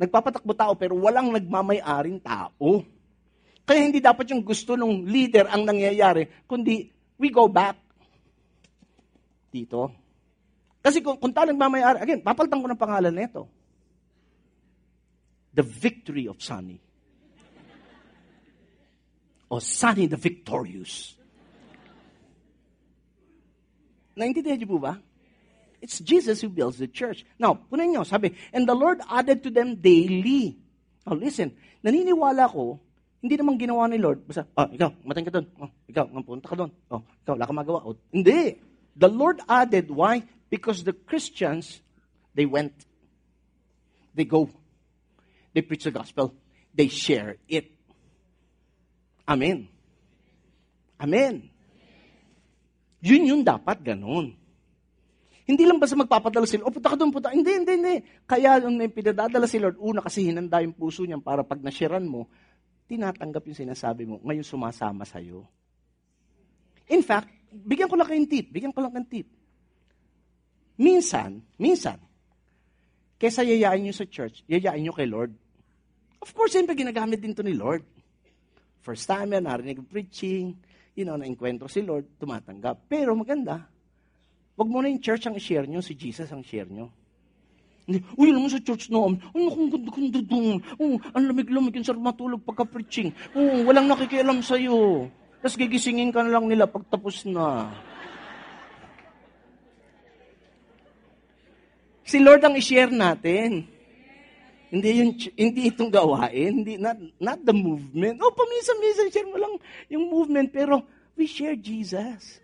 Nagpapatakbo 0.00 0.56
tao 0.56 0.72
pero 0.80 0.96
walang 0.96 1.28
nagmamay-aring 1.28 2.24
tao. 2.24 2.80
Kaya 3.68 3.84
hindi 3.84 4.00
dapat 4.00 4.32
yung 4.32 4.40
gusto 4.40 4.72
ng 4.72 5.04
leader 5.04 5.44
ang 5.52 5.68
nangyayari, 5.68 6.26
kundi 6.48 6.88
we 7.20 7.28
go 7.28 7.44
back 7.46 7.76
dito. 9.52 9.92
Kasi 10.80 11.04
kung, 11.04 11.20
kung 11.20 11.36
tayo 11.36 11.52
nagmamay-ari, 11.52 12.00
again, 12.00 12.24
papalitan 12.24 12.64
ko 12.64 12.68
ng 12.72 12.80
pangalan 12.80 13.12
nito. 13.12 13.44
The 15.52 15.60
victory 15.60 16.24
of 16.24 16.40
Sunny. 16.40 16.80
O 19.52 19.60
Sunny 19.60 20.08
the 20.08 20.16
victorious. 20.16 21.12
Naintindihan 24.16 24.56
niyo 24.56 24.70
po 24.72 24.78
ba? 24.80 24.96
It's 25.80 25.98
Jesus 25.98 26.40
who 26.40 26.48
builds 26.52 26.76
the 26.76 26.88
church. 26.88 27.24
Now, 27.40 27.56
punin 27.56 27.92
nyo, 27.92 28.04
sabi, 28.04 28.36
and 28.52 28.68
the 28.68 28.76
Lord 28.76 29.00
added 29.08 29.42
to 29.44 29.50
them 29.50 29.80
daily. 29.80 30.60
Now, 31.08 31.16
listen, 31.16 31.56
naniniwala 31.80 32.52
ko, 32.52 32.80
hindi 33.20 33.36
naman 33.36 33.60
ginawa 33.60 33.88
ni 33.88 34.00
Lord. 34.00 34.24
Basta, 34.24 34.48
oh, 34.56 34.68
ikaw, 34.68 34.92
mating 35.04 35.28
ka 35.28 35.32
doon. 35.32 35.46
Oh, 35.60 35.70
ikaw, 35.88 36.04
punta 36.24 36.48
ka 36.48 36.56
doon. 36.56 36.72
Oh, 36.88 37.04
ikaw, 37.24 37.36
wala 37.36 37.48
ka 37.48 37.52
magawa. 37.52 37.80
Oh, 37.84 37.96
hindi. 38.12 38.56
The 38.96 39.08
Lord 39.08 39.44
added. 39.44 39.92
Why? 39.92 40.24
Because 40.48 40.84
the 40.84 40.96
Christians, 40.96 41.84
they 42.32 42.48
went. 42.48 42.72
They 44.16 44.24
go. 44.24 44.48
They 45.52 45.60
preach 45.60 45.84
the 45.84 45.92
gospel. 45.92 46.32
They 46.72 46.88
share 46.88 47.36
it. 47.44 47.68
Amen. 49.28 49.68
Amen. 50.96 51.48
Yun 53.04 53.28
yung 53.28 53.42
dapat 53.44 53.84
ganun. 53.84 54.39
Hindi 55.50 55.66
lang 55.66 55.82
basta 55.82 55.98
magpapadala 55.98 56.46
si 56.46 56.62
Lord, 56.62 56.70
o 56.70 56.74
punta 56.78 56.94
ka 56.94 56.96
doon, 56.96 57.10
punta. 57.10 57.34
Hindi, 57.34 57.50
hindi, 57.58 57.72
hindi. 57.74 57.94
Kaya 58.22 58.62
yung 58.62 58.78
pinadadala 58.94 59.50
si 59.50 59.58
Lord, 59.58 59.82
una 59.82 59.98
kasi 59.98 60.30
hinanda 60.30 60.62
yung 60.62 60.78
puso 60.78 61.02
niya 61.02 61.18
para 61.18 61.42
pag 61.42 61.58
nashiran 61.58 62.06
mo, 62.06 62.30
tinatanggap 62.86 63.42
yung 63.50 63.58
sinasabi 63.58 64.06
mo, 64.06 64.22
ngayon 64.22 64.46
sumasama 64.46 65.02
sa'yo. 65.02 65.42
In 66.86 67.02
fact, 67.02 67.34
bigyan 67.50 67.90
ko 67.90 67.98
lang 67.98 68.06
kayong 68.06 68.30
tip, 68.30 68.46
bigyan 68.46 68.70
ko 68.70 68.78
lang 68.78 68.94
kayong 68.94 69.10
tip. 69.10 69.26
Minsan, 70.78 71.42
minsan, 71.58 71.98
kesa 73.18 73.42
yayain 73.42 73.82
nyo 73.82 73.94
sa 73.94 74.06
church, 74.06 74.46
yayain 74.46 74.86
nyo 74.86 74.94
kay 74.94 75.10
Lord. 75.10 75.34
Of 76.22 76.30
course, 76.30 76.54
siyempre 76.54 76.78
ginagamit 76.78 77.18
din 77.18 77.34
to 77.34 77.42
ni 77.42 77.58
Lord. 77.58 77.82
First 78.86 79.10
time 79.10 79.34
yan, 79.34 79.50
narinig 79.50 79.82
preaching, 79.90 80.54
you 80.94 81.02
know, 81.02 81.18
na-enkwentro 81.18 81.66
si 81.66 81.82
Lord, 81.82 82.06
tumatanggap. 82.22 82.86
Pero 82.86 83.18
maganda, 83.18 83.66
wag 84.60 84.68
mo 84.68 84.84
na 84.84 84.92
yung 84.92 85.00
church 85.00 85.24
ang 85.24 85.32
i-share 85.40 85.64
nyo, 85.64 85.80
si 85.80 85.96
Jesus 85.96 86.28
ang 86.28 86.44
share 86.44 86.68
nyo. 86.68 86.92
Uy, 88.20 88.28
naman 88.28 88.52
sa 88.52 88.60
church 88.60 88.92
noon, 88.92 89.16
ay, 89.32 89.40
naku, 89.48 89.72
ganda-ganda 89.72 90.20
doon. 90.20 90.60
Oh, 90.76 91.00
ang 91.16 91.24
lamig-lamig 91.24 91.80
yung 91.80 91.88
sarap 91.88 92.12
pagka-preaching. 92.44 93.08
Oh, 93.32 93.64
walang 93.64 93.88
nakikialam 93.88 94.44
sa'yo. 94.44 95.08
Tapos 95.40 95.56
gigisingin 95.56 96.12
ka 96.12 96.20
na 96.20 96.36
lang 96.36 96.44
nila 96.44 96.68
pagtapos 96.68 97.24
na. 97.32 97.72
Si 102.04 102.20
Lord 102.20 102.44
ang 102.44 102.52
i-share 102.60 102.92
natin. 102.92 103.64
Hindi 104.70 104.90
yung 105.02 105.10
hindi 105.34 105.66
itong 105.66 105.90
gawain, 105.90 106.62
hindi 106.62 106.78
not, 106.78 106.94
not 107.18 107.42
the 107.42 107.50
movement. 107.50 108.22
Oh, 108.22 108.30
paminsan-minsan 108.30 109.10
share 109.10 109.26
mo 109.26 109.34
lang 109.34 109.58
yung 109.90 110.06
movement 110.06 110.54
pero 110.54 110.86
we 111.18 111.26
share 111.26 111.58
Jesus. 111.58 112.38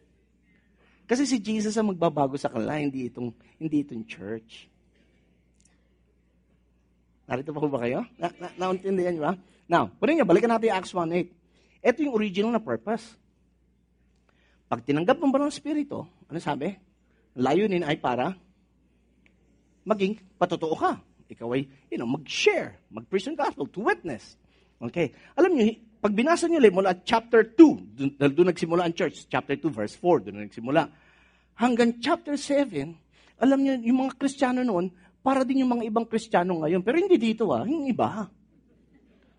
Kasi 1.07 1.23
si 1.23 1.39
Jesus 1.39 1.75
ang 1.79 1.95
magbabago 1.95 2.35
sa 2.35 2.51
kanila, 2.51 2.79
hindi 2.79 3.07
itong 3.07 3.31
hindi 3.63 3.87
itong 3.87 4.03
church. 4.07 4.67
Narito 7.27 7.51
pa 7.51 7.63
po 7.63 7.71
ba 7.71 7.83
kayo? 7.83 8.07
Na, 8.19 8.31
na, 8.39 8.49
nauntindihan 8.55 9.15
niyo 9.15 9.25
ba? 9.27 9.35
Now, 9.67 9.91
pwede 9.99 10.19
niyo, 10.19 10.27
balikan 10.27 10.51
natin 10.51 10.71
yung 10.71 10.79
Acts 10.79 10.95
1.8. 10.95 11.83
Ito 11.83 11.99
yung 12.07 12.15
original 12.15 12.55
na 12.55 12.63
purpose. 12.63 13.19
Pag 14.71 14.87
tinanggap 14.87 15.19
mo 15.19 15.31
ng 15.31 15.51
Espiritu, 15.51 16.07
ano 16.07 16.39
sabi? 16.39 16.75
Layunin 17.35 17.83
ay 17.83 17.99
para 17.99 18.35
maging 19.87 20.19
patotoo 20.39 20.75
ka 20.75 21.03
ikaw 21.27 21.51
ay, 21.59 21.67
you 21.91 21.99
know, 21.99 22.07
mag-share, 22.07 22.79
mag-preach 22.91 23.27
gospel, 23.35 23.67
to 23.67 23.83
witness. 23.83 24.39
Okay. 24.79 25.11
Alam 25.35 25.59
niyo, 25.59 25.75
pag 26.01 26.13
binasa 26.13 26.47
niyo 26.47 26.61
mula 26.71 26.93
chapter 27.03 27.43
2, 27.43 28.17
dahil 28.21 28.33
doon 28.37 28.49
nagsimula 28.53 28.87
ang 28.87 28.95
church, 28.95 29.27
chapter 29.27 29.57
2, 29.59 29.73
verse 29.73 29.97
4, 29.99 30.29
doon 30.29 30.47
nagsimula, 30.47 30.83
hanggang 31.57 31.97
chapter 31.99 32.37
7, 32.37 32.95
alam 33.41 33.59
niyo, 33.61 33.75
yung 33.85 33.99
mga 34.07 34.17
Kristiyano 34.17 34.65
noon, 34.65 34.93
para 35.21 35.43
din 35.43 35.67
yung 35.67 35.73
mga 35.75 35.91
ibang 35.91 36.07
Kristiyano 36.07 36.63
ngayon. 36.63 36.87
Pero 36.87 36.97
hindi 37.03 37.19
dito 37.19 37.51
ah, 37.51 37.67
yung 37.67 37.91
iba. 37.91 38.31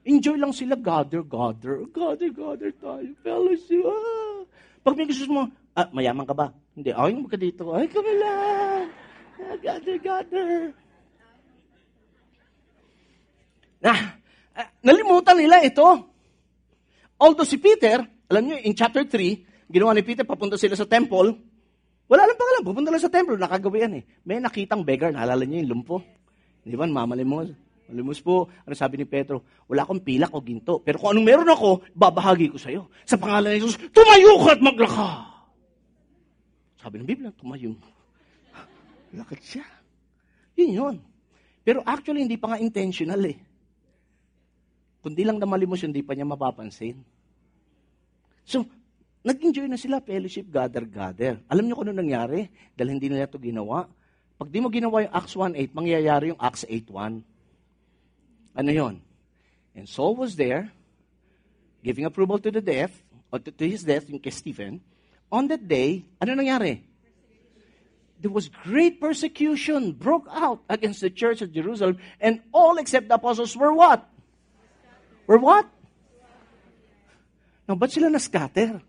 Enjoy 0.04 0.36
lang 0.36 0.52
sila, 0.52 0.76
gather, 0.76 1.24
gather, 1.24 1.88
gather, 1.96 2.28
gather 2.32 2.72
tayo, 2.76 3.08
fellowship. 3.24 3.84
Ah. 3.88 4.44
Pag 4.84 4.96
may 5.00 5.08
gusto 5.08 5.32
mo, 5.32 5.48
ah, 5.76 5.88
mayaman 5.96 6.28
ka 6.28 6.36
ba? 6.36 6.52
Hindi, 6.76 6.92
ay, 6.92 7.12
mo 7.16 7.28
ka 7.32 7.40
dito. 7.40 7.72
Ay, 7.72 7.88
kami 7.88 8.14
lang. 8.20 8.92
Ah, 9.40 9.56
gather, 9.64 9.98
gather. 10.00 10.76
Na, 13.78 13.94
uh, 14.58 14.70
nalimutan 14.82 15.38
nila 15.38 15.64
ito. 15.64 15.86
Although 17.18 17.50
si 17.50 17.58
Peter, 17.58 18.06
alam 18.30 18.42
niyo, 18.46 18.62
in 18.62 18.78
chapter 18.78 19.02
3, 19.06 19.70
ginawa 19.74 19.98
ni 19.98 20.06
Peter, 20.06 20.22
papunta 20.22 20.56
sila 20.56 20.78
sa 20.78 20.86
temple. 20.86 21.34
Wala 22.08 22.24
lang 22.24 22.38
pangalan, 22.40 22.62
pupunta 22.64 22.90
lang 22.94 23.04
sa 23.04 23.12
temple, 23.12 23.36
nakagawian 23.36 24.00
eh. 24.00 24.04
May 24.24 24.40
nakitang 24.40 24.86
beggar, 24.86 25.12
naalala 25.12 25.44
niyo 25.44 25.66
yung 25.66 25.72
lumpo. 25.76 26.00
Di 26.64 26.78
ba, 26.78 26.88
mamalimos. 26.88 27.52
Malimos 27.88 28.20
po, 28.20 28.52
ano 28.68 28.76
sabi 28.76 29.00
ni 29.00 29.08
Pedro, 29.08 29.64
wala 29.72 29.88
akong 29.88 30.04
pilak 30.04 30.36
o 30.36 30.44
ginto, 30.44 30.84
pero 30.84 31.00
kung 31.00 31.16
anong 31.16 31.24
meron 31.24 31.48
ako, 31.48 31.88
babahagi 31.96 32.52
ko 32.52 32.60
sa 32.60 32.68
iyo. 32.68 32.92
Sa 33.08 33.16
pangalan 33.16 33.56
ni 33.56 33.64
Jesus, 33.64 33.80
tumayo 33.96 34.44
ka 34.44 34.50
at 34.52 34.62
maglaka. 34.62 35.10
Sabi 36.84 37.00
ng 37.00 37.08
Biblia, 37.08 37.32
tumayo. 37.32 37.72
Lakad 39.18 39.40
siya. 39.40 39.64
Yun 40.60 40.72
yun. 40.76 40.96
Pero 41.64 41.80
actually, 41.88 42.28
hindi 42.28 42.36
pa 42.36 42.52
nga 42.56 42.60
intentional 42.60 43.24
eh. 43.24 43.40
Kundi 45.02 45.24
lang 45.24 45.38
na 45.38 45.48
malimos, 45.48 45.84
hindi 45.86 46.02
pa 46.02 46.18
niya 46.18 46.28
mapapansin. 46.28 47.00
So, 48.48 48.64
nag-enjoy 49.28 49.68
na 49.68 49.76
sila, 49.76 50.00
fellowship, 50.00 50.48
gather, 50.48 50.88
gather. 50.88 51.40
Alam 51.52 51.68
niyo 51.68 51.76
kung 51.78 51.92
ano 51.92 52.00
nangyari? 52.00 52.48
Dahil 52.74 52.98
hindi 52.98 53.12
nila 53.12 53.28
ito 53.28 53.38
ginawa. 53.38 53.86
Pag 54.38 54.50
di 54.54 54.62
mo 54.62 54.70
ginawa 54.70 55.04
yung 55.04 55.14
Acts 55.14 55.36
1.8, 55.36 55.74
mangyayari 55.74 56.26
yung 56.32 56.42
Acts 56.42 56.64
8.1. 56.64 57.26
Ano 58.58 58.72
yon? 58.74 58.96
And 59.78 59.86
Saul 59.86 60.18
was 60.18 60.34
there, 60.38 60.74
giving 61.86 62.06
approval 62.06 62.42
to 62.42 62.50
the 62.50 62.62
death, 62.62 62.94
or 63.30 63.38
to, 63.38 63.52
to 63.52 63.66
his 63.68 63.86
death, 63.86 64.10
yung 64.10 64.22
kay 64.22 64.34
Stephen. 64.34 64.82
On 65.30 65.46
that 65.52 65.68
day, 65.68 66.08
ano 66.18 66.34
nangyari? 66.34 66.82
There 68.18 68.34
was 68.34 68.50
great 68.50 68.98
persecution 68.98 69.94
broke 69.94 70.26
out 70.34 70.66
against 70.66 71.06
the 71.06 71.14
church 71.14 71.46
of 71.46 71.54
Jerusalem, 71.54 72.02
and 72.18 72.42
all 72.50 72.82
except 72.82 73.10
the 73.10 73.22
apostles 73.22 73.54
were 73.54 73.74
what? 73.74 74.10
Or 75.28 75.38
what? 75.38 75.68
Now, 77.68 77.76
ba't 77.76 77.92
sila 77.92 78.08
na-scatter? 78.08 78.80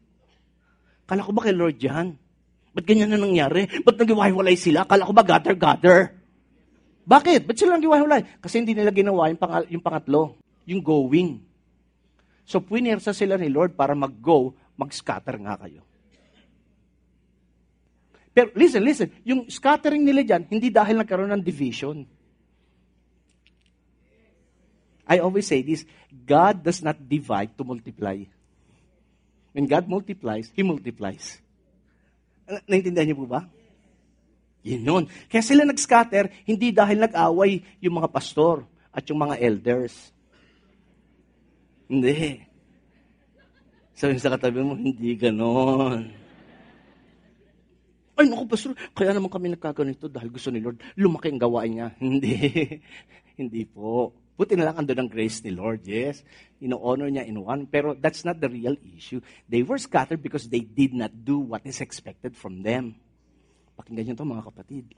Kala 1.05 1.27
ko 1.27 1.35
ba 1.35 1.43
kay 1.43 1.55
Lord 1.55 1.83
yan? 1.83 2.15
Ba't 2.71 2.87
ganyan 2.87 3.11
na 3.11 3.19
nangyari? 3.19 3.67
Ba't 3.83 3.99
nagiwahiwalay 3.99 4.55
sila? 4.55 4.87
Kala 4.87 5.03
ko 5.03 5.13
ba 5.13 5.27
gather-gather? 5.27 6.15
Bakit? 7.03 7.43
Ba't 7.43 7.59
sila 7.59 7.75
nagiwahiwalay? 7.75 8.39
Kasi 8.39 8.63
hindi 8.63 8.79
nila 8.79 8.95
ginawa 8.95 9.27
yung, 9.35 9.41
pang- 9.41 9.67
yung 9.67 9.83
pangatlo, 9.83 10.39
yung 10.63 10.79
going. 10.79 11.43
So, 12.47 12.63
puwinersa 12.63 13.11
sila 13.11 13.35
ni 13.35 13.51
Lord 13.51 13.75
para 13.75 13.99
mag-go, 13.99 14.55
mag-scatter 14.79 15.43
nga 15.43 15.59
kayo. 15.59 15.83
Pero 18.31 18.55
listen, 18.55 18.87
listen, 18.87 19.11
yung 19.27 19.51
scattering 19.51 20.07
nila 20.07 20.23
dyan, 20.23 20.47
hindi 20.47 20.71
dahil 20.71 21.03
nagkaroon 21.03 21.35
ng 21.35 21.43
division. 21.43 22.07
I 25.09 25.25
always 25.25 25.49
say 25.49 25.65
this, 25.65 25.89
God 26.13 26.61
does 26.61 26.85
not 26.85 27.01
divide 27.01 27.57
to 27.57 27.65
multiply. 27.65 28.21
When 29.57 29.65
God 29.65 29.89
multiplies, 29.89 30.53
He 30.53 30.61
multiplies. 30.61 31.41
Naintindihan 32.69 33.09
niyo 33.09 33.25
po 33.25 33.27
ba? 33.27 33.49
Yun 34.69 34.85
yun. 34.85 35.05
Kaya 35.33 35.41
sila 35.41 35.65
nag-scatter, 35.65 36.29
hindi 36.45 36.77
dahil 36.77 37.01
nag-away 37.01 37.65
yung 37.81 38.05
mga 38.05 38.13
pastor 38.13 38.69
at 38.93 39.09
yung 39.09 39.25
mga 39.25 39.41
elders. 39.41 40.13
Hindi. 41.89 42.45
Sabi 43.97 44.21
sa 44.21 44.37
katabi 44.37 44.61
mo, 44.61 44.77
hindi 44.77 45.17
ganon. 45.17 46.13
Ay, 48.19 48.27
naku, 48.29 48.45
pastor, 48.51 48.75
kaya 48.93 49.15
naman 49.17 49.33
kami 49.33 49.55
nagkaganito 49.55 50.11
dahil 50.11 50.29
gusto 50.29 50.53
ni 50.53 50.61
Lord, 50.61 50.83
lumaki 50.99 51.33
ang 51.33 51.41
gawain 51.41 51.73
niya. 51.79 51.89
Hindi. 51.97 52.35
hindi 53.41 53.63
po. 53.65 54.13
Buti 54.39 54.55
na 54.55 54.71
lang 54.71 54.79
ando 54.79 54.95
ng 54.95 55.11
grace 55.11 55.43
ni 55.43 55.51
Lord, 55.51 55.83
yes. 55.83 56.23
Ino-honor 56.63 57.11
niya 57.11 57.27
in 57.27 57.43
one. 57.43 57.67
Pero 57.67 57.99
that's 57.99 58.23
not 58.23 58.39
the 58.39 58.47
real 58.47 58.79
issue. 58.95 59.19
They 59.51 59.67
were 59.67 59.83
scattered 59.83 60.23
because 60.23 60.47
they 60.47 60.63
did 60.63 60.95
not 60.95 61.11
do 61.11 61.43
what 61.43 61.67
is 61.67 61.83
expected 61.83 62.39
from 62.39 62.63
them. 62.63 62.95
Pakinggan 63.75 64.15
niyo 64.15 64.15
to 64.15 64.23
mga 64.23 64.47
kapatid. 64.47 64.95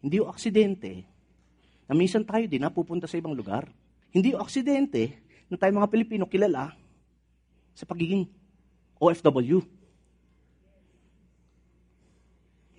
Hindi 0.00 0.24
yung 0.24 0.32
aksidente 0.32 1.04
na 1.84 1.92
minsan 1.92 2.24
tayo 2.24 2.48
din 2.48 2.64
napupunta 2.64 3.04
sa 3.04 3.20
ibang 3.20 3.36
lugar. 3.36 3.68
Hindi 4.08 4.32
yung 4.32 4.40
aksidente 4.40 5.20
na 5.52 5.60
tayo 5.60 5.76
mga 5.76 5.92
Pilipino 5.92 6.24
kilala 6.24 6.72
sa 7.76 7.84
pagiging 7.84 8.24
OFW. 8.96 9.60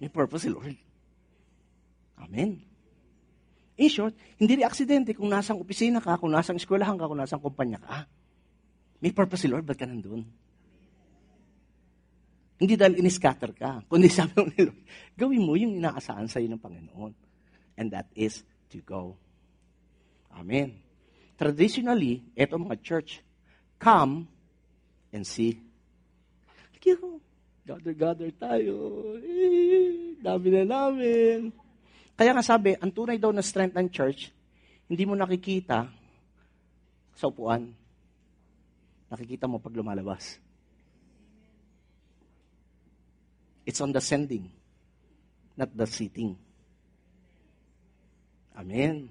May 0.02 0.10
purpose 0.10 0.48
si 0.48 0.50
Lord. 0.50 0.74
Amen. 2.18 2.69
In 3.80 3.88
short, 3.88 4.12
hindi 4.36 4.60
rin 4.60 4.68
aksidente 4.68 5.16
kung 5.16 5.32
nasang 5.32 5.56
opisina 5.56 6.04
ka, 6.04 6.20
kung 6.20 6.36
nasang 6.36 6.60
eskwelahan 6.60 7.00
ka, 7.00 7.08
kung 7.08 7.16
nasang 7.16 7.40
kumpanya 7.40 7.80
ka. 7.80 8.12
May 9.00 9.16
purpose 9.16 9.48
si 9.48 9.48
Lord, 9.48 9.64
ba't 9.64 9.80
ka 9.80 9.88
nandun? 9.88 10.28
Hindi 12.60 12.76
dahil 12.76 13.00
in-scatter 13.00 13.56
ka, 13.56 13.88
kundi 13.88 14.12
sabi 14.20 14.36
mo 14.36 14.52
ni 14.52 14.68
Lord, 14.68 14.84
gawin 15.16 15.44
mo 15.48 15.56
yung 15.56 15.80
inaasahan 15.80 16.28
sa 16.28 16.44
iyo 16.44 16.52
ng 16.52 16.60
Panginoon. 16.60 17.16
And 17.80 17.88
that 17.96 18.12
is 18.20 18.44
to 18.76 18.84
go. 18.84 19.16
Amen. 20.36 20.84
Traditionally, 21.40 22.20
eto 22.36 22.60
mga 22.60 22.84
church, 22.84 23.24
come 23.80 24.28
and 25.16 25.24
see. 25.24 25.56
Gather-gather 27.64 28.28
tayo. 28.36 28.76
Eh, 29.24 30.20
dami 30.20 30.48
na 30.52 30.64
namin. 30.68 31.56
Kaya 32.20 32.36
nga 32.36 32.44
sabi, 32.44 32.76
ang 32.76 32.92
tunay 32.92 33.16
daw 33.16 33.32
na 33.32 33.40
strength 33.40 33.80
ng 33.80 33.88
church, 33.88 34.28
hindi 34.92 35.08
mo 35.08 35.16
nakikita 35.16 35.88
sa 37.16 37.32
upuan. 37.32 37.72
Nakikita 39.08 39.48
mo 39.48 39.56
pag 39.56 39.72
lumalabas. 39.72 40.36
It's 43.64 43.80
on 43.80 43.96
the 43.96 44.04
sending, 44.04 44.52
not 45.56 45.72
the 45.72 45.88
sitting. 45.88 46.36
Amen. 48.52 49.08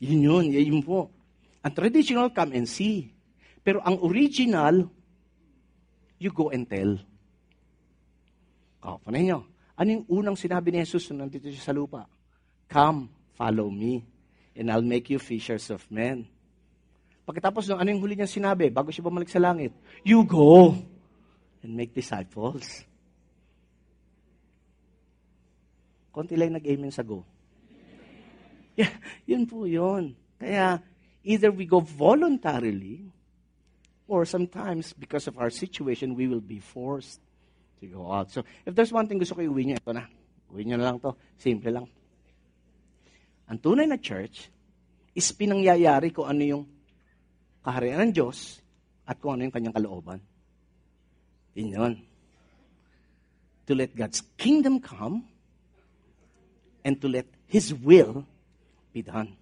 Yun 0.00 0.24
yun, 0.24 0.44
yun 0.48 0.80
po. 0.80 1.12
Ang 1.60 1.76
traditional, 1.76 2.32
come 2.32 2.56
and 2.56 2.64
see. 2.64 3.12
Pero 3.60 3.84
ang 3.84 4.00
original, 4.00 4.88
you 6.16 6.32
go 6.32 6.48
and 6.48 6.64
tell. 6.64 6.96
Oh, 8.80 8.96
panay 9.04 9.28
nyo. 9.28 9.44
Ano 9.76 9.88
yung 9.92 10.04
unang 10.08 10.36
sinabi 10.40 10.72
ni 10.72 10.80
Jesus 10.80 11.12
nung 11.12 11.28
nandito 11.28 11.52
siya 11.52 11.68
sa 11.68 11.76
lupa? 11.76 12.08
Come, 12.64 13.12
follow 13.36 13.68
me, 13.68 14.00
and 14.56 14.72
I'll 14.72 14.84
make 14.84 15.12
you 15.12 15.20
fishers 15.20 15.68
of 15.68 15.84
men. 15.92 16.24
Pagkatapos 17.28 17.68
ng 17.68 17.78
ano 17.78 17.88
yung 17.92 18.00
huli 18.00 18.16
niya 18.16 18.30
sinabi, 18.30 18.72
bago 18.72 18.88
siya 18.88 19.04
bumalik 19.04 19.28
sa 19.28 19.42
langit, 19.42 19.76
you 20.00 20.24
go 20.24 20.72
and 21.60 21.70
make 21.76 21.92
disciples. 21.92 22.64
Konti 26.08 26.40
lang 26.40 26.56
nag-amen 26.56 26.90
sa 26.90 27.04
go. 27.04 27.22
Yeah, 28.76 28.92
yun 29.24 29.48
po 29.48 29.64
yun. 29.64 30.12
Kaya, 30.36 30.84
either 31.24 31.48
we 31.48 31.64
go 31.64 31.80
voluntarily, 31.80 33.08
or 34.04 34.28
sometimes, 34.28 34.92
because 34.92 35.26
of 35.26 35.40
our 35.40 35.48
situation, 35.48 36.12
we 36.12 36.28
will 36.28 36.44
be 36.44 36.60
forced 36.60 37.24
to 37.80 37.86
go 37.86 38.10
out. 38.10 38.30
So, 38.32 38.44
if 38.64 38.74
there's 38.74 38.92
one 38.92 39.06
thing 39.06 39.20
gusto 39.20 39.36
ko 39.36 39.42
iuwi 39.44 39.68
niyo, 39.68 39.76
ito 39.76 39.92
na. 39.92 40.08
Uwi 40.52 40.64
niyo 40.64 40.76
na 40.80 40.92
lang 40.92 40.98
to. 41.00 41.12
Simple 41.36 41.70
lang. 41.72 41.86
Ang 43.46 43.58
tunay 43.62 43.86
na 43.86 44.00
church 44.00 44.50
is 45.14 45.28
pinangyayari 45.32 46.10
kung 46.10 46.26
ano 46.26 46.42
yung 46.42 46.64
kaharian 47.62 48.10
ng 48.10 48.12
Diyos 48.14 48.58
at 49.06 49.20
kung 49.22 49.38
ano 49.38 49.46
yung 49.46 49.54
kanyang 49.54 49.76
kalooban. 49.76 50.20
Yun 51.54 51.72
yun. 51.72 51.94
To 53.66 53.72
let 53.74 53.94
God's 53.94 54.22
kingdom 54.38 54.78
come 54.78 55.26
and 56.84 57.00
to 57.02 57.08
let 57.08 57.26
His 57.46 57.74
will 57.74 58.26
be 58.92 59.02
done. 59.02 59.34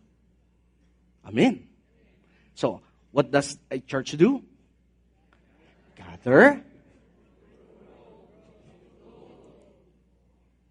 Amen. 1.24 1.68
So, 2.54 2.80
what 3.12 3.30
does 3.32 3.56
a 3.70 3.80
church 3.80 4.16
do? 4.16 4.44
Gather 5.96 6.60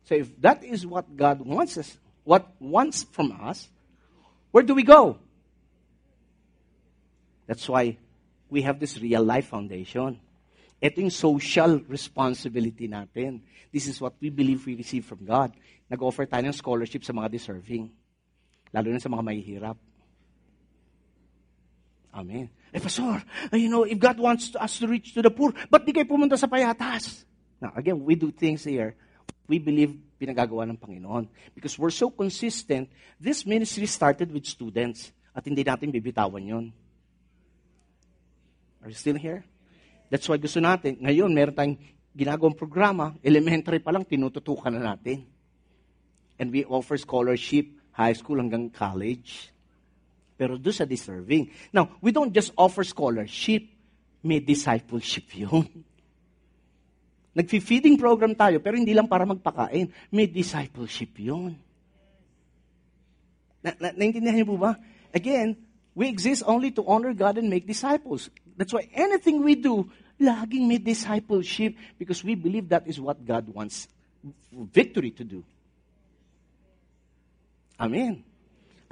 So 0.04 0.16
if 0.16 0.30
that 0.42 0.64
is 0.64 0.86
what 0.86 1.16
God 1.16 1.40
wants 1.40 1.78
us, 1.78 1.98
what 2.24 2.48
wants 2.60 3.04
from 3.04 3.32
us, 3.32 3.70
where 4.52 4.64
do 4.64 4.76
we 4.76 4.84
go? 4.84 5.18
That's 7.48 7.68
why 7.68 7.98
we 8.50 8.62
have 8.64 8.80
this 8.80 9.00
real 9.00 9.24
life 9.24 9.48
foundation. 9.48 10.20
Ito 10.84 11.00
yung 11.00 11.16
social 11.16 11.80
responsibility 11.88 12.92
natin. 12.92 13.40
This 13.72 13.88
is 13.88 14.04
what 14.04 14.20
we 14.20 14.28
believe 14.28 14.68
we 14.68 14.76
receive 14.76 15.08
from 15.08 15.24
God. 15.24 15.56
Nag-offer 15.88 16.28
tayo 16.28 16.44
ng 16.44 16.56
scholarship 16.56 17.08
sa 17.08 17.16
mga 17.16 17.32
deserving. 17.32 17.88
Lalo 18.76 18.92
na 18.92 19.00
sa 19.00 19.08
mga 19.08 19.24
mahihirap. 19.24 19.78
Amen. 22.14 22.52
Eh, 22.70 22.84
Pastor, 22.84 23.24
you 23.58 23.72
know, 23.72 23.88
if 23.88 23.98
God 23.98 24.20
wants 24.20 24.54
us 24.60 24.78
to 24.78 24.86
reach 24.86 25.16
to 25.16 25.24
the 25.24 25.32
poor, 25.32 25.56
ba't 25.72 25.82
di 25.88 25.96
kayo 25.96 26.06
pumunta 26.06 26.38
sa 26.38 26.46
payatas? 26.46 27.26
Now, 27.58 27.74
again, 27.74 28.04
we 28.04 28.14
do 28.14 28.30
things 28.30 28.68
here 28.68 28.94
we 29.48 29.60
believe 29.60 29.96
pinagagawa 30.20 30.64
ng 30.70 30.80
Panginoon. 30.80 31.28
Because 31.52 31.76
we're 31.76 31.94
so 31.94 32.10
consistent, 32.10 32.88
this 33.20 33.44
ministry 33.44 33.86
started 33.86 34.32
with 34.32 34.48
students 34.48 35.12
at 35.36 35.44
hindi 35.44 35.64
natin 35.64 35.92
bibitawan 35.92 36.44
yon. 36.46 36.66
Are 38.84 38.92
you 38.92 38.98
still 38.98 39.20
here? 39.20 39.44
That's 40.12 40.28
why 40.28 40.38
gusto 40.38 40.60
natin, 40.60 41.00
ngayon 41.02 41.32
meron 41.32 41.56
tayong 41.56 41.78
ginagawang 42.14 42.54
programa, 42.54 43.18
elementary 43.26 43.82
pa 43.82 43.90
lang, 43.90 44.06
tinututukan 44.06 44.70
na 44.70 44.94
natin. 44.94 45.26
And 46.38 46.52
we 46.52 46.68
offer 46.68 47.00
scholarship, 47.00 47.72
high 47.96 48.14
school 48.14 48.38
hanggang 48.38 48.70
college. 48.70 49.50
Pero 50.38 50.58
do 50.58 50.70
sa 50.74 50.86
deserving. 50.86 51.50
Now, 51.72 51.98
we 52.02 52.12
don't 52.12 52.34
just 52.34 52.52
offer 52.58 52.84
scholarship, 52.84 53.66
may 54.22 54.44
discipleship 54.44 55.32
yun. 55.42 55.66
Nag-feeding 57.34 57.98
program 57.98 58.38
tayo, 58.38 58.62
pero 58.62 58.78
hindi 58.78 58.94
lang 58.94 59.10
para 59.10 59.26
magpakain. 59.26 59.90
May 60.14 60.30
discipleship 60.30 61.18
yun. 61.18 61.58
Na, 63.66 63.74
na, 63.82 63.90
naintindihan 63.90 64.38
niyo 64.38 64.54
po 64.54 64.58
ba? 64.62 64.78
Again, 65.10 65.58
we 65.98 66.06
exist 66.06 66.46
only 66.46 66.70
to 66.70 66.86
honor 66.86 67.10
God 67.18 67.42
and 67.42 67.50
make 67.50 67.66
disciples. 67.66 68.30
That's 68.54 68.70
why 68.70 68.86
anything 68.94 69.42
we 69.42 69.58
do, 69.58 69.90
laging 70.22 70.70
may 70.70 70.78
discipleship 70.78 71.74
because 71.98 72.22
we 72.22 72.38
believe 72.38 72.70
that 72.70 72.86
is 72.86 73.02
what 73.02 73.18
God 73.26 73.50
wants 73.50 73.90
victory 74.54 75.10
to 75.18 75.26
do. 75.26 75.42
Amen. 77.82 78.22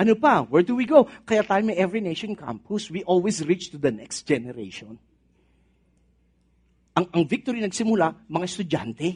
Ano 0.01 0.17
pa? 0.17 0.41
Where 0.41 0.65
do 0.65 0.73
we 0.73 0.89
go? 0.89 1.05
Kaya 1.29 1.45
tayo 1.45 1.61
may 1.61 1.77
Every 1.77 2.01
Nation 2.01 2.33
Campus, 2.33 2.89
we 2.89 3.05
always 3.05 3.45
reach 3.45 3.69
to 3.69 3.77
the 3.77 3.93
next 3.93 4.25
generation 4.25 4.97
ang, 6.91 7.05
ang 7.11 7.23
victory 7.23 7.63
nagsimula, 7.63 8.27
mga 8.27 8.45
estudyante. 8.47 9.07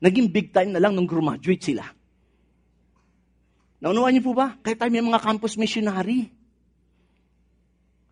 Naging 0.00 0.28
big 0.28 0.52
time 0.52 0.72
na 0.72 0.80
lang 0.80 0.96
nung 0.96 1.08
graduate 1.08 1.60
sila. 1.60 1.84
Naunawa 3.80 4.08
niyo 4.08 4.24
po 4.24 4.32
ba? 4.32 4.56
Kaya 4.64 4.76
tayo 4.76 4.90
may 4.92 5.04
mga 5.04 5.20
campus 5.20 5.60
missionary. 5.60 6.32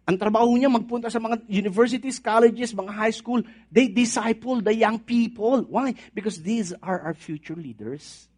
Ang 0.05 0.21
trabaho 0.21 0.53
niya 0.53 0.69
magpunta 0.69 1.09
sa 1.09 1.17
mga 1.17 1.49
universities, 1.49 2.21
colleges, 2.21 2.77
mga 2.77 2.93
high 2.93 3.17
school. 3.17 3.41
They 3.73 3.89
disciple 3.89 4.61
the 4.61 4.77
young 4.77 5.01
people. 5.01 5.65
Why? 5.65 5.97
Because 6.13 6.45
these 6.45 6.77
are 6.85 7.01
our 7.01 7.17
future 7.17 7.57
leaders. 7.57 8.29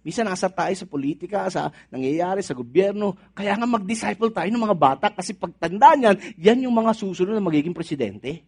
Misa 0.00 0.24
nasa 0.24 0.48
tayo 0.48 0.72
sa 0.72 0.88
politika, 0.88 1.44
sa 1.52 1.68
nangyayari, 1.92 2.40
sa 2.40 2.56
gobyerno. 2.56 3.12
Kaya 3.36 3.52
nga 3.52 3.68
mag-disciple 3.68 4.32
tayo 4.32 4.48
ng 4.48 4.64
mga 4.64 4.78
bata 4.80 5.06
kasi 5.12 5.36
pagtanda 5.36 5.92
niyan, 5.92 6.16
yan 6.40 6.64
yung 6.64 6.72
mga 6.72 6.96
susunod 6.96 7.36
na 7.36 7.44
magiging 7.44 7.76
presidente. 7.76 8.40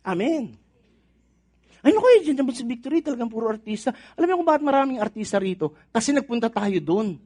Amen. 0.00 0.56
Ano 1.80 1.96
kayo 1.96 2.18
dyan 2.24 2.38
naman 2.44 2.52
sa 2.52 2.64
Victory? 2.64 3.00
Talagang 3.00 3.32
puro 3.32 3.48
artista. 3.48 3.92
Alam 4.16 4.26
niyo 4.28 4.36
kung 4.40 4.48
bakit 4.48 4.64
maraming 4.64 5.00
artista 5.00 5.40
rito? 5.40 5.72
Kasi 5.88 6.12
nagpunta 6.12 6.52
tayo 6.52 6.76
doon. 6.80 7.16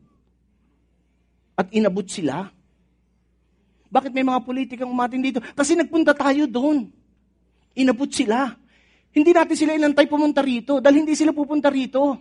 At 1.58 1.70
inabot 1.74 2.06
sila. 2.06 2.50
Bakit 3.90 4.10
may 4.10 4.26
mga 4.26 4.42
politikang 4.42 4.90
umatin 4.90 5.22
dito? 5.22 5.38
Kasi 5.54 5.74
nagpunta 5.74 6.14
tayo 6.14 6.46
doon. 6.46 6.86
Inabot 7.74 8.10
sila. 8.10 8.54
Hindi 9.14 9.30
natin 9.30 9.54
sila 9.54 9.78
inantay 9.78 10.10
pumunta 10.10 10.42
rito 10.42 10.82
dahil 10.82 11.06
hindi 11.06 11.14
sila 11.14 11.30
pupunta 11.30 11.70
rito. 11.70 12.18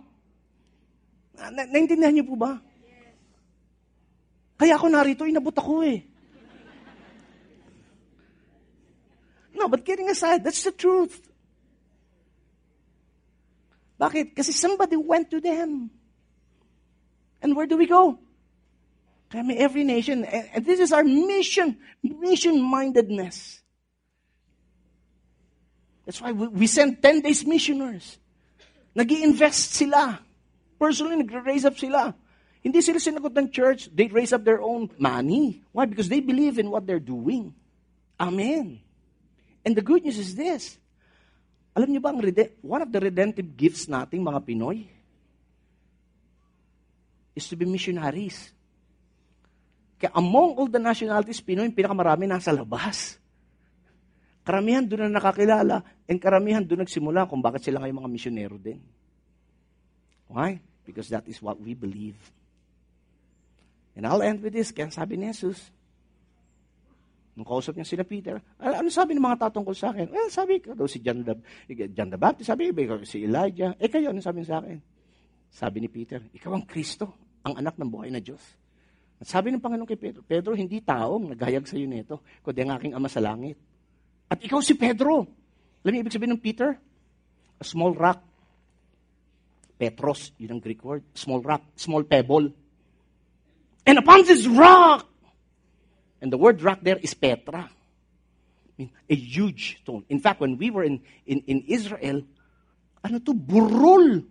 Na- 1.34 1.66
naintindihan 1.66 2.14
niyo 2.14 2.30
po 2.30 2.38
ba? 2.38 2.62
Kaya 4.54 4.78
ako 4.78 4.86
narito, 4.86 5.26
inabot 5.26 5.54
ako 5.54 5.82
eh. 5.82 6.06
No, 9.64 9.68
but 9.70 9.82
kidding 9.82 10.10
aside, 10.10 10.44
that's 10.44 10.62
the 10.62 10.72
truth. 10.72 11.24
Bakit? 13.96 14.36
Kasi 14.36 14.52
somebody 14.52 14.92
went 14.92 15.32
to 15.32 15.40
them. 15.40 15.88
And 17.40 17.56
where 17.56 17.64
do 17.64 17.80
we 17.80 17.88
go? 17.88 18.20
Kaya 19.32 19.40
may 19.40 19.56
every 19.56 19.80
nation. 19.80 20.28
And 20.28 20.60
this 20.68 20.84
is 20.84 20.92
our 20.92 21.00
mission, 21.00 21.80
mission-mindedness. 22.04 23.64
That's 26.04 26.20
why 26.20 26.32
we 26.36 26.66
send 26.68 27.00
10 27.00 27.24
days 27.24 27.40
missioners. 27.48 28.20
nag 28.92 29.08
invest 29.16 29.72
sila. 29.72 30.20
Personally, 30.76 31.24
nag-raise 31.24 31.64
up 31.64 31.80
sila. 31.80 32.12
Hindi 32.60 32.84
sila 32.84 33.00
sinagot 33.00 33.32
ng 33.32 33.48
church. 33.48 33.88
They 33.88 34.12
raise 34.12 34.36
up 34.36 34.44
their 34.44 34.60
own 34.60 34.92
money. 35.00 35.64
Why? 35.72 35.88
Because 35.88 36.12
they 36.12 36.20
believe 36.20 36.60
in 36.60 36.68
what 36.68 36.84
they're 36.84 37.00
doing. 37.00 37.56
Amen. 38.20 38.83
And 39.64 39.72
the 39.72 39.80
good 39.80 40.04
news 40.04 40.20
is 40.20 40.36
this. 40.36 40.76
Alam 41.74 41.90
niyo 41.90 42.00
ba, 42.04 42.14
ang 42.14 42.22
one 42.62 42.82
of 42.86 42.90
the 42.92 43.00
redemptive 43.02 43.48
gifts 43.58 43.90
nating 43.90 44.22
mga 44.22 44.44
Pinoy 44.46 44.86
is 47.34 47.50
to 47.50 47.58
be 47.58 47.66
missionaries. 47.66 48.54
Kaya 49.98 50.14
among 50.14 50.54
all 50.54 50.70
the 50.70 50.78
nationalities, 50.78 51.42
Pinoy, 51.42 51.66
pinakamarami 51.74 52.30
nasa 52.30 52.54
labas. 52.54 53.18
Karamihan 54.46 54.86
doon 54.86 55.08
na 55.08 55.18
nakakilala, 55.18 55.82
and 56.06 56.20
karamihan 56.20 56.62
doon 56.62 56.86
nagsimula 56.86 57.26
kung 57.26 57.42
bakit 57.42 57.66
sila 57.66 57.82
ngayon 57.82 57.98
mga 58.04 58.12
misyonero 58.12 58.56
din. 58.60 58.78
Why? 60.30 60.62
Because 60.86 61.10
that 61.10 61.26
is 61.26 61.42
what 61.42 61.58
we 61.58 61.74
believe. 61.74 62.20
And 63.98 64.06
I'll 64.06 64.22
end 64.22 64.46
with 64.46 64.54
this. 64.54 64.70
Kaya 64.70 64.94
sabi 64.94 65.18
ni 65.18 65.32
Jesus, 65.32 65.73
nung 67.34 67.46
kausap 67.46 67.74
niya 67.74 67.86
sila 67.86 68.06
Peter, 68.06 68.38
ano 68.62 68.86
sabi 68.90 69.18
ng 69.18 69.24
mga 69.26 69.50
tatungkol 69.50 69.74
sa 69.74 69.90
akin? 69.90 70.06
Well, 70.06 70.30
sabi 70.30 70.62
ko 70.62 70.78
daw 70.78 70.86
si 70.86 71.02
John 71.02 71.26
the, 71.26 71.34
John 71.90 72.10
the 72.14 72.18
Baptist, 72.18 72.46
sabi 72.46 72.70
ko 72.70 73.02
si 73.02 73.26
Elijah. 73.26 73.74
Eh 73.82 73.90
kayo, 73.90 74.14
ano 74.14 74.22
sabi 74.22 74.46
sa 74.46 74.62
akin? 74.62 74.78
Sabi 75.50 75.82
ni 75.82 75.88
Peter, 75.90 76.22
ikaw 76.30 76.54
ang 76.54 76.66
Kristo, 76.66 77.14
ang 77.42 77.58
anak 77.58 77.74
ng 77.74 77.90
buhay 77.90 78.10
na 78.14 78.22
Diyos. 78.22 78.42
At 79.18 79.26
sabi 79.30 79.50
ng 79.50 79.62
Panginoon 79.62 79.86
kay 79.86 79.98
Pedro, 79.98 80.20
Pedro, 80.26 80.52
hindi 80.54 80.82
taong 80.82 81.34
naghayag 81.34 81.66
sa 81.66 81.78
iyo 81.78 81.86
nito, 81.86 82.22
kundi 82.42 82.62
ang 82.62 82.74
aking 82.74 82.94
ama 82.94 83.06
sa 83.06 83.22
langit. 83.22 83.58
At 84.26 84.42
ikaw 84.42 84.58
si 84.58 84.74
Pedro. 84.74 85.26
Alam 85.84 85.90
niyo 85.90 86.02
ibig 86.02 86.14
sabihin 86.14 86.34
ng 86.34 86.42
Peter? 86.42 86.74
A 87.58 87.64
small 87.66 87.94
rock. 87.94 88.22
Petros, 89.74 90.34
yun 90.38 90.58
ang 90.58 90.62
Greek 90.62 90.82
word. 90.82 91.02
Small 91.14 91.42
rock, 91.42 91.62
small 91.74 92.06
pebble. 92.06 92.50
And 93.84 94.00
upon 94.00 94.24
this 94.24 94.46
rock, 94.48 95.06
and 96.24 96.32
the 96.32 96.40
word 96.40 96.64
rock 96.64 96.80
there 96.80 96.96
is 97.04 97.12
Petra. 97.12 97.68
I 97.68 98.72
mean, 98.80 98.90
a 99.04 99.12
huge 99.12 99.84
stone. 99.84 100.08
In 100.08 100.24
fact, 100.24 100.40
when 100.40 100.56
we 100.56 100.72
were 100.72 100.82
in, 100.82 101.04
in, 101.28 101.44
in 101.44 101.68
Israel, 101.68 102.24
ano 103.04 103.20
to, 103.20 103.36
burol. 103.36 104.24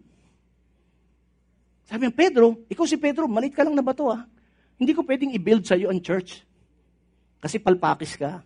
Sabi 1.86 2.10
ng 2.10 2.18
Pedro, 2.18 2.66
ikaw 2.66 2.90
si 2.90 2.98
Pedro, 2.98 3.30
malit 3.30 3.54
ka 3.54 3.62
lang 3.62 3.78
na 3.78 3.86
ba 3.86 3.94
to 3.94 4.10
ah? 4.10 4.26
Hindi 4.82 4.98
ko 4.98 5.06
pwedeng 5.06 5.38
i-build 5.38 5.70
sa 5.70 5.78
iyo 5.78 5.94
ang 5.94 6.02
church. 6.02 6.42
Kasi 7.38 7.62
palpakis 7.62 8.18
ka. 8.18 8.42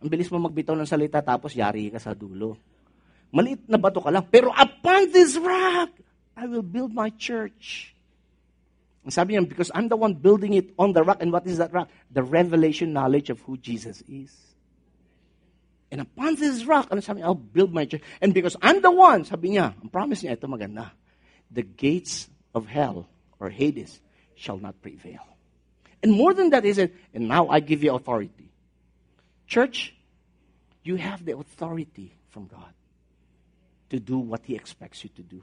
Ang 0.00 0.08
bilis 0.08 0.32
mo 0.32 0.40
magbitaw 0.40 0.72
ng 0.72 0.88
salita 0.88 1.20
tapos 1.20 1.52
yari 1.52 1.92
ka 1.92 2.00
sa 2.00 2.16
dulo. 2.16 2.56
Maliit 3.36 3.68
na 3.68 3.76
bato 3.76 4.00
ka 4.00 4.08
lang. 4.08 4.24
Pero 4.32 4.48
upon 4.48 5.12
this 5.12 5.36
rock, 5.36 5.92
I 6.32 6.48
will 6.48 6.64
build 6.64 6.96
my 6.96 7.12
church. 7.12 7.92
Sabi 9.08 9.34
niya, 9.34 9.48
because 9.48 9.70
I'm 9.74 9.88
the 9.88 9.96
one 9.96 10.14
building 10.14 10.54
it 10.54 10.74
on 10.78 10.92
the 10.92 11.02
rock. 11.02 11.18
And 11.20 11.32
what 11.32 11.46
is 11.46 11.58
that 11.58 11.72
rock? 11.72 11.88
The 12.10 12.22
revelation 12.22 12.92
knowledge 12.92 13.30
of 13.30 13.40
who 13.42 13.56
Jesus 13.56 14.02
is. 14.08 14.34
And 15.90 16.00
upon 16.00 16.34
this 16.34 16.64
rock, 16.64 16.88
ano 16.90 17.00
sabi 17.00 17.20
niya, 17.20 17.24
I'll 17.24 17.34
build 17.34 17.72
my 17.72 17.84
church. 17.84 18.02
And 18.20 18.34
because 18.34 18.56
I'm 18.60 18.82
the 18.82 18.90
one, 18.90 19.24
sabi 19.24 19.50
niya, 19.50 19.74
ang 19.80 19.88
promise 19.88 20.22
niya, 20.22 20.32
ito 20.34 20.46
maganda. 20.48 20.90
The 21.50 21.62
gates 21.62 22.28
of 22.54 22.66
hell 22.66 23.06
or 23.38 23.50
Hades 23.50 24.00
shall 24.34 24.58
not 24.58 24.82
prevail. 24.82 25.22
And 26.02 26.12
more 26.12 26.34
than 26.34 26.50
that, 26.50 26.64
he 26.64 26.72
said, 26.72 26.92
and 27.14 27.28
now 27.28 27.48
I 27.48 27.60
give 27.60 27.82
you 27.82 27.94
authority 27.94 28.46
Church, 29.46 29.94
you 30.82 30.96
have 30.96 31.24
the 31.24 31.36
authority 31.36 32.12
from 32.30 32.46
God 32.46 32.74
to 33.90 34.00
do 34.00 34.18
what 34.18 34.44
He 34.44 34.54
expects 34.54 35.04
you 35.04 35.10
to 35.16 35.22
do. 35.22 35.42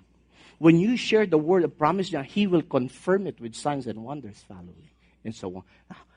When 0.64 0.80
you 0.80 0.96
share 0.96 1.26
the 1.26 1.38
word 1.38 1.66
of 1.66 1.78
promise, 1.78 2.16
He 2.32 2.48
will 2.48 2.62
confirm 2.62 3.28
it 3.28 3.36
with 3.42 3.54
signs 3.54 3.86
and 3.86 4.00
wonders 4.00 4.46
following, 4.48 4.88
and 5.26 5.36
so 5.36 5.58
on. 5.58 5.64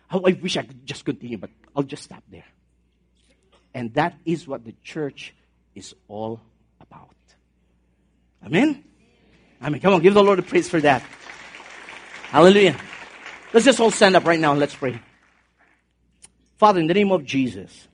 How 0.06 0.22
I 0.24 0.38
wish 0.38 0.56
I 0.56 0.62
could 0.62 0.86
just 0.86 1.04
continue, 1.04 1.36
but 1.36 1.50
I'll 1.74 1.82
just 1.82 2.04
stop 2.04 2.22
there. 2.30 2.46
And 3.74 3.92
that 3.94 4.14
is 4.24 4.46
what 4.46 4.64
the 4.64 4.72
church 4.84 5.34
is 5.74 5.96
all 6.06 6.38
about. 6.80 7.18
Amen? 8.46 8.84
I 9.60 9.68
mean, 9.68 9.80
Come 9.82 9.94
on, 9.94 10.00
give 10.00 10.14
the 10.14 10.22
Lord 10.22 10.38
a 10.38 10.42
praise 10.46 10.70
for 10.70 10.80
that. 10.80 11.02
Hallelujah. 12.30 12.78
Let's 13.52 13.66
just 13.66 13.80
all 13.80 13.90
stand 13.90 14.14
up 14.14 14.26
right 14.26 14.38
now 14.38 14.52
and 14.52 14.60
let's 14.60 14.76
pray. 14.76 15.02
Father, 16.56 16.78
in 16.78 16.86
the 16.86 16.94
name 16.94 17.10
of 17.10 17.24
Jesus, 17.24 17.88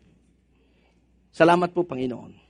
salamat 1.32 1.72
po, 1.72 1.82
Panginoon. 1.82 2.41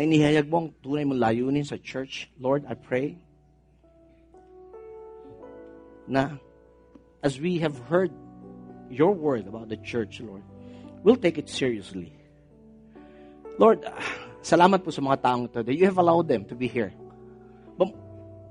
Na 0.00 0.08
inihayag 0.08 0.48
mo 0.48 0.64
ang 0.64 0.72
tunay 0.80 1.04
mong 1.04 1.20
layunin 1.20 1.60
sa 1.60 1.76
church. 1.76 2.32
Lord, 2.40 2.64
I 2.64 2.72
pray 2.72 3.20
na 6.08 6.40
as 7.20 7.36
we 7.36 7.60
have 7.60 7.76
heard 7.84 8.08
your 8.88 9.12
word 9.12 9.44
about 9.44 9.68
the 9.68 9.76
church, 9.76 10.24
Lord, 10.24 10.40
we'll 11.04 11.20
take 11.20 11.36
it 11.36 11.52
seriously. 11.52 12.16
Lord, 13.60 13.84
salamat 14.40 14.80
po 14.80 14.88
sa 14.88 15.04
mga 15.04 15.20
taong 15.20 15.52
ito 15.52 15.60
that 15.68 15.76
you 15.76 15.84
have 15.84 16.00
allowed 16.00 16.32
them 16.32 16.48
to 16.48 16.56
be 16.56 16.64
here. 16.64 16.96
But 17.76 17.92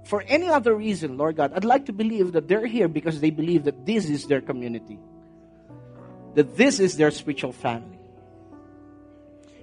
for 0.05 0.21
any 0.29 0.53
other 0.53 0.77
reason, 0.77 1.17
Lord 1.17 1.41
God, 1.41 1.57
I'd 1.57 1.65
like 1.65 1.89
to 1.89 1.95
believe 1.97 2.37
that 2.37 2.45
they're 2.45 2.69
here 2.69 2.85
because 2.85 3.17
they 3.17 3.33
believe 3.33 3.65
that 3.65 3.89
this 3.89 4.05
is 4.05 4.29
their 4.29 4.45
community, 4.45 5.01
that 6.37 6.53
this 6.53 6.77
is 6.77 6.93
their 6.93 7.09
spiritual 7.09 7.57
family. 7.57 7.98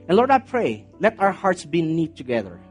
And 0.07 0.15
Lord, 0.15 0.31
I 0.31 0.39
pray, 0.39 0.87
let 1.03 1.19
our 1.19 1.35
hearts 1.35 1.67
be 1.67 1.83
knit 1.83 2.15
together. 2.15 2.63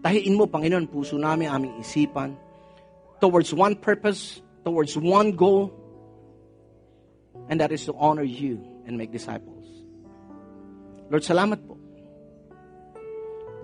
Tahiin 0.00 0.32
mo, 0.32 0.48
Panginoon, 0.48 0.88
puso 0.88 1.20
namin, 1.20 1.52
aming 1.52 1.84
isipan, 1.84 2.32
towards 3.20 3.52
one 3.52 3.76
purpose, 3.76 4.40
towards 4.64 4.96
one 4.96 5.36
goal, 5.36 5.74
and 7.52 7.60
that 7.60 7.76
is 7.76 7.84
to 7.84 7.92
honor 7.92 8.24
you 8.24 8.62
and 8.88 8.96
make 8.96 9.12
disciples. 9.12 9.68
Lord, 11.12 11.22
salamat 11.22 11.60
po 11.60 11.76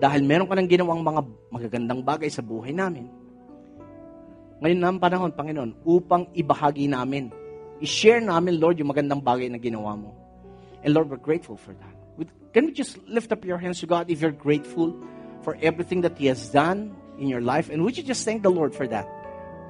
dahil 0.03 0.21
meron 0.27 0.51
ka 0.51 0.55
nang 0.59 0.67
ginawang 0.67 0.99
mga 0.99 1.21
magagandang 1.47 2.01
bagay 2.03 2.27
sa 2.27 2.43
buhay 2.43 2.75
namin. 2.75 3.07
Ngayon 4.59 4.79
na 4.79 4.87
ang 4.91 4.99
panahon, 4.99 5.31
Panginoon, 5.31 5.81
upang 5.87 6.27
ibahagi 6.35 6.91
namin, 6.91 7.31
i-share 7.79 8.19
namin, 8.19 8.59
Lord, 8.59 8.77
yung 8.83 8.91
magandang 8.91 9.23
bagay 9.23 9.47
na 9.47 9.57
ginawa 9.57 9.95
mo. 9.95 10.11
And 10.83 10.91
Lord, 10.91 11.07
we're 11.07 11.23
grateful 11.23 11.55
for 11.55 11.71
that. 11.71 12.02
Can 12.53 12.69
we 12.69 12.71
just 12.71 13.01
lift 13.09 13.33
up 13.33 13.41
your 13.41 13.57
hands 13.57 13.81
to 13.81 13.89
God 13.89 14.13
if 14.13 14.21
you're 14.21 14.35
grateful 14.35 14.93
for 15.41 15.57
everything 15.57 16.05
that 16.05 16.17
He 16.21 16.29
has 16.29 16.53
done 16.53 16.93
in 17.17 17.25
your 17.25 17.41
life? 17.41 17.73
And 17.73 17.81
would 17.81 17.97
you 17.97 18.05
just 18.05 18.21
thank 18.21 18.45
the 18.45 18.53
Lord 18.53 18.77
for 18.77 18.85
that? 18.85 19.09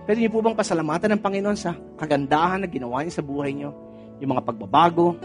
Pwede 0.03 0.19
niyo 0.19 0.35
po 0.35 0.43
bang 0.43 0.51
pasalamatan 0.51 1.15
ng 1.15 1.21
Panginoon 1.23 1.55
sa 1.55 1.79
kagandahan 1.95 2.59
na 2.59 2.67
ginawa 2.67 3.07
niya 3.07 3.19
sa 3.19 3.23
buhay 3.23 3.55
niyo? 3.55 3.71
Yung 4.19 4.35
mga 4.35 4.43
pagbabago, 4.43 5.15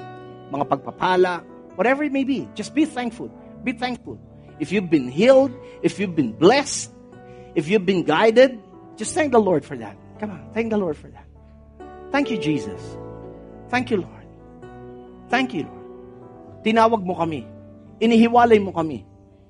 mga 0.54 0.64
pagpapala, 0.70 1.42
whatever 1.74 2.06
it 2.06 2.14
may 2.14 2.22
be. 2.22 2.46
Just 2.54 2.78
be 2.78 2.86
thankful. 2.86 3.26
Be 3.66 3.74
thankful 3.74 4.22
if 4.60 4.72
you've 4.72 4.90
been 4.90 5.08
healed, 5.08 5.52
if 5.82 5.98
you've 5.98 6.14
been 6.14 6.32
blessed, 6.32 6.90
if 7.54 7.68
you've 7.68 7.86
been 7.86 8.04
guided, 8.04 8.58
just 8.96 9.14
thank 9.14 9.32
the 9.32 9.40
Lord 9.40 9.64
for 9.64 9.76
that. 9.76 9.96
Come 10.20 10.30
on, 10.30 10.50
thank 10.52 10.70
the 10.70 10.78
Lord 10.78 10.96
for 10.96 11.08
that. 11.08 11.26
Thank 12.10 12.30
you, 12.30 12.38
Jesus. 12.38 12.80
Thank 13.68 13.90
you, 13.90 13.98
Lord. 13.98 14.26
Thank 15.28 15.54
you, 15.54 15.62
Lord. 15.64 15.77
Tinawag 16.62 17.02
mo 17.02 17.14
kami. 17.14 17.46
Inihiwalay 17.98 18.58
mo 18.62 18.70
kami 18.70 19.02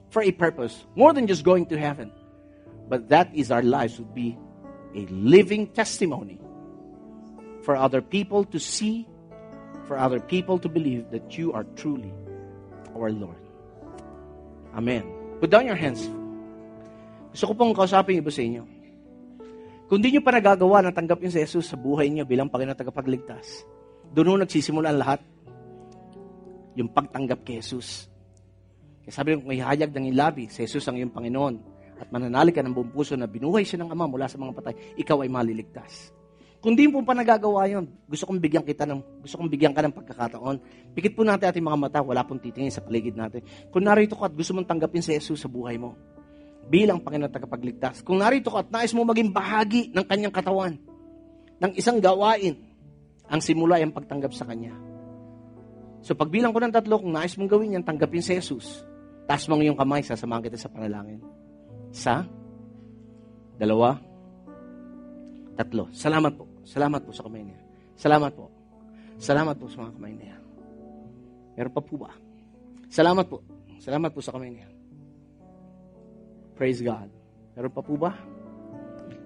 for 0.09 0.25
a 0.25 0.33
purpose. 0.33 0.85
More 0.97 1.13
than 1.13 1.29
just 1.29 1.45
going 1.45 1.69
to 1.73 1.77
heaven. 1.77 2.13
But 2.89 3.13
that 3.13 3.29
is 3.37 3.53
our 3.53 3.65
lives 3.65 4.01
would 4.01 4.17
be 4.17 4.37
a 4.97 5.05
living 5.13 5.69
testimony 5.77 6.41
for 7.61 7.77
other 7.77 8.01
people 8.01 8.49
to 8.49 8.57
see, 8.57 9.05
for 9.85 10.01
other 10.01 10.21
people 10.21 10.57
to 10.57 10.69
believe 10.73 11.13
that 11.13 11.37
you 11.37 11.53
are 11.53 11.69
truly 11.77 12.09
our 12.97 13.13
Lord. 13.13 13.37
Amen. 14.73 15.05
Put 15.41 15.53
down 15.53 15.69
your 15.69 15.77
hands. 15.77 16.01
Gusto 17.33 17.53
ko 17.53 17.53
pong 17.53 17.77
kausapin 17.77 18.25
iba 18.25 18.33
sa 18.33 18.41
inyo. 18.41 18.65
Kung 19.89 20.01
di 20.05 20.13
nyo 20.13 20.21
pa 20.21 20.33
nagagawa 20.33 20.85
na 20.85 20.93
tanggapin 20.93 21.33
si 21.33 21.41
Jesus 21.41 21.73
sa 21.73 21.77
buhay 21.77 22.13
niyo 22.13 22.29
bilang 22.29 22.53
Panginoon 22.53 22.77
tagapagligtas, 22.77 23.65
doon 24.13 24.45
nagsisimula 24.45 24.93
ang 24.93 25.01
lahat. 25.01 25.21
Yung 26.79 26.95
pagtanggap 26.95 27.43
kay 27.43 27.59
Jesus. 27.59 28.07
Kaya 29.03 29.13
sabi 29.13 29.35
ko, 29.35 29.43
kung 29.43 29.55
ihayag 29.59 29.91
ng 29.91 30.15
ilabi, 30.15 30.47
si 30.47 30.63
Jesus 30.63 30.87
ang 30.87 30.95
iyong 30.95 31.11
Panginoon 31.11 31.55
at 31.99 32.07
mananalig 32.15 32.55
ka 32.55 32.63
ng 32.63 32.71
buong 32.71 32.95
puso 32.95 33.19
na 33.19 33.27
binuhay 33.27 33.67
siya 33.67 33.83
ng 33.83 33.91
Ama 33.91 34.07
mula 34.07 34.31
sa 34.31 34.39
mga 34.39 34.55
patay, 34.55 34.75
ikaw 34.95 35.27
ay 35.27 35.31
maliligtas. 35.33 36.15
Kung 36.59 36.75
di 36.75 36.91
mo 36.91 37.07
pa 37.07 37.15
nagagawa 37.15 37.71
yon, 37.71 37.87
gusto 38.11 38.27
kong 38.27 38.43
bigyan 38.43 38.67
kita 38.67 38.83
ng, 38.83 39.23
gusto 39.23 39.39
kong 39.39 39.51
bigyan 39.51 39.71
ka 39.71 39.83
ng 39.83 39.95
pagkakataon. 39.95 40.57
Pikit 40.91 41.15
po 41.15 41.23
natin 41.23 41.55
ating 41.55 41.63
mga 41.63 41.79
mata, 41.79 41.99
wala 42.03 42.27
pong 42.27 42.43
titingin 42.43 42.75
sa 42.75 42.83
paligid 42.83 43.15
natin. 43.15 43.47
Kung 43.71 43.87
narito 43.87 44.19
ka 44.19 44.27
at 44.27 44.35
gusto 44.35 44.59
mong 44.59 44.67
tanggapin 44.67 45.03
si 45.03 45.15
Jesus 45.15 45.39
sa 45.39 45.51
buhay 45.51 45.79
mo, 45.79 45.95
bilang 46.67 46.99
Panginoon 46.99 47.31
tagapagligtas. 47.31 48.03
Kung 48.03 48.19
narito 48.19 48.51
ka 48.51 48.67
at 48.67 48.69
nais 48.75 48.91
mo 48.91 49.07
maging 49.07 49.31
bahagi 49.31 49.95
ng 49.95 50.03
kanyang 50.03 50.35
katawan, 50.35 50.75
ng 51.59 51.73
isang 51.79 52.03
gawain, 52.03 52.59
ang 53.31 53.39
simula 53.39 53.79
ay 53.79 53.87
ang 53.87 53.95
pagtanggap 53.95 54.35
sa 54.35 54.43
kanya. 54.43 54.88
So 56.03 56.15
pagbilang 56.15 56.55
ko 56.55 56.59
ng 56.63 56.75
tatlo, 56.75 57.03
kung 57.03 57.13
nais 57.15 57.35
mong 57.35 57.51
gawin 57.51 57.77
yan, 57.79 57.85
tanggapin 57.85 58.23
si 58.23 58.39
Jesus. 58.39 58.87
Taas 59.29 59.45
mong 59.51 59.61
iyong 59.61 59.77
kamay, 59.77 60.01
sasamahan 60.01 60.41
kita 60.41 60.57
sa 60.57 60.73
panalangin. 60.73 61.21
Sa, 61.93 62.25
dalawa, 63.61 63.99
tatlo. 65.59 65.91
Salamat 65.93 66.33
po. 66.33 66.49
Salamat 66.65 67.01
po 67.05 67.11
sa 67.13 67.27
kamay 67.27 67.45
niya. 67.45 67.59
Salamat 67.99 68.33
po. 68.33 68.47
Salamat 69.19 69.55
po 69.59 69.67
sa 69.67 69.85
mga 69.85 69.93
kamay 69.99 70.15
niya. 70.15 70.37
Meron 71.59 71.75
pa 71.75 71.83
po 71.83 71.95
ba? 71.99 72.11
Salamat 72.87 73.27
po. 73.27 73.43
Salamat 73.83 74.11
po 74.15 74.21
sa 74.23 74.33
kamay 74.33 74.55
niya. 74.55 74.69
Praise 76.55 76.81
God. 76.81 77.11
Meron 77.59 77.75
pa 77.75 77.83
po 77.83 77.99
ba? 77.99 78.15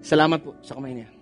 Salamat 0.01 0.41
po 0.41 0.57
sa 0.65 0.75
kamay 0.75 0.97
niya. 0.97 1.22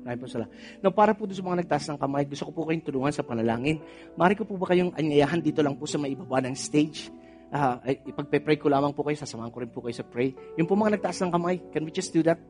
Maraming 0.00 0.20
po 0.24 0.26
salamat. 0.32 0.52
Now, 0.80 0.92
para 0.96 1.12
po 1.12 1.28
sa 1.28 1.44
mga 1.44 1.60
nagtaas 1.64 1.84
ng 1.92 1.98
kamay, 2.00 2.24
gusto 2.24 2.48
ko 2.48 2.52
po 2.56 2.60
kayong 2.68 2.84
tulungan 2.84 3.12
sa 3.12 3.20
panalangin. 3.20 3.84
Mari 4.16 4.32
ko 4.32 4.48
po 4.48 4.56
ba 4.56 4.72
kayong 4.72 4.96
anyayahan 4.96 5.44
dito 5.44 5.60
lang 5.60 5.76
po 5.76 5.84
sa 5.84 6.00
may 6.00 6.16
ibaba 6.16 6.40
ng 6.40 6.56
stage? 6.56 7.12
Uh, 7.50 7.82
ipagpe-pray 8.08 8.56
ko 8.56 8.70
lamang 8.70 8.94
po 8.94 9.04
kayo, 9.04 9.18
sasamahan 9.18 9.50
ko 9.52 9.58
rin 9.60 9.68
po 9.68 9.84
kayo 9.84 9.92
sa 9.92 10.06
pray. 10.06 10.32
Yung 10.56 10.64
po 10.64 10.78
mga 10.78 10.96
nagtaas 10.96 11.20
ng 11.20 11.32
kamay, 11.34 11.60
can 11.74 11.84
we 11.84 11.92
just 11.92 12.14
do 12.14 12.24
that 12.24 12.40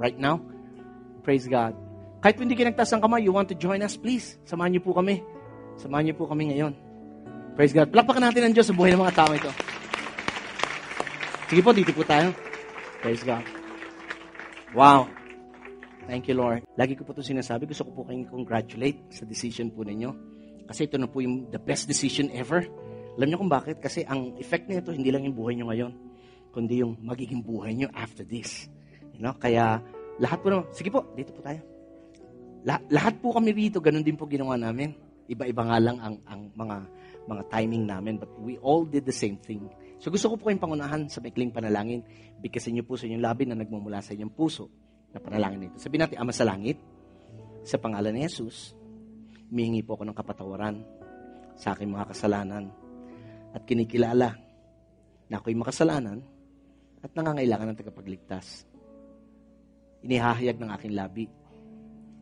right 0.00 0.16
now? 0.18 0.42
Praise 1.22 1.46
God. 1.46 1.76
Kahit 2.24 2.40
hindi 2.42 2.58
kayo 2.58 2.72
nagtaas 2.72 2.90
ng 2.96 3.02
kamay, 3.04 3.22
you 3.22 3.30
want 3.30 3.46
to 3.46 3.58
join 3.58 3.78
us, 3.84 3.94
please. 3.94 4.40
Samahan 4.48 4.74
niyo 4.74 4.82
po 4.82 4.96
kami. 4.96 5.22
Samahan 5.78 6.10
niyo 6.10 6.16
po 6.18 6.26
kami 6.26 6.50
ngayon. 6.50 6.72
Praise 7.54 7.76
God. 7.76 7.92
Palakpakan 7.92 8.32
natin 8.32 8.50
ang 8.50 8.54
Diyos 8.56 8.66
sa 8.66 8.74
buhay 8.74 8.96
ng 8.96 9.00
mga 9.00 9.14
tao 9.14 9.30
ito. 9.30 9.50
Sige 11.46 11.60
po, 11.62 11.70
dito 11.70 11.94
po 11.94 12.02
tayo. 12.02 12.34
Praise 13.04 13.22
God. 13.22 13.44
Wow. 14.74 15.25
Thank 16.06 16.30
you, 16.30 16.38
Lord. 16.38 16.62
Lagi 16.78 16.94
ko 16.94 17.02
po 17.02 17.10
ito 17.10 17.26
sinasabi. 17.26 17.66
Gusto 17.66 17.82
ko 17.90 17.90
po 17.90 18.00
kayong 18.06 18.30
congratulate 18.30 19.10
sa 19.10 19.26
decision 19.26 19.74
po 19.74 19.82
ninyo. 19.82 20.14
Kasi 20.70 20.86
ito 20.86 20.94
na 21.02 21.10
po 21.10 21.18
yung 21.18 21.50
the 21.50 21.58
best 21.58 21.90
decision 21.90 22.30
ever. 22.30 22.62
Alam 23.18 23.26
niyo 23.26 23.38
kung 23.42 23.50
bakit? 23.50 23.82
Kasi 23.82 24.06
ang 24.06 24.38
effect 24.38 24.70
nito, 24.70 24.94
hindi 24.94 25.10
lang 25.10 25.26
yung 25.26 25.34
buhay 25.34 25.58
niyo 25.58 25.66
ngayon, 25.66 25.92
kundi 26.54 26.78
yung 26.78 26.94
magiging 27.02 27.42
buhay 27.42 27.74
niyo 27.74 27.90
after 27.90 28.22
this. 28.22 28.70
You 29.18 29.26
know? 29.26 29.34
Kaya, 29.34 29.82
lahat 30.22 30.46
po 30.46 30.54
naman, 30.54 30.70
sige 30.70 30.94
po, 30.94 31.02
dito 31.18 31.34
po 31.34 31.42
tayo. 31.42 31.58
Lah, 32.62 32.78
lahat 32.86 33.18
po 33.18 33.34
kami 33.34 33.50
rito, 33.50 33.82
ganun 33.82 34.06
din 34.06 34.14
po 34.14 34.30
ginawa 34.30 34.54
namin. 34.54 34.94
Iba-iba 35.26 35.62
nga 35.66 35.78
lang 35.82 35.98
ang, 35.98 36.22
ang 36.30 36.40
mga 36.54 36.76
mga 37.26 37.42
timing 37.50 37.90
namin, 37.90 38.14
but 38.22 38.30
we 38.38 38.54
all 38.62 38.86
did 38.86 39.02
the 39.02 39.10
same 39.10 39.34
thing. 39.42 39.66
So 39.98 40.14
gusto 40.14 40.30
ko 40.30 40.34
po 40.38 40.46
kayong 40.46 40.62
pangunahan 40.62 41.10
sa 41.10 41.18
maikling 41.18 41.50
panalangin. 41.50 42.06
Bigkasin 42.38 42.78
niyo 42.78 42.86
po 42.86 42.94
sa 42.94 43.10
inyong 43.10 43.26
labi 43.26 43.42
na 43.50 43.58
nagmumula 43.58 43.98
sa 43.98 44.14
inyong 44.14 44.30
puso 44.30 44.70
na 45.16 45.24
panalangin 45.24 45.64
nito. 45.64 45.80
Sabihin 45.80 46.04
natin, 46.04 46.20
Ama 46.20 46.32
sa 46.36 46.44
Langit, 46.44 46.76
sa 47.64 47.80
pangalan 47.80 48.12
ni 48.12 48.28
Jesus, 48.28 48.76
humihingi 49.48 49.80
po 49.80 49.96
ako 49.96 50.04
ng 50.12 50.16
kapatawaran 50.16 50.76
sa 51.56 51.72
aking 51.72 51.88
mga 51.88 52.12
kasalanan 52.12 52.68
at 53.56 53.64
kinikilala 53.64 54.36
na 55.32 55.34
ako'y 55.40 55.56
makasalanan 55.56 56.20
at 57.00 57.10
nangangailangan 57.16 57.72
ng 57.72 57.78
tagapagligtas. 57.80 58.68
Inihahayag 60.04 60.60
ng 60.60 60.70
aking 60.76 60.92
labi, 60.92 61.24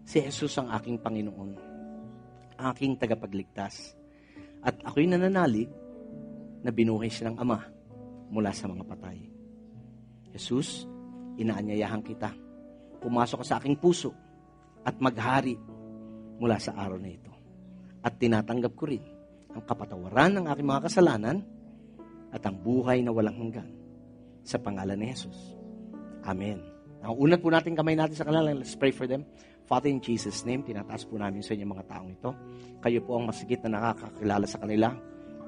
si 0.07 0.22
Jesus 0.22 0.55
ang 0.62 0.70
aking 0.70 1.03
Panginoon, 1.03 1.51
aking 2.70 2.95
tagapagligtas. 2.95 3.99
At 4.62 4.78
ako'y 4.86 5.11
nananalig 5.11 5.68
na 6.62 6.70
binuhay 6.70 7.11
siya 7.11 7.34
ng 7.34 7.36
Ama 7.42 7.59
mula 8.30 8.55
sa 8.55 8.70
mga 8.70 8.86
patay. 8.86 9.18
Jesus, 10.32 10.86
inaanyayahan 11.36 12.01
kita 12.01 12.43
pumasok 13.05 13.44
ka 13.44 13.46
sa 13.46 13.57
aking 13.61 13.76
puso 13.76 14.16
at 14.80 14.96
maghari 14.96 15.61
mula 16.40 16.57
sa 16.57 16.72
araw 16.72 16.96
na 16.96 17.12
ito. 17.12 17.32
At 18.00 18.16
tinatanggap 18.16 18.72
ko 18.72 18.88
rin 18.88 19.05
ang 19.52 19.62
kapatawaran 19.68 20.40
ng 20.40 20.44
aking 20.48 20.68
mga 20.68 20.84
kasalanan 20.88 21.44
at 22.32 22.40
ang 22.48 22.57
buhay 22.59 23.05
na 23.05 23.12
walang 23.12 23.36
hanggan 23.36 23.68
sa 24.40 24.57
pangalan 24.57 24.96
ni 24.96 25.12
Jesus. 25.12 25.55
Amen. 26.24 26.61
Ang 27.05 27.14
unat 27.20 27.44
po 27.44 27.52
natin 27.52 27.76
kamay 27.76 27.92
natin 27.92 28.16
sa 28.16 28.24
kanila, 28.24 28.48
let's 28.57 28.76
pray 28.76 28.90
for 28.90 29.05
them. 29.05 29.28
Father, 29.64 29.88
in 29.88 30.00
Jesus' 30.00 30.44
name, 30.44 30.64
tinataas 30.64 31.09
po 31.09 31.16
namin 31.16 31.40
sa 31.40 31.57
inyo 31.57 31.64
mga 31.64 31.88
taong 31.88 32.11
ito. 32.12 32.30
Kayo 32.84 33.00
po 33.05 33.16
ang 33.16 33.28
masigit 33.28 33.61
na 33.64 33.80
nakakakilala 33.80 34.44
sa 34.44 34.61
kanila. 34.61 34.92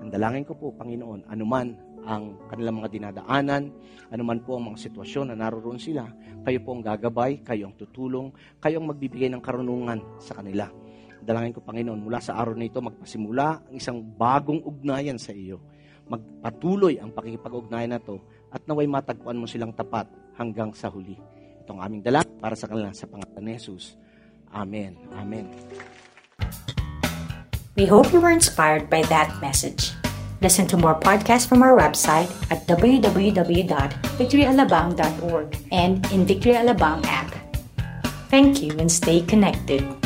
Ang 0.00 0.08
dalangin 0.08 0.44
ko 0.48 0.56
po, 0.56 0.72
Panginoon, 0.72 1.28
anuman 1.28 1.76
ang 2.06 2.38
kanilang 2.46 2.80
mga 2.80 2.88
dinadaanan, 2.94 3.74
anuman 4.14 4.40
po 4.40 4.56
ang 4.56 4.72
mga 4.72 4.88
sitwasyon 4.88 5.34
na 5.34 5.36
naroon 5.36 5.82
sila, 5.82 6.06
kayo 6.46 6.62
po 6.62 6.78
ang 6.78 6.82
gagabay, 6.86 7.42
kayo 7.42 7.68
ang 7.68 7.74
tutulong, 7.74 8.30
kayo 8.62 8.78
ang 8.78 8.86
magbibigay 8.94 9.26
ng 9.28 9.42
karunungan 9.42 9.98
sa 10.22 10.38
kanila. 10.38 10.70
Dalangin 11.26 11.58
ko, 11.58 11.60
Panginoon, 11.66 11.98
mula 11.98 12.22
sa 12.22 12.38
araw 12.38 12.54
na 12.54 12.70
ito, 12.70 12.78
magpasimula 12.78 13.66
ang 13.66 13.74
isang 13.74 13.98
bagong 13.98 14.62
ugnayan 14.62 15.18
sa 15.18 15.34
iyo. 15.34 15.58
Magpatuloy 16.06 17.02
ang 17.02 17.10
pakikipag-ugnayan 17.10 17.98
na 17.98 18.00
to 18.00 18.22
at 18.54 18.62
naway 18.70 18.86
matagpuan 18.86 19.34
mo 19.34 19.50
silang 19.50 19.74
tapat 19.74 20.06
hanggang 20.38 20.70
sa 20.70 20.86
huli. 20.86 21.18
Itong 21.66 21.82
aming 21.82 22.06
dala 22.06 22.22
para 22.22 22.54
sa 22.54 22.70
kanila 22.70 22.94
sa 22.94 23.10
pangalan 23.10 23.42
ni 23.42 23.58
Jesus. 23.58 23.98
Amen. 24.54 24.94
Amen. 25.18 25.50
We 27.74 27.90
hope 27.90 28.14
you 28.14 28.22
were 28.22 28.30
inspired 28.30 28.86
by 28.86 29.02
that 29.10 29.34
message. 29.42 30.05
Listen 30.40 30.66
to 30.68 30.76
more 30.76 30.98
podcasts 30.98 31.48
from 31.48 31.62
our 31.62 31.76
website 31.76 32.30
at 32.50 32.66
www.victoryalabang.org 32.66 35.58
and 35.72 36.12
in 36.12 36.26
Victory 36.26 36.52
Alabang 36.52 37.04
app. 37.06 37.34
Thank 38.28 38.62
you 38.62 38.76
and 38.78 38.90
stay 38.90 39.20
connected. 39.22 40.05